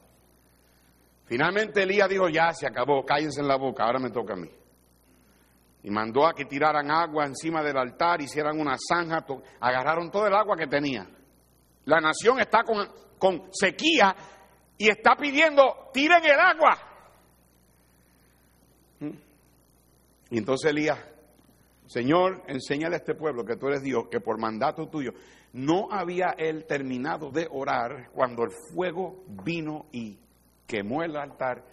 Finalmente 1.25 1.83
Elías 1.83 2.09
dijo, 2.09 2.27
ya 2.27 2.51
se 2.53 2.67
acabó, 2.67 3.05
cállense 3.05 3.41
en 3.41 3.47
la 3.47 3.57
boca, 3.57 3.83
ahora 3.85 3.99
me 3.99 4.09
toca 4.09 4.33
a 4.33 4.37
mí 4.37 4.49
y 5.83 5.89
mandó 5.89 6.27
a 6.27 6.33
que 6.33 6.45
tiraran 6.45 6.91
agua 6.91 7.25
encima 7.25 7.63
del 7.63 7.77
altar, 7.77 8.21
hicieran 8.21 8.59
una 8.59 8.75
zanja, 8.77 9.25
agarraron 9.59 10.11
todo 10.11 10.27
el 10.27 10.33
agua 10.33 10.55
que 10.55 10.67
tenía. 10.67 11.07
La 11.85 11.99
nación 11.99 12.39
está 12.39 12.63
con, 12.63 12.87
con 13.17 13.49
sequía 13.51 14.15
y 14.77 14.89
está 14.89 15.15
pidiendo, 15.15 15.89
tiren 15.91 16.23
el 16.23 16.39
agua. 16.39 16.77
¿Mm? 18.99 19.09
Y 20.31 20.37
entonces 20.37 20.71
Elías, 20.71 20.97
Señor, 21.85 22.41
enséñale 22.47 22.95
a 22.95 22.99
este 22.99 23.15
pueblo 23.15 23.43
que 23.45 23.57
tú 23.57 23.67
eres 23.67 23.83
Dios, 23.83 24.07
que 24.09 24.21
por 24.21 24.39
mandato 24.39 24.87
tuyo, 24.87 25.11
no 25.53 25.89
había 25.91 26.33
él 26.37 26.65
terminado 26.65 27.29
de 27.31 27.47
orar 27.51 28.09
cuando 28.13 28.43
el 28.43 28.51
fuego 28.73 29.25
vino 29.43 29.87
y 29.91 30.17
quemó 30.65 31.03
el 31.03 31.17
altar, 31.17 31.65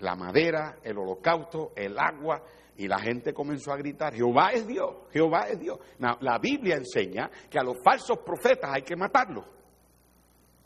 la 0.00 0.16
madera, 0.16 0.78
el 0.82 0.98
holocausto, 0.98 1.72
el 1.76 1.96
agua, 1.96 2.42
y 2.76 2.88
la 2.88 2.98
gente 2.98 3.32
comenzó 3.32 3.72
a 3.72 3.76
gritar, 3.76 4.12
Jehová 4.14 4.50
es 4.52 4.66
Dios, 4.66 5.08
Jehová 5.12 5.46
es 5.48 5.60
Dios. 5.60 5.78
la 5.98 6.38
Biblia 6.38 6.74
enseña 6.74 7.30
que 7.48 7.58
a 7.58 7.62
los 7.62 7.76
falsos 7.84 8.18
profetas 8.18 8.72
hay 8.74 8.82
que 8.82 8.96
matarlos. 8.96 9.44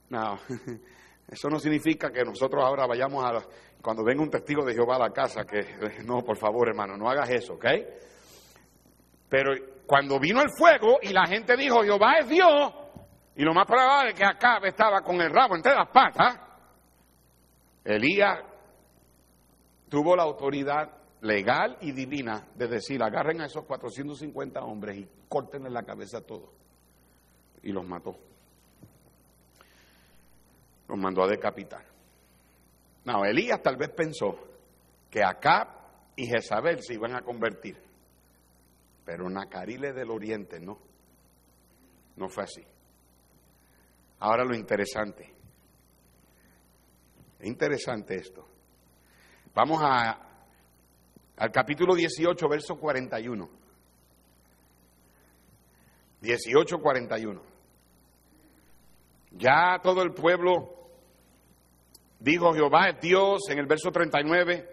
No, 0.08 0.38
eso 1.28 1.50
no 1.50 1.58
significa 1.58 2.10
que 2.10 2.24
nosotros 2.24 2.64
ahora 2.64 2.86
vayamos 2.86 3.22
a, 3.22 3.42
cuando 3.86 4.02
venga 4.02 4.20
un 4.20 4.30
testigo 4.30 4.64
de 4.64 4.74
Jehová 4.74 4.96
a 4.96 4.98
la 4.98 5.10
casa, 5.10 5.44
que 5.44 5.64
no, 6.04 6.22
por 6.22 6.36
favor 6.36 6.68
hermano, 6.68 6.96
no 6.96 7.08
hagas 7.08 7.30
eso, 7.30 7.52
¿ok? 7.52 7.66
Pero 9.28 9.52
cuando 9.86 10.18
vino 10.18 10.42
el 10.42 10.48
fuego 10.58 10.98
y 11.00 11.12
la 11.12 11.24
gente 11.24 11.56
dijo, 11.56 11.84
Jehová 11.84 12.14
es 12.18 12.28
Dios, 12.28 12.74
y 13.36 13.44
lo 13.44 13.54
más 13.54 13.64
probable 13.64 14.10
es 14.10 14.18
que 14.18 14.24
acá 14.24 14.58
estaba 14.64 15.02
con 15.02 15.20
el 15.20 15.30
rabo 15.30 15.54
entre 15.54 15.72
las 15.72 15.88
patas, 15.90 16.36
Elías 17.84 18.40
tuvo 19.88 20.16
la 20.16 20.24
autoridad 20.24 20.90
legal 21.20 21.78
y 21.80 21.92
divina 21.92 22.44
de 22.56 22.66
decir, 22.66 23.00
agarren 23.00 23.40
a 23.40 23.46
esos 23.46 23.66
450 23.66 24.64
hombres 24.64 24.98
y 24.98 25.08
corten 25.28 25.64
en 25.64 25.72
la 25.72 25.84
cabeza 25.84 26.18
a 26.18 26.22
todos. 26.22 26.50
Y 27.62 27.70
los 27.70 27.86
mató. 27.86 28.16
Los 30.88 30.98
mandó 30.98 31.22
a 31.22 31.28
decapitar. 31.28 31.95
No, 33.06 33.24
Elías 33.24 33.62
tal 33.62 33.76
vez 33.76 33.90
pensó 33.90 34.36
que 35.08 35.22
Acab 35.22 35.68
y 36.16 36.26
Jezabel 36.26 36.82
se 36.82 36.94
iban 36.94 37.14
a 37.14 37.22
convertir. 37.22 37.80
Pero 39.04 39.30
Nacarile 39.30 39.92
del 39.92 40.10
Oriente 40.10 40.58
no. 40.58 40.78
No 42.16 42.28
fue 42.28 42.42
así. 42.42 42.62
Ahora 44.18 44.44
lo 44.44 44.56
interesante. 44.56 45.32
Es 47.38 47.46
interesante 47.46 48.16
esto. 48.16 48.44
Vamos 49.54 49.80
a 49.82 50.26
al 51.36 51.52
capítulo 51.52 51.94
18, 51.94 52.48
verso 52.48 52.76
41. 52.76 53.48
18, 56.22 56.78
41. 56.78 57.42
Ya 59.32 59.78
todo 59.80 60.02
el 60.02 60.12
pueblo 60.12 60.75
dijo 62.18 62.52
Jehová 62.52 62.92
Dios 63.00 63.48
en 63.50 63.58
el 63.58 63.66
verso 63.66 63.90
39. 63.90 64.68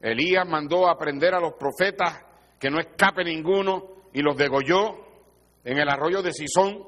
Elías 0.00 0.46
mandó 0.46 0.88
a 0.88 0.96
prender 0.98 1.34
a 1.34 1.40
los 1.40 1.54
profetas 1.54 2.24
que 2.58 2.70
no 2.70 2.78
escape 2.78 3.24
ninguno 3.24 4.08
y 4.12 4.22
los 4.22 4.36
degolló 4.36 5.10
en 5.64 5.78
el 5.78 5.88
arroyo 5.88 6.22
de 6.22 6.32
Sison. 6.32 6.84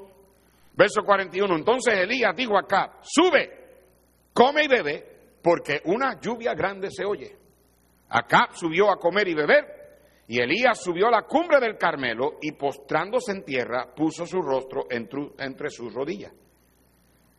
Verso 0.75 1.03
41. 1.03 1.55
Entonces 1.55 1.93
Elías 1.95 2.35
dijo 2.35 2.57
acá, 2.57 2.99
sube, 3.01 3.49
come 4.33 4.63
y 4.63 4.67
bebe, 4.67 5.37
porque 5.41 5.81
una 5.85 6.19
lluvia 6.19 6.53
grande 6.53 6.89
se 6.89 7.05
oye. 7.05 7.35
Acab 8.09 8.55
subió 8.55 8.91
a 8.91 8.97
comer 8.97 9.27
y 9.27 9.33
beber, 9.33 9.65
y 10.27 10.39
Elías 10.39 10.81
subió 10.81 11.07
a 11.07 11.11
la 11.11 11.23
cumbre 11.23 11.59
del 11.59 11.77
Carmelo 11.77 12.37
y 12.41 12.53
postrándose 12.53 13.31
en 13.31 13.43
tierra 13.43 13.93
puso 13.95 14.25
su 14.25 14.41
rostro 14.41 14.87
entre 14.89 15.69
sus 15.69 15.93
rodillas. 15.93 16.31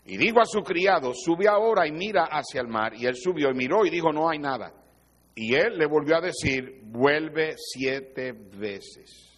Y 0.06 0.18
dijo 0.18 0.40
a 0.40 0.44
su 0.44 0.62
criado, 0.62 1.12
sube 1.14 1.48
ahora 1.48 1.86
y 1.86 1.92
mira 1.92 2.24
hacia 2.24 2.60
el 2.60 2.68
mar. 2.68 2.92
Y 2.94 3.06
él 3.06 3.16
subió 3.16 3.50
y 3.50 3.54
miró 3.54 3.86
y 3.86 3.90
dijo, 3.90 4.12
no 4.12 4.28
hay 4.28 4.38
nada. 4.38 4.72
Y 5.34 5.54
él 5.54 5.78
le 5.78 5.86
volvió 5.86 6.16
a 6.16 6.20
decir, 6.20 6.80
vuelve 6.84 7.54
siete 7.56 8.32
veces. 8.32 9.30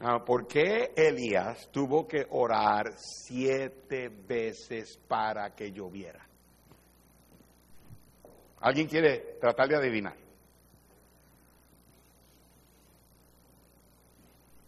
Ah, 0.00 0.24
¿Por 0.24 0.48
qué 0.48 0.92
Elías 0.96 1.68
tuvo 1.70 2.08
que 2.08 2.26
orar 2.30 2.86
siete 2.96 4.08
veces 4.08 4.98
para 5.06 5.54
que 5.54 5.70
lloviera? 5.70 6.26
¿Alguien 8.60 8.88
quiere 8.88 9.36
tratar 9.40 9.68
de 9.68 9.76
adivinar? 9.76 10.16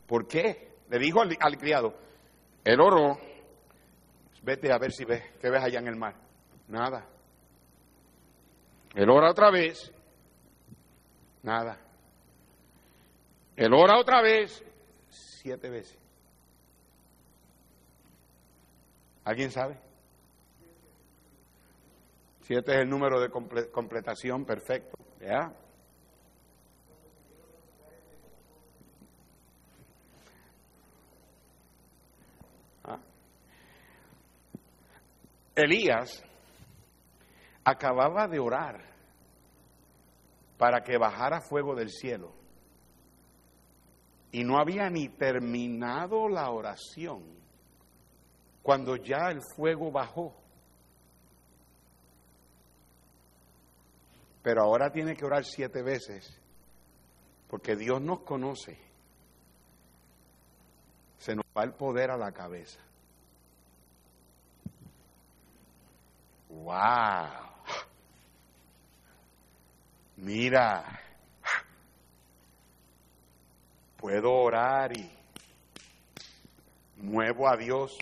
¿Por 0.07 0.29
qué? 0.29 0.75
Le 0.91 0.99
dijo 0.99 1.21
al, 1.21 1.37
al 1.41 1.57
criado, 1.57 1.95
el 2.63 2.81
oro, 2.81 3.19
vete 4.45 4.73
a 4.73 4.79
ver 4.79 4.93
si 4.93 5.05
ves, 5.05 5.23
¿qué 5.41 5.51
ves 5.51 5.63
allá 5.63 5.79
en 5.79 5.89
el 5.89 5.97
mar? 5.97 6.15
Nada. 6.69 7.07
Él 8.95 9.11
ora 9.11 9.31
otra 9.31 9.51
vez, 9.51 9.93
nada. 11.43 11.79
Él 13.57 13.73
ora 13.73 13.99
otra 13.99 14.21
vez, 14.21 14.63
siete 15.09 15.69
veces. 15.71 15.99
¿Alguien 19.25 19.51
sabe? 19.51 19.79
Siete 22.43 22.73
es 22.73 22.79
el 22.81 22.91
número 22.91 23.21
de 23.21 23.31
completación 23.71 24.45
perfecto. 24.45 24.99
¿Ya? 25.21 25.51
Elías 35.55 36.23
acababa 37.65 38.27
de 38.29 38.39
orar 38.39 38.81
para 40.59 40.83
que 40.83 40.99
bajara 40.99 41.41
fuego 41.41 41.75
del 41.75 41.91
cielo 41.91 42.33
y 44.33 44.43
no 44.43 44.59
había 44.59 44.91
ni 44.91 45.09
terminado 45.09 46.29
la 46.29 46.51
oración 46.51 47.23
cuando 48.63 48.97
ya 48.97 49.31
el 49.31 49.41
fuego 49.55 49.93
bajó. 49.93 50.35
Pero 54.43 54.63
ahora 54.63 54.91
tiene 54.91 55.15
que 55.15 55.25
orar 55.25 55.45
siete 55.45 55.83
veces, 55.83 56.41
porque 57.49 57.77
Dios 57.77 58.01
nos 58.03 58.21
conoce. 58.21 58.77
Se 61.19 61.35
nos 61.35 61.45
va 61.57 61.63
el 61.63 61.75
poder 61.75 62.11
a 62.11 62.17
la 62.17 62.33
cabeza. 62.33 62.84
¡Wow! 66.65 67.29
Mira, 70.17 70.99
puedo 73.99 74.33
orar 74.33 74.97
y 74.97 75.11
muevo 76.97 77.47
a 77.47 77.59
Dios. 77.59 77.99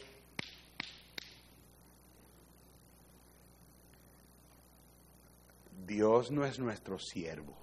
Dios 5.85 6.31
no 6.31 6.45
es 6.45 6.61
nuestro 6.61 7.01
siervo. 7.01 7.57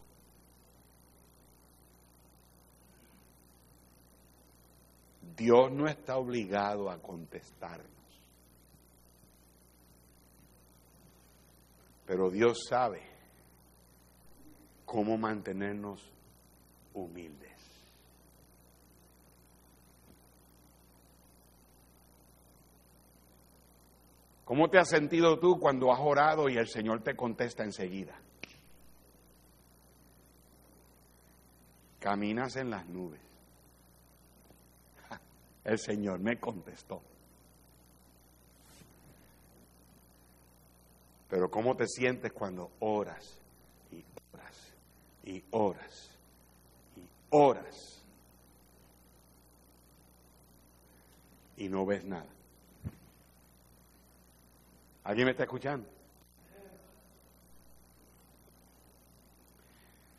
Dios 5.38 5.72
no 5.72 5.88
está 5.88 6.18
obligado 6.18 6.92
a 6.92 7.02
contestarnos. 7.02 7.99
Pero 12.10 12.32
Dios 12.32 12.66
sabe 12.68 13.04
cómo 14.84 15.16
mantenernos 15.16 16.02
humildes. 16.96 17.56
¿Cómo 24.44 24.72
te 24.72 24.80
has 24.80 24.90
sentido 24.90 25.38
tú 25.38 25.60
cuando 25.60 25.94
has 25.94 26.00
orado 26.00 26.50
y 26.50 26.58
el 26.58 26.68
Señor 26.68 27.04
te 27.04 27.16
contesta 27.16 27.64
enseguida? 27.64 28.20
Caminas 32.00 32.56
en 32.56 32.72
las 32.72 32.88
nubes. 32.88 33.22
El 35.64 35.78
Señor 35.78 36.22
me 36.22 36.40
contestó. 36.40 37.04
Pero 41.30 41.50
¿cómo 41.52 41.76
te 41.76 41.88
sientes 41.88 42.34
cuando 42.34 42.72
oras 42.80 43.40
y 43.92 44.04
oras 44.34 44.74
y 45.24 45.44
oras 45.52 46.10
y 46.96 47.02
oras 47.30 48.04
y 51.58 51.70
no 51.70 51.86
ves 51.86 52.04
nada? 52.04 52.26
¿Alguien 55.04 55.26
me 55.26 55.32
está 55.32 55.44
escuchando? 55.44 55.88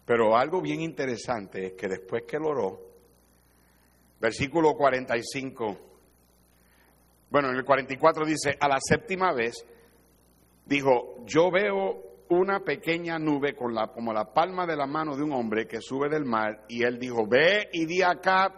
Pero 0.07 0.37
algo 0.37 0.61
bien 0.61 0.81
interesante 0.81 1.67
es 1.67 1.73
que 1.75 1.87
después 1.87 2.25
que 2.25 2.37
él 2.37 2.43
oró, 2.45 2.81
versículo 4.21 4.75
45, 4.75 5.79
bueno, 7.31 7.51
en 7.51 7.57
el 7.57 7.65
44 7.65 8.27
dice, 8.27 8.57
a 8.59 8.67
la 8.67 8.79
séptima 8.81 9.33
vez, 9.33 9.65
dijo, 10.67 11.25
yo 11.27 11.51
veo 11.51 12.11
una 12.31 12.61
pequeña 12.61 13.19
nube 13.19 13.55
con 13.55 13.75
la, 13.75 13.89
como 13.89 14.13
la 14.13 14.33
palma 14.33 14.67
de 14.67 14.77
la 14.77 14.87
mano 14.87 15.17
de 15.17 15.23
un 15.23 15.33
hombre 15.33 15.67
que 15.67 15.81
sube 15.81 16.09
del 16.09 16.25
mar, 16.25 16.65
y 16.69 16.85
él 16.85 16.99
dijo, 16.99 17.27
ve 17.27 17.69
y 17.73 17.87
di 17.87 18.03
acá 18.03 18.55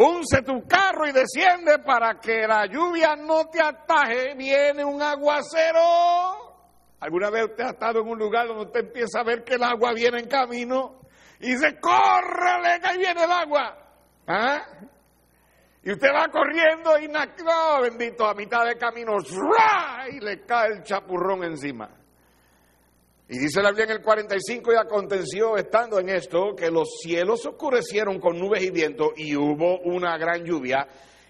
unce 0.00 0.42
tu 0.42 0.66
carro 0.66 1.06
y 1.06 1.12
desciende 1.12 1.78
para 1.80 2.18
que 2.18 2.46
la 2.46 2.66
lluvia 2.66 3.16
no 3.16 3.48
te 3.48 3.62
ataje, 3.62 4.34
viene 4.34 4.84
un 4.84 5.00
aguacero. 5.02 5.80
¿Alguna 7.00 7.30
vez 7.30 7.44
usted 7.50 7.64
ha 7.64 7.70
estado 7.70 8.00
en 8.00 8.08
un 8.08 8.18
lugar 8.18 8.46
donde 8.46 8.64
usted 8.64 8.80
empieza 8.80 9.20
a 9.20 9.24
ver 9.24 9.44
que 9.44 9.54
el 9.54 9.62
agua 9.62 9.92
viene 9.92 10.20
en 10.20 10.28
camino 10.28 11.00
y 11.38 11.52
dice, 11.52 11.78
córrele 11.80 12.80
que 12.80 12.88
ahí 12.88 12.98
viene 12.98 13.24
el 13.24 13.30
agua? 13.30 13.76
¿Ah? 14.26 14.62
Y 15.82 15.92
usted 15.92 16.08
va 16.12 16.28
corriendo 16.28 16.98
y 16.98 17.08
bendito, 17.82 18.26
a 18.26 18.34
mitad 18.34 18.66
de 18.66 18.76
camino, 18.76 19.16
y 20.12 20.20
le 20.20 20.44
cae 20.44 20.74
el 20.74 20.82
chapurrón 20.82 21.44
encima. 21.44 21.88
Y 23.28 23.38
dice 23.38 23.62
la 23.62 23.70
Biblia 23.70 23.84
en 23.84 23.90
el 23.92 24.02
45, 24.02 24.72
y 24.72 24.76
aconteció 24.76 25.56
estando 25.56 25.98
en 25.98 26.10
esto, 26.10 26.54
que 26.54 26.70
los 26.70 26.98
cielos 27.00 27.46
oscurecieron 27.46 28.18
con 28.18 28.38
nubes 28.38 28.62
y 28.62 28.70
viento, 28.70 29.12
y 29.16 29.34
hubo 29.36 29.78
una 29.80 30.18
gran 30.18 30.44
lluvia, 30.44 30.86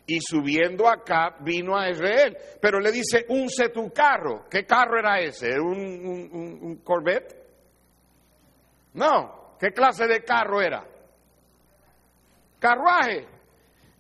y 0.07 0.19
subiendo 0.21 0.89
acá 0.89 1.37
vino 1.41 1.79
a 1.79 1.89
Israel. 1.89 2.37
Pero 2.61 2.81
le 2.81 2.91
dice, 2.91 3.27
unce 3.29 3.69
tu 3.69 3.93
carro. 3.93 4.47
¿Qué 4.51 4.65
carro 4.65 4.99
era 4.99 5.21
ese? 5.21 5.61
¿Un, 5.61 5.79
un, 5.79 6.59
un 6.63 6.77
Corvette? 6.79 7.37
No, 8.95 9.57
¿qué 9.61 9.71
clase 9.71 10.09
de 10.09 10.25
carro 10.25 10.61
era? 10.61 10.85
Carruaje. 12.59 13.40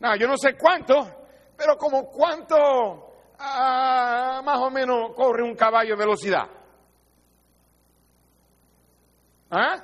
No, 0.00 0.16
yo 0.16 0.26
no 0.26 0.36
sé 0.36 0.56
cuánto, 0.56 0.94
pero 1.56 1.76
como 1.76 2.08
cuánto 2.08 2.56
ah, 3.38 4.40
más 4.44 4.58
o 4.58 4.70
menos 4.70 5.14
corre 5.14 5.42
un 5.42 5.54
caballo 5.54 5.90
de 5.90 5.96
velocidad. 5.96 6.48
¿Ah? 9.50 9.76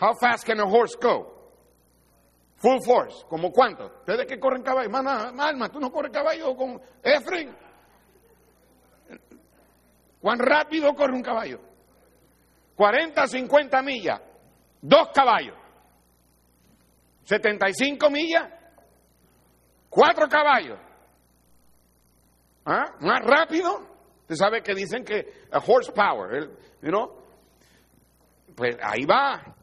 How 0.00 0.14
fast 0.14 0.44
can 0.44 0.60
a 0.60 0.64
horse 0.64 0.96
go? 1.00 1.32
Full 2.56 2.80
force. 2.84 3.24
¿Como 3.28 3.50
cuánto? 3.50 3.86
¿Ustedes 3.86 4.26
que 4.26 4.38
corren 4.38 4.62
caballo? 4.62 4.90
Mana, 4.90 5.32
Alma, 5.38 5.68
¿tú 5.68 5.80
no 5.80 5.90
corres 5.90 6.12
caballo 6.12 6.54
con 6.54 6.80
Efren? 7.02 7.56
¿Cuán 10.20 10.38
rápido 10.38 10.94
corre 10.94 11.14
un 11.14 11.22
caballo? 11.22 11.60
40, 12.76 13.26
50 13.26 13.82
millas. 13.82 14.20
Dos 14.80 15.08
caballos. 15.14 15.56
75 17.24 18.10
millas. 18.10 18.48
Cuatro 19.88 20.28
caballos. 20.28 20.78
¿Ah? 22.64 22.94
Más 23.00 23.20
rápido. 23.24 23.88
Usted 24.22 24.36
sabe 24.36 24.62
que 24.62 24.74
dicen 24.74 25.04
que 25.04 25.46
a 25.50 25.58
horsepower, 25.58 26.50
you 26.80 26.88
know, 26.88 27.22
pues 28.54 28.76
ahí 28.82 29.04
va. 29.04 29.54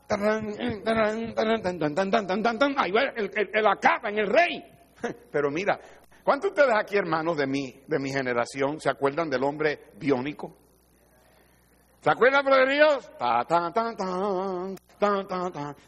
Ahí 2.78 2.92
va 2.92 3.02
el, 3.16 3.32
el, 3.54 3.68
acaba 3.68 4.10
en 4.10 4.20
el 4.20 4.28
rey. 4.28 4.64
Pero 5.32 5.50
mira, 5.52 5.80
¿cuántos 6.24 6.54
de 6.54 6.62
ustedes 6.62 6.80
aquí, 6.80 6.98
hermanos 6.98 7.38
de 7.38 7.48
mi, 7.48 7.84
de 7.88 8.00
mi 8.00 8.12
generación, 8.12 8.80
se 8.80 8.90
acuerdan 8.90 9.30
del 9.30 9.44
hombre 9.44 9.92
biónico? 9.98 10.56
¿Se 12.02 12.10
acuerdan, 12.10 12.46
de 12.46 12.74
Dios? 12.74 13.12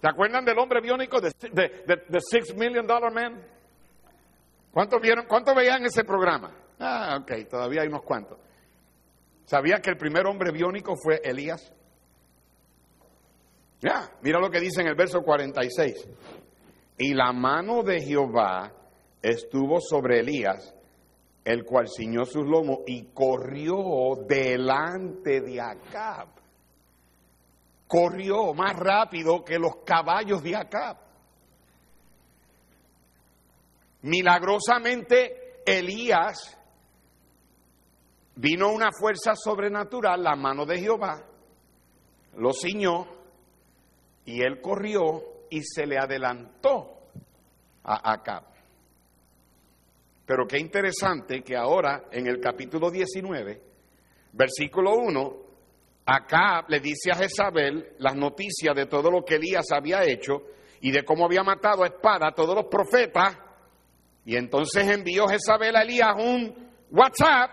¿Se 0.02 0.08
acuerdan 0.08 0.46
del 0.46 0.60
hombre 0.60 0.82
biónico 0.82 1.22
de, 1.22 1.32
de, 1.32 2.20
Six 2.20 2.54
Million 2.56 2.86
Dollar 2.86 3.14
Man? 3.14 3.42
¿Cuántos 4.72 5.02
vieron, 5.02 5.26
cuántos 5.26 5.56
veían 5.56 5.86
ese 5.86 6.04
programa? 6.04 6.52
Ah, 6.80 7.18
ok, 7.22 7.48
todavía 7.50 7.82
hay 7.82 7.88
unos 7.88 8.04
cuantos. 8.04 8.38
¿Sabía 9.46 9.80
que 9.80 9.90
el 9.90 9.98
primer 9.98 10.26
hombre 10.26 10.52
biónico 10.52 10.96
fue 11.02 11.22
Elías? 11.24 11.74
Ya, 13.82 14.12
mira 14.22 14.40
lo 14.40 14.50
que 14.50 14.60
dice 14.60 14.82
en 14.82 14.88
el 14.88 14.96
verso 14.96 15.22
46. 15.22 16.08
Y 16.98 17.14
la 17.14 17.32
mano 17.32 17.84
de 17.84 18.02
Jehová 18.02 18.72
estuvo 19.22 19.80
sobre 19.80 20.20
Elías, 20.20 20.74
el 21.44 21.66
cual 21.66 21.88
ciñó 21.88 22.26
sus 22.26 22.46
lomos 22.46 22.80
y 22.86 23.06
corrió 23.14 24.16
delante 24.28 25.42
de 25.42 25.60
Acab. 25.60 26.28
Corrió 27.88 28.54
más 28.54 28.78
rápido 28.78 29.44
que 29.44 29.58
los 29.58 29.78
caballos 29.84 30.44
de 30.44 30.56
Acab. 30.56 30.98
Milagrosamente, 34.04 35.62
Elías 35.66 36.58
vino 38.36 38.72
una 38.72 38.90
fuerza 38.92 39.36
sobrenatural, 39.36 40.24
la 40.24 40.36
mano 40.36 40.66
de 40.66 40.80
Jehová, 40.80 41.24
lo 42.38 42.54
ciñó 42.54 43.06
y 44.26 44.42
él 44.42 44.62
corrió 44.62 45.22
y 45.50 45.62
se 45.64 45.86
le 45.86 45.98
adelantó 45.98 47.10
a 47.84 48.14
Acab. 48.14 48.51
Pero 50.32 50.48
qué 50.48 50.60
interesante 50.60 51.42
que 51.42 51.58
ahora 51.58 52.06
en 52.10 52.26
el 52.26 52.40
capítulo 52.40 52.90
19, 52.90 53.62
versículo 54.32 54.96
1, 54.96 55.38
Acab 56.06 56.70
le 56.70 56.80
dice 56.80 57.12
a 57.12 57.18
Jezabel 57.18 57.98
las 58.00 58.16
noticias 58.16 58.74
de 58.74 58.86
todo 58.86 59.12
lo 59.12 59.26
que 59.26 59.36
Elías 59.36 59.66
había 59.76 60.06
hecho 60.06 60.44
y 60.80 60.90
de 60.90 61.04
cómo 61.04 61.26
había 61.26 61.44
matado 61.44 61.84
a 61.84 61.88
espada 61.88 62.30
a 62.30 62.32
todos 62.32 62.56
los 62.56 62.68
profetas. 62.68 63.38
Y 64.24 64.38
entonces 64.38 64.88
envió 64.88 65.28
Jezabel 65.28 65.76
a 65.76 65.82
Elías 65.82 66.16
un 66.18 66.72
WhatsApp 66.92 67.52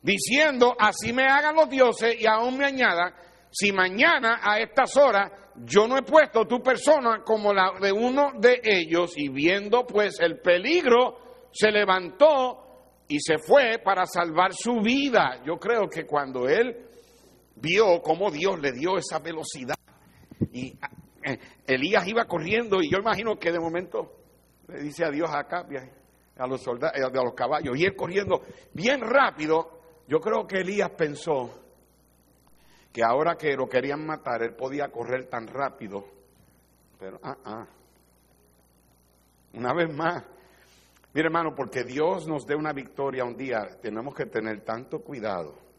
diciendo, 0.00 0.74
así 0.78 1.12
me 1.12 1.26
hagan 1.26 1.56
los 1.56 1.68
dioses 1.68 2.18
y 2.18 2.26
aún 2.26 2.56
me 2.56 2.64
añadan, 2.64 3.12
si 3.50 3.70
mañana 3.70 4.40
a 4.42 4.60
estas 4.60 4.96
horas 4.96 5.30
yo 5.56 5.86
no 5.86 5.98
he 5.98 6.02
puesto 6.04 6.46
tu 6.46 6.62
persona 6.62 7.22
como 7.22 7.52
la 7.52 7.72
de 7.78 7.92
uno 7.92 8.32
de 8.38 8.62
ellos 8.64 9.12
y 9.14 9.28
viendo 9.28 9.86
pues 9.86 10.18
el 10.20 10.40
peligro, 10.40 11.28
se 11.52 11.70
levantó 11.70 13.04
y 13.08 13.18
se 13.20 13.38
fue 13.38 13.80
para 13.82 14.06
salvar 14.06 14.52
su 14.52 14.80
vida. 14.80 15.42
Yo 15.44 15.56
creo 15.56 15.88
que 15.88 16.06
cuando 16.06 16.48
él 16.48 16.86
vio 17.56 18.00
cómo 18.02 18.30
Dios 18.30 18.60
le 18.60 18.72
dio 18.72 18.96
esa 18.96 19.18
velocidad 19.18 19.74
y 20.52 20.78
eh, 21.24 21.38
Elías 21.66 22.06
iba 22.06 22.24
corriendo 22.24 22.80
y 22.80 22.90
yo 22.90 22.98
imagino 22.98 23.38
que 23.38 23.52
de 23.52 23.60
momento 23.60 24.16
le 24.68 24.80
dice 24.80 25.04
adiós 25.04 25.30
acá 25.32 25.66
a 26.36 26.46
los 26.46 26.62
soldados, 26.62 26.96
eh, 26.98 27.04
a 27.04 27.22
los 27.22 27.34
caballos 27.34 27.76
y 27.76 27.84
él 27.84 27.94
corriendo 27.94 28.42
bien 28.72 29.00
rápido. 29.00 29.80
Yo 30.06 30.18
creo 30.18 30.46
que 30.46 30.60
Elías 30.60 30.90
pensó, 30.90 31.60
que 32.92 33.02
ahora 33.04 33.36
que 33.36 33.54
lo 33.54 33.68
querían 33.68 34.04
matar, 34.04 34.42
él 34.42 34.54
podía 34.54 34.88
correr 34.88 35.28
tan 35.28 35.46
rápido. 35.46 36.04
Pero, 36.98 37.20
ah, 37.22 37.36
ah. 37.44 37.66
Una 39.54 39.72
vez 39.72 39.92
más, 39.94 40.24
mire 41.14 41.26
hermano, 41.26 41.54
porque 41.54 41.84
Dios 41.84 42.26
nos 42.26 42.46
dé 42.46 42.54
una 42.54 42.72
victoria 42.72 43.24
un 43.24 43.36
día, 43.36 43.66
tenemos 43.80 44.14
que 44.14 44.26
tener 44.26 44.62
tanto 44.62 45.00
cuidado 45.00 45.70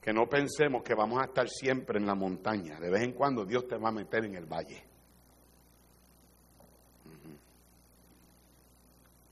que 0.00 0.12
no 0.12 0.28
pensemos 0.28 0.84
que 0.84 0.94
vamos 0.94 1.20
a 1.20 1.24
estar 1.24 1.48
siempre 1.48 1.98
en 1.98 2.06
la 2.06 2.14
montaña. 2.14 2.78
De 2.78 2.90
vez 2.90 3.02
en 3.02 3.12
cuando 3.12 3.44
Dios 3.44 3.66
te 3.66 3.76
va 3.76 3.88
a 3.88 3.92
meter 3.92 4.24
en 4.24 4.36
el 4.36 4.46
valle. 4.46 4.84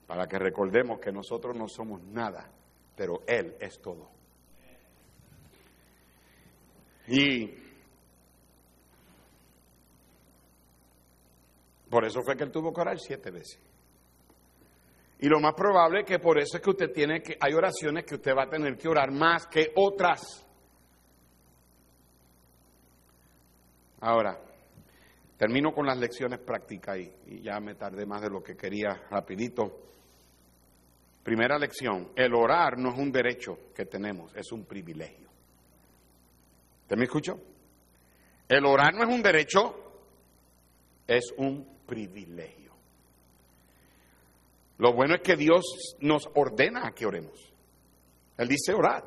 Para 0.05 0.27
que 0.27 0.37
recordemos 0.37 0.99
que 0.99 1.13
nosotros 1.13 1.55
no 1.55 1.69
somos 1.69 2.03
nada, 2.03 2.51
pero 2.93 3.21
Él 3.25 3.55
es 3.59 3.81
todo. 3.81 4.09
Y 7.07 7.53
por 11.89 12.03
eso 12.03 12.21
fue 12.21 12.35
que 12.35 12.43
él 12.43 12.51
tuvo 12.51 12.73
que 12.73 12.81
orar 12.81 12.99
siete 12.99 13.31
veces. 13.31 13.64
Y 15.19 15.27
lo 15.27 15.39
más 15.39 15.53
probable 15.53 16.01
es 16.01 16.05
que 16.05 16.19
por 16.19 16.37
eso 16.37 16.57
es 16.57 16.63
que 16.63 16.69
usted 16.69 16.91
tiene 16.91 17.21
que, 17.21 17.37
hay 17.39 17.53
oraciones 17.53 18.03
que 18.05 18.15
usted 18.15 18.35
va 18.35 18.43
a 18.43 18.49
tener 18.49 18.77
que 18.77 18.87
orar 18.87 19.11
más 19.11 19.47
que 19.47 19.71
otras. 19.75 20.45
Ahora, 24.01 24.37
termino 25.37 25.73
con 25.73 25.85
las 25.85 25.97
lecciones 25.97 26.39
prácticas 26.39 26.97
y, 26.97 27.13
y 27.27 27.41
ya 27.41 27.59
me 27.59 27.75
tardé 27.75 28.05
más 28.05 28.21
de 28.21 28.29
lo 28.29 28.43
que 28.43 28.55
quería 28.55 29.07
rapidito. 29.09 29.81
Primera 31.23 31.57
lección, 31.57 32.11
el 32.15 32.35
orar 32.35 32.77
no 32.77 32.89
es 32.89 32.99
un 32.99 33.11
derecho 33.11 33.71
que 33.73 33.85
tenemos, 33.85 34.35
es 34.35 34.51
un 34.51 34.65
privilegio. 34.65 35.29
¿Usted 36.83 36.97
me 36.97 37.05
escuchó? 37.05 37.39
El 38.47 38.63
orar 38.65 38.93
no 38.93 39.03
es 39.03 39.09
un 39.09 39.23
derecho, 39.23 39.75
es 41.07 41.33
un 41.37 41.79
privilegio. 41.87 42.64
Lo 44.77 44.93
bueno 44.93 45.15
es 45.15 45.21
que 45.21 45.35
Dios 45.35 45.95
nos 45.99 46.27
ordena 46.35 46.87
a 46.87 46.91
que 46.91 47.05
oremos. 47.05 47.53
Él 48.37 48.47
dice 48.47 48.73
orar 48.73 49.03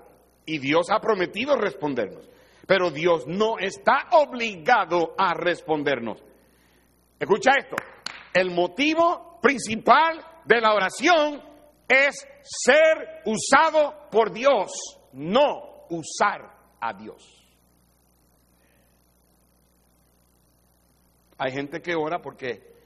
y 0.46 0.58
Dios 0.58 0.88
ha 0.90 1.00
prometido 1.00 1.56
respondernos, 1.56 2.28
pero 2.66 2.90
Dios 2.90 3.26
no 3.26 3.58
está 3.58 4.08
obligado 4.12 5.14
a 5.18 5.34
respondernos. 5.34 6.22
Escucha 7.18 7.52
esto, 7.58 7.76
el 8.32 8.50
motivo 8.50 9.38
principal 9.42 10.24
de 10.44 10.60
la 10.60 10.72
oración 10.72 11.42
es 11.86 12.26
ser 12.42 13.22
usado 13.26 14.08
por 14.10 14.32
Dios, 14.32 14.70
no 15.12 15.84
usar 15.90 16.54
a 16.80 16.94
Dios. 16.94 17.34
Hay 21.36 21.52
gente 21.52 21.80
que 21.80 21.94
ora 21.94 22.20
porque 22.20 22.77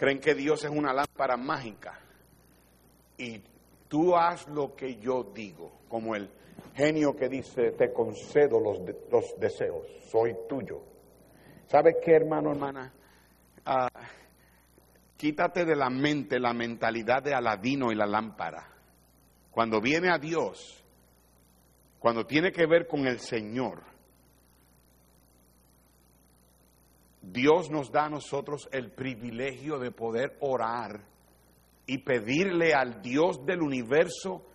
creen 0.00 0.18
que 0.18 0.34
Dios 0.34 0.64
es 0.64 0.70
una 0.70 0.94
lámpara 0.94 1.36
mágica 1.36 2.00
y 3.18 3.38
tú 3.86 4.16
haz 4.16 4.48
lo 4.48 4.74
que 4.74 4.96
yo 4.96 5.24
digo, 5.34 5.82
como 5.90 6.16
el 6.16 6.30
genio 6.74 7.14
que 7.14 7.28
dice, 7.28 7.72
te 7.72 7.92
concedo 7.92 8.58
los, 8.60 8.80
deseos, 9.38 9.86
soy 10.10 10.34
tuyo. 10.48 10.80
¿Sabes 11.66 11.96
qué, 12.02 12.12
hermano, 12.12 12.50
hermana? 12.50 12.90
Ah, 13.66 13.90
quítate 15.18 15.66
de 15.66 15.76
la 15.76 15.90
mente 15.90 16.40
la 16.40 16.54
mentalidad 16.54 17.22
de 17.22 17.34
Aladino 17.34 17.92
y 17.92 17.94
la 17.94 18.06
lámpara. 18.06 18.68
Cuando 19.50 19.82
viene 19.82 20.08
a 20.10 20.16
Dios, 20.16 20.82
cuando 21.98 22.24
tiene 22.24 22.52
que 22.52 22.64
ver 22.64 22.86
con 22.86 23.06
el 23.06 23.20
Señor, 23.20 23.82
Dios 27.22 27.70
nos 27.70 27.90
da 27.92 28.06
a 28.06 28.10
nosotros 28.10 28.68
el 28.72 28.92
privilegio 28.92 29.78
de 29.78 29.90
poder 29.90 30.36
orar 30.40 31.04
y 31.86 31.98
pedirle 31.98 32.72
al 32.72 33.02
Dios 33.02 33.44
del 33.44 33.62
universo, 33.62 34.46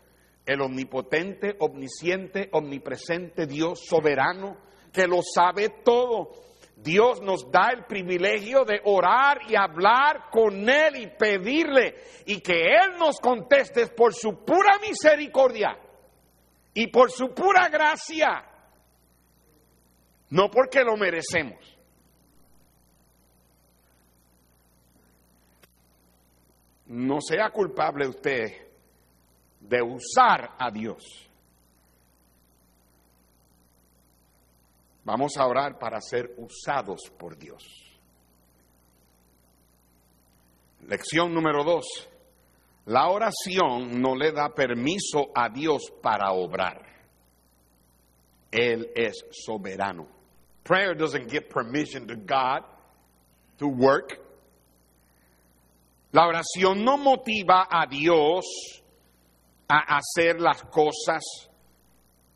el 0.45 0.61
omnipotente, 0.61 1.55
omnisciente, 1.59 2.49
omnipresente 2.51 3.45
Dios 3.45 3.85
soberano, 3.87 4.57
que 4.91 5.05
lo 5.07 5.19
sabe 5.21 5.69
todo. 5.83 6.31
Dios 6.75 7.21
nos 7.21 7.49
da 7.51 7.69
el 7.69 7.85
privilegio 7.85 8.65
de 8.65 8.81
orar 8.83 9.39
y 9.47 9.55
hablar 9.55 10.29
con 10.31 10.67
Él 10.67 10.95
y 10.97 11.07
pedirle 11.07 11.95
y 12.25 12.41
que 12.41 12.53
Él 12.53 12.97
nos 12.97 13.19
conteste 13.19 13.87
por 13.87 14.13
su 14.13 14.43
pura 14.43 14.79
misericordia 14.79 15.77
y 16.73 16.87
por 16.87 17.11
su 17.11 17.33
pura 17.33 17.69
gracia, 17.69 18.45
no 20.29 20.49
porque 20.49 20.83
lo 20.83 20.97
merecemos. 20.97 21.74
No 26.87 27.19
sea 27.21 27.49
culpable 27.49 28.07
usted 28.07 28.51
de 29.59 29.81
usar 29.81 30.55
a 30.57 30.69
Dios. 30.71 31.03
Vamos 35.03 35.37
a 35.37 35.45
orar 35.45 35.77
para 35.77 36.01
ser 36.01 36.33
usados 36.37 37.01
por 37.17 37.37
Dios. 37.37 37.63
Lección 40.87 41.33
número 41.33 41.63
dos. 41.63 41.85
La 42.85 43.09
oración 43.09 43.99
no 43.99 44.15
le 44.15 44.31
da 44.31 44.49
permiso 44.49 45.31
a 45.33 45.49
Dios 45.49 45.91
para 46.01 46.31
obrar. 46.31 46.85
Él 48.51 48.91
es 48.95 49.25
soberano. 49.31 50.07
Prayer 50.63 50.95
doesn't 50.95 51.29
give 51.29 51.49
permission 51.49 52.07
to 52.07 52.15
God 52.15 52.63
to 53.57 53.67
work. 53.67 54.19
La 56.15 56.27
oración 56.27 56.81
no 56.81 56.97
motiva 56.97 57.67
a 57.69 57.85
Dios 57.87 58.45
a 59.67 59.97
hacer 59.97 60.39
las 60.39 60.63
cosas 60.63 61.21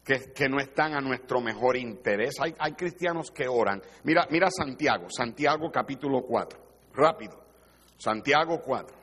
que, 0.03 0.49
no 0.49 0.59
están 0.59 0.95
a 0.95 0.99
nuestro 0.99 1.39
mejor 1.39 1.77
interés. 1.77 2.35
Hay, 2.41 2.53
hay, 2.59 2.73
cristianos 2.73 3.31
que 3.31 3.47
oran. 3.47 3.81
Mira, 4.03 4.27
mira 4.31 4.49
Santiago, 4.51 5.05
Santiago 5.09 5.71
capítulo 5.71 6.23
4, 6.23 6.59
rápido. 6.91 7.41
Santiago 7.97 8.59
4. 8.61 8.97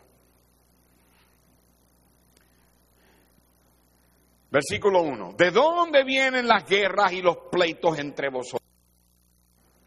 Versículo 4.51 5.01
1. 5.01 5.37
¿De 5.39 5.53
dónde 5.53 6.05
vienen 6.05 6.47
las 6.47 6.69
guerras 6.69 7.15
y 7.15 7.23
los 7.23 7.39
pleitos 7.51 7.99
entre 7.99 8.29
vosotros? 8.29 8.66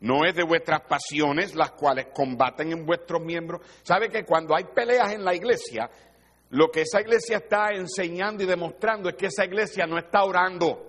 No 0.01 0.25
es 0.25 0.33
de 0.35 0.43
vuestras 0.43 0.81
pasiones, 0.81 1.55
las 1.55 1.71
cuales 1.71 2.07
combaten 2.13 2.71
en 2.71 2.85
vuestros 2.85 3.21
miembros. 3.21 3.61
¿Sabe 3.83 4.09
que 4.09 4.23
cuando 4.23 4.55
hay 4.55 4.63
peleas 4.63 5.11
en 5.11 5.25
la 5.25 5.35
iglesia, 5.35 5.89
lo 6.51 6.69
que 6.71 6.81
esa 6.81 7.01
iglesia 7.01 7.37
está 7.37 7.71
enseñando 7.73 8.43
y 8.43 8.47
demostrando 8.47 9.09
es 9.09 9.15
que 9.15 9.27
esa 9.27 9.45
iglesia 9.45 9.85
no 9.85 9.97
está 9.97 10.23
orando. 10.23 10.85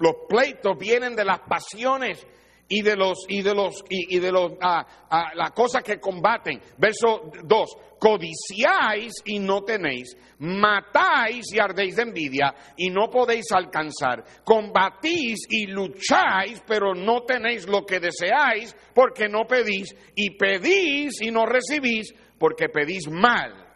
los 0.00 0.16
pleitos 0.28 0.76
vienen 0.76 1.14
de 1.14 1.24
las 1.24 1.40
pasiones 1.40 2.26
y 2.72 2.82
de 2.82 2.96
los 2.96 3.26
y 3.28 3.42
de 3.42 3.52
los 3.52 3.84
y, 3.88 4.18
de 4.20 4.30
los 4.30 4.52
ah, 4.62 4.86
ah, 5.10 5.32
las 5.34 5.50
cosas 5.50 5.82
que 5.82 5.98
combaten. 5.98 6.60
Verso 6.78 7.32
2, 7.42 7.70
codiciáis 7.98 9.12
y 9.24 9.40
no 9.40 9.62
tenéis, 9.62 10.16
matáis 10.38 11.52
y 11.52 11.58
ardéis 11.58 11.96
de 11.96 12.02
envidia 12.02 12.54
y 12.76 12.88
no 12.90 13.10
podéis 13.10 13.50
alcanzar, 13.52 14.22
combatís 14.44 15.40
y 15.50 15.66
lucháis, 15.66 16.62
pero 16.64 16.94
no 16.94 17.24
tenéis 17.24 17.68
lo 17.68 17.84
que 17.84 17.98
deseáis 17.98 18.74
porque 18.94 19.28
no 19.28 19.46
pedís 19.48 19.92
y 20.14 20.38
pedís 20.38 21.20
y 21.20 21.32
no 21.32 21.46
recibís 21.46 22.14
porque 22.38 22.68
pedís 22.68 23.10
mal 23.10 23.66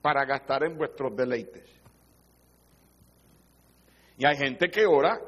para 0.00 0.24
gastar 0.24 0.64
en 0.64 0.78
vuestros 0.78 1.14
deleites. 1.14 1.68
Y 4.16 4.26
hay 4.26 4.36
gente 4.36 4.70
que 4.70 4.86
ora 4.86 5.20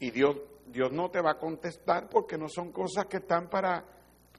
y 0.00 0.10
Dios 0.10 0.36
Dios 0.72 0.90
no 0.90 1.10
te 1.10 1.20
va 1.20 1.32
a 1.32 1.38
contestar 1.38 2.08
porque 2.08 2.38
no 2.38 2.48
son 2.48 2.72
cosas 2.72 3.06
que 3.06 3.18
están 3.18 3.48
para 3.48 3.84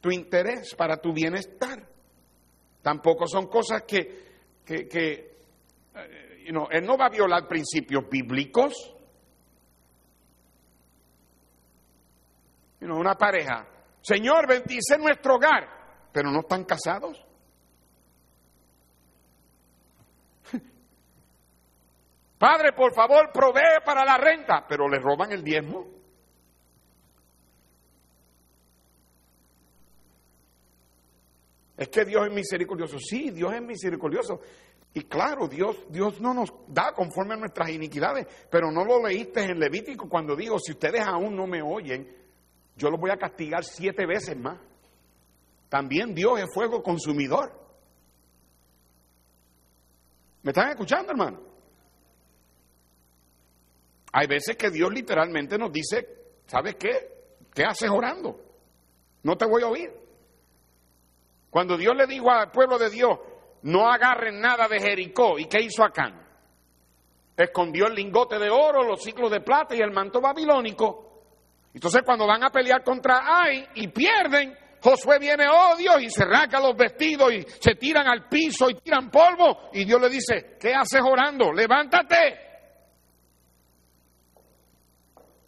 tu 0.01 0.11
interés, 0.11 0.75
para 0.75 0.97
tu 0.97 1.13
bienestar. 1.13 1.87
Tampoco 2.81 3.27
son 3.27 3.47
cosas 3.47 3.83
que, 3.83 4.63
que, 4.65 5.37
eh, 5.95 6.45
Él 6.47 6.85
no 6.85 6.97
va 6.97 7.05
a 7.05 7.09
violar 7.09 7.47
principios 7.47 8.09
bíblicos. 8.09 8.89
una 12.91 13.15
pareja, 13.15 13.65
Señor, 14.01 14.45
bendice 14.47 14.97
nuestro 14.97 15.35
hogar, 15.35 15.69
pero 16.11 16.29
no 16.29 16.41
están 16.41 16.65
casados. 16.65 17.25
Padre, 22.37 22.73
por 22.73 22.93
favor, 22.93 23.31
provee 23.31 23.79
para 23.85 24.03
la 24.03 24.17
renta, 24.17 24.65
pero 24.67 24.89
le 24.89 24.99
roban 24.99 25.31
el 25.31 25.41
diezmo. 25.43 26.02
Es 31.83 31.89
que 31.89 32.05
Dios 32.05 32.25
es 32.25 32.33
misericordioso. 32.33 32.97
Sí, 32.97 33.29
Dios 33.31 33.53
es 33.53 33.61
misericordioso. 33.61 34.39
Y 34.93 35.01
claro, 35.01 35.49
Dios, 35.49 35.85
Dios 35.89 36.21
no 36.21 36.33
nos 36.33 36.49
da 36.65 36.93
conforme 36.93 37.33
a 37.33 37.37
nuestras 37.37 37.71
iniquidades, 37.71 38.25
pero 38.49 38.71
no 38.71 38.85
lo 38.85 39.05
leíste 39.05 39.43
en 39.43 39.59
Levítico 39.59 40.07
cuando 40.07 40.33
digo, 40.33 40.57
si 40.59 40.71
ustedes 40.71 41.01
aún 41.01 41.35
no 41.35 41.45
me 41.45 41.61
oyen, 41.61 42.09
yo 42.77 42.89
los 42.89 42.97
voy 42.97 43.11
a 43.11 43.17
castigar 43.17 43.65
siete 43.65 44.05
veces 44.05 44.37
más. 44.37 44.61
También 45.67 46.15
Dios 46.15 46.39
es 46.39 46.45
fuego 46.53 46.81
consumidor. 46.81 47.51
¿Me 50.41 50.51
están 50.51 50.69
escuchando, 50.69 51.11
hermano? 51.11 51.41
Hay 54.13 54.27
veces 54.27 54.55
que 54.55 54.69
Dios 54.69 54.89
literalmente 54.89 55.57
nos 55.57 55.69
dice, 55.69 56.07
¿sabes 56.47 56.75
qué? 56.75 56.91
¿Qué 57.53 57.65
haces 57.65 57.89
orando? 57.89 58.39
No 59.23 59.35
te 59.35 59.45
voy 59.45 59.63
a 59.63 59.67
oír. 59.67 60.02
Cuando 61.53 61.77
Dios 61.77 61.95
le 61.95 62.07
dijo 62.07 62.31
al 62.31 62.49
pueblo 62.49 62.79
de 62.79 62.89
Dios, 62.89 63.15
no 63.61 63.87
agarren 63.87 64.41
nada 64.41 64.67
de 64.67 64.79
Jericó, 64.79 65.37
¿y 65.37 65.45
qué 65.45 65.61
hizo 65.61 65.83
Acán? 65.83 66.19
Escondió 67.37 67.85
el 67.85 67.93
lingote 67.93 68.39
de 68.39 68.49
oro, 68.49 68.83
los 68.83 69.03
ciclos 69.03 69.29
de 69.29 69.41
plata 69.41 69.75
y 69.75 69.79
el 69.79 69.91
manto 69.91 70.19
babilónico. 70.19 71.21
Entonces 71.71 72.01
cuando 72.03 72.25
van 72.25 72.43
a 72.43 72.49
pelear 72.49 72.83
contra 72.83 73.21
Ai 73.23 73.67
y 73.75 73.87
pierden, 73.89 74.57
Josué 74.81 75.19
viene, 75.19 75.45
oh 75.47 75.75
Dios, 75.77 76.01
y 76.01 76.09
se 76.09 76.25
raca 76.25 76.59
los 76.59 76.75
vestidos 76.75 77.31
y 77.31 77.43
se 77.43 77.75
tiran 77.75 78.07
al 78.07 78.27
piso 78.27 78.71
y 78.71 78.73
tiran 78.73 79.11
polvo. 79.11 79.69
Y 79.73 79.85
Dios 79.85 80.01
le 80.01 80.09
dice, 80.09 80.57
¿qué 80.59 80.73
haces 80.73 81.01
orando? 81.03 81.53
Levántate. 81.53 82.39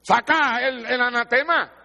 Saca 0.04 0.60
el 0.62 1.02
anatema. 1.02 1.85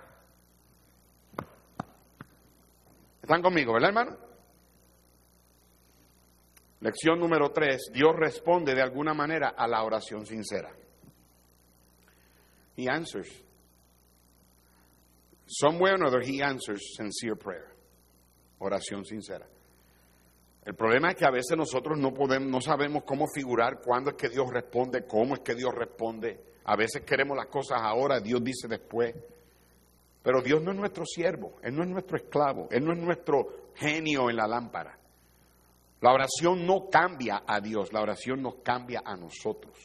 ¿Están 3.31 3.43
conmigo, 3.43 3.75
verdad, 3.75 3.91
hermano? 3.91 4.17
Lección 6.81 7.21
número 7.21 7.53
tres, 7.53 7.89
Dios 7.93 8.11
responde 8.17 8.75
de 8.75 8.83
alguna 8.83 9.15
manera 9.15 9.51
a 9.57 9.69
la 9.69 9.85
oración 9.85 10.27
sincera. 10.27 10.75
He 12.77 12.89
answers. 12.91 13.31
Somewhere 15.47 15.95
or 15.95 16.01
another, 16.03 16.29
he 16.29 16.43
answers 16.43 16.97
sincere 16.97 17.37
prayer. 17.37 17.69
Oración 18.59 19.05
sincera. 19.05 19.47
El 20.65 20.75
problema 20.75 21.11
es 21.11 21.15
que 21.15 21.25
a 21.25 21.31
veces 21.31 21.57
nosotros 21.57 22.01
no 22.01 22.13
podemos, 22.13 22.51
no 22.51 22.61
sabemos 22.61 23.05
cómo 23.05 23.27
figurar 23.33 23.81
cuándo 23.81 24.11
es 24.11 24.17
que 24.17 24.29
Dios 24.29 24.51
responde, 24.53 25.07
cómo 25.07 25.35
es 25.35 25.41
que 25.43 25.55
Dios 25.55 25.73
responde. 25.73 26.41
A 26.65 26.75
veces 26.75 27.05
queremos 27.07 27.37
las 27.37 27.47
cosas 27.47 27.79
ahora, 27.81 28.19
Dios 28.19 28.43
dice 28.43 28.67
después. 28.67 29.15
Pero 30.23 30.43
Dios 30.43 30.63
no 30.63 30.73
es 30.73 30.77
nuestro 30.77 31.05
siervo, 31.07 31.59
Él 31.63 31.75
no 31.75 31.83
es 31.83 31.89
nuestro 31.89 32.17
esclavo, 32.17 32.69
Él 32.71 32.85
no 32.85 32.93
es 32.93 32.99
nuestro 32.99 33.71
genio 33.75 34.29
en 34.29 34.37
la 34.37 34.47
lámpara. 34.47 34.99
La 36.01 36.13
oración 36.13 36.67
no 36.67 36.89
cambia 36.91 37.43
a 37.47 37.61
Dios, 37.61 37.93
la 37.93 38.01
oración 38.01 38.43
nos 38.43 38.57
cambia 38.63 39.03
a 39.05 39.17
nosotros. 39.17 39.79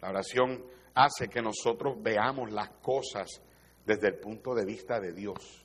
La 0.00 0.10
oración 0.10 0.64
hace 0.94 1.28
que 1.28 1.40
nosotros 1.40 1.96
veamos 2.00 2.52
las 2.52 2.70
cosas 2.82 3.40
desde 3.84 4.08
el 4.08 4.18
punto 4.18 4.54
de 4.54 4.64
vista 4.64 5.00
de 5.00 5.12
Dios. 5.12 5.63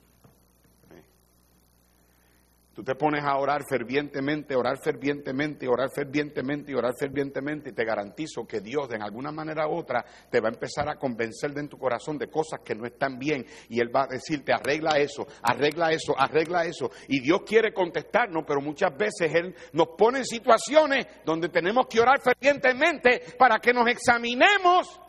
Tú 2.80 2.86
te 2.86 2.96
pones 2.96 3.26
a 3.26 3.36
orar 3.36 3.64
fervientemente, 3.70 4.56
orar 4.56 4.78
fervientemente, 4.82 5.68
orar 5.68 5.90
fervientemente 5.94 6.74
orar 6.74 6.94
fervientemente 6.98 7.72
y 7.72 7.74
te 7.74 7.84
garantizo 7.84 8.48
que 8.48 8.62
Dios 8.62 8.90
en 8.94 9.02
alguna 9.02 9.34
manera 9.34 9.68
u 9.68 9.76
otra 9.76 10.06
te 10.32 10.40
va 10.40 10.48
a 10.48 10.54
empezar 10.54 10.88
a 10.88 10.96
convencer 10.96 11.52
de 11.52 11.60
en 11.60 11.68
tu 11.68 11.78
corazón 11.78 12.18
de 12.18 12.30
cosas 12.30 12.62
que 12.64 12.76
no 12.76 12.86
están 12.86 13.20
bien 13.20 13.46
y 13.68 13.82
Él 13.82 13.94
va 13.94 14.04
a 14.04 14.08
decirte 14.08 14.54
arregla 14.54 14.98
eso, 14.98 15.28
arregla 15.42 15.92
eso, 15.92 16.18
arregla 16.18 16.64
eso. 16.64 16.90
Y 17.10 17.20
Dios 17.20 17.42
quiere 17.46 17.74
contestarnos, 17.74 18.46
pero 18.48 18.62
muchas 18.62 18.96
veces 18.96 19.30
Él 19.36 19.54
nos 19.74 19.90
pone 19.98 20.20
en 20.20 20.26
situaciones 20.26 21.06
donde 21.26 21.50
tenemos 21.50 21.86
que 21.88 22.00
orar 22.00 22.22
fervientemente 22.22 23.36
para 23.38 23.60
que 23.60 23.74
nos 23.74 23.90
examinemos 23.90 25.02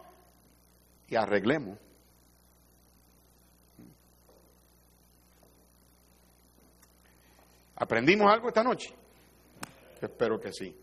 y 1.07 1.15
arreglemos. 1.15 1.79
¿Aprendimos 7.81 8.31
algo 8.31 8.49
esta 8.49 8.63
noche? 8.63 8.95
Espero 10.03 10.39
que 10.39 10.53
sí. 10.53 10.77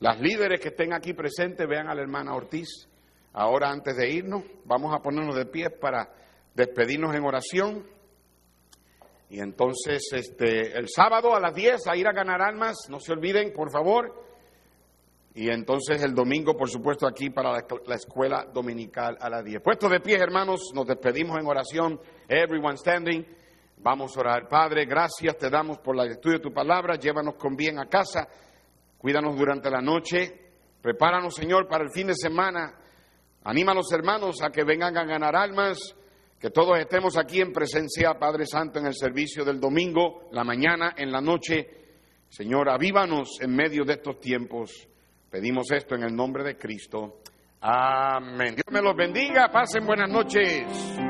Las 0.00 0.20
líderes 0.20 0.60
que 0.60 0.70
estén 0.70 0.92
aquí 0.92 1.12
presentes 1.12 1.66
vean 1.68 1.88
a 1.88 1.94
la 1.94 2.02
hermana 2.02 2.34
Ortiz. 2.34 2.88
Ahora 3.34 3.70
antes 3.70 3.96
de 3.96 4.10
irnos, 4.10 4.42
vamos 4.64 4.92
a 4.92 4.98
ponernos 4.98 5.36
de 5.36 5.46
pie 5.46 5.70
para 5.70 6.12
despedirnos 6.54 7.14
en 7.14 7.24
oración. 7.24 7.86
Y 9.30 9.38
entonces 9.38 10.08
este, 10.12 10.76
el 10.76 10.88
sábado 10.88 11.36
a 11.36 11.40
las 11.40 11.54
10 11.54 11.86
a 11.86 11.96
ir 11.96 12.08
a 12.08 12.12
ganar 12.12 12.42
almas, 12.42 12.76
no 12.88 12.98
se 12.98 13.12
olviden, 13.12 13.52
por 13.52 13.70
favor. 13.70 14.26
Y 15.34 15.50
entonces 15.50 16.02
el 16.02 16.14
domingo, 16.14 16.56
por 16.56 16.68
supuesto, 16.68 17.06
aquí 17.06 17.30
para 17.30 17.52
la, 17.52 17.64
la 17.86 17.94
escuela 17.94 18.44
dominical 18.52 19.16
a 19.20 19.30
las 19.30 19.44
10. 19.44 19.62
Puestos 19.62 19.88
de 19.88 20.00
pie, 20.00 20.16
hermanos, 20.16 20.72
nos 20.74 20.84
despedimos 20.84 21.38
en 21.38 21.46
oración. 21.46 22.00
Everyone 22.28 22.76
standing. 22.76 23.37
Vamos 23.80 24.16
a 24.16 24.20
orar. 24.20 24.48
Padre, 24.48 24.84
gracias 24.84 25.36
te 25.36 25.48
damos 25.48 25.78
por 25.78 25.96
la 25.96 26.06
estudio 26.06 26.38
de 26.38 26.42
tu 26.42 26.52
palabra. 26.52 26.96
Llévanos 26.96 27.34
con 27.34 27.56
bien 27.56 27.78
a 27.78 27.86
casa. 27.86 28.28
Cuídanos 28.98 29.36
durante 29.36 29.70
la 29.70 29.80
noche. 29.80 30.50
Prepáranos, 30.82 31.34
Señor, 31.34 31.68
para 31.68 31.84
el 31.84 31.90
fin 31.90 32.08
de 32.08 32.14
semana. 32.14 32.74
Anima 33.44 33.72
a 33.72 33.74
los 33.76 33.90
hermanos 33.92 34.42
a 34.42 34.50
que 34.50 34.64
vengan 34.64 34.96
a 34.96 35.04
ganar 35.04 35.36
almas. 35.36 35.78
Que 36.38 36.50
todos 36.50 36.78
estemos 36.78 37.16
aquí 37.16 37.40
en 37.40 37.52
presencia, 37.52 38.14
Padre 38.18 38.46
Santo, 38.46 38.78
en 38.78 38.86
el 38.86 38.94
servicio 38.94 39.44
del 39.44 39.58
domingo, 39.58 40.28
la 40.32 40.44
mañana, 40.44 40.94
en 40.96 41.10
la 41.10 41.20
noche. 41.20 41.68
Señor, 42.28 42.68
avívanos 42.68 43.38
en 43.40 43.56
medio 43.56 43.84
de 43.84 43.94
estos 43.94 44.20
tiempos. 44.20 44.88
Pedimos 45.30 45.70
esto 45.72 45.94
en 45.94 46.04
el 46.04 46.14
nombre 46.14 46.44
de 46.44 46.56
Cristo. 46.56 47.20
Amén. 47.60 48.54
Dios 48.54 48.66
me 48.70 48.80
los 48.80 48.94
bendiga. 48.96 49.48
Pasen 49.48 49.84
buenas 49.84 50.10
noches. 50.10 51.07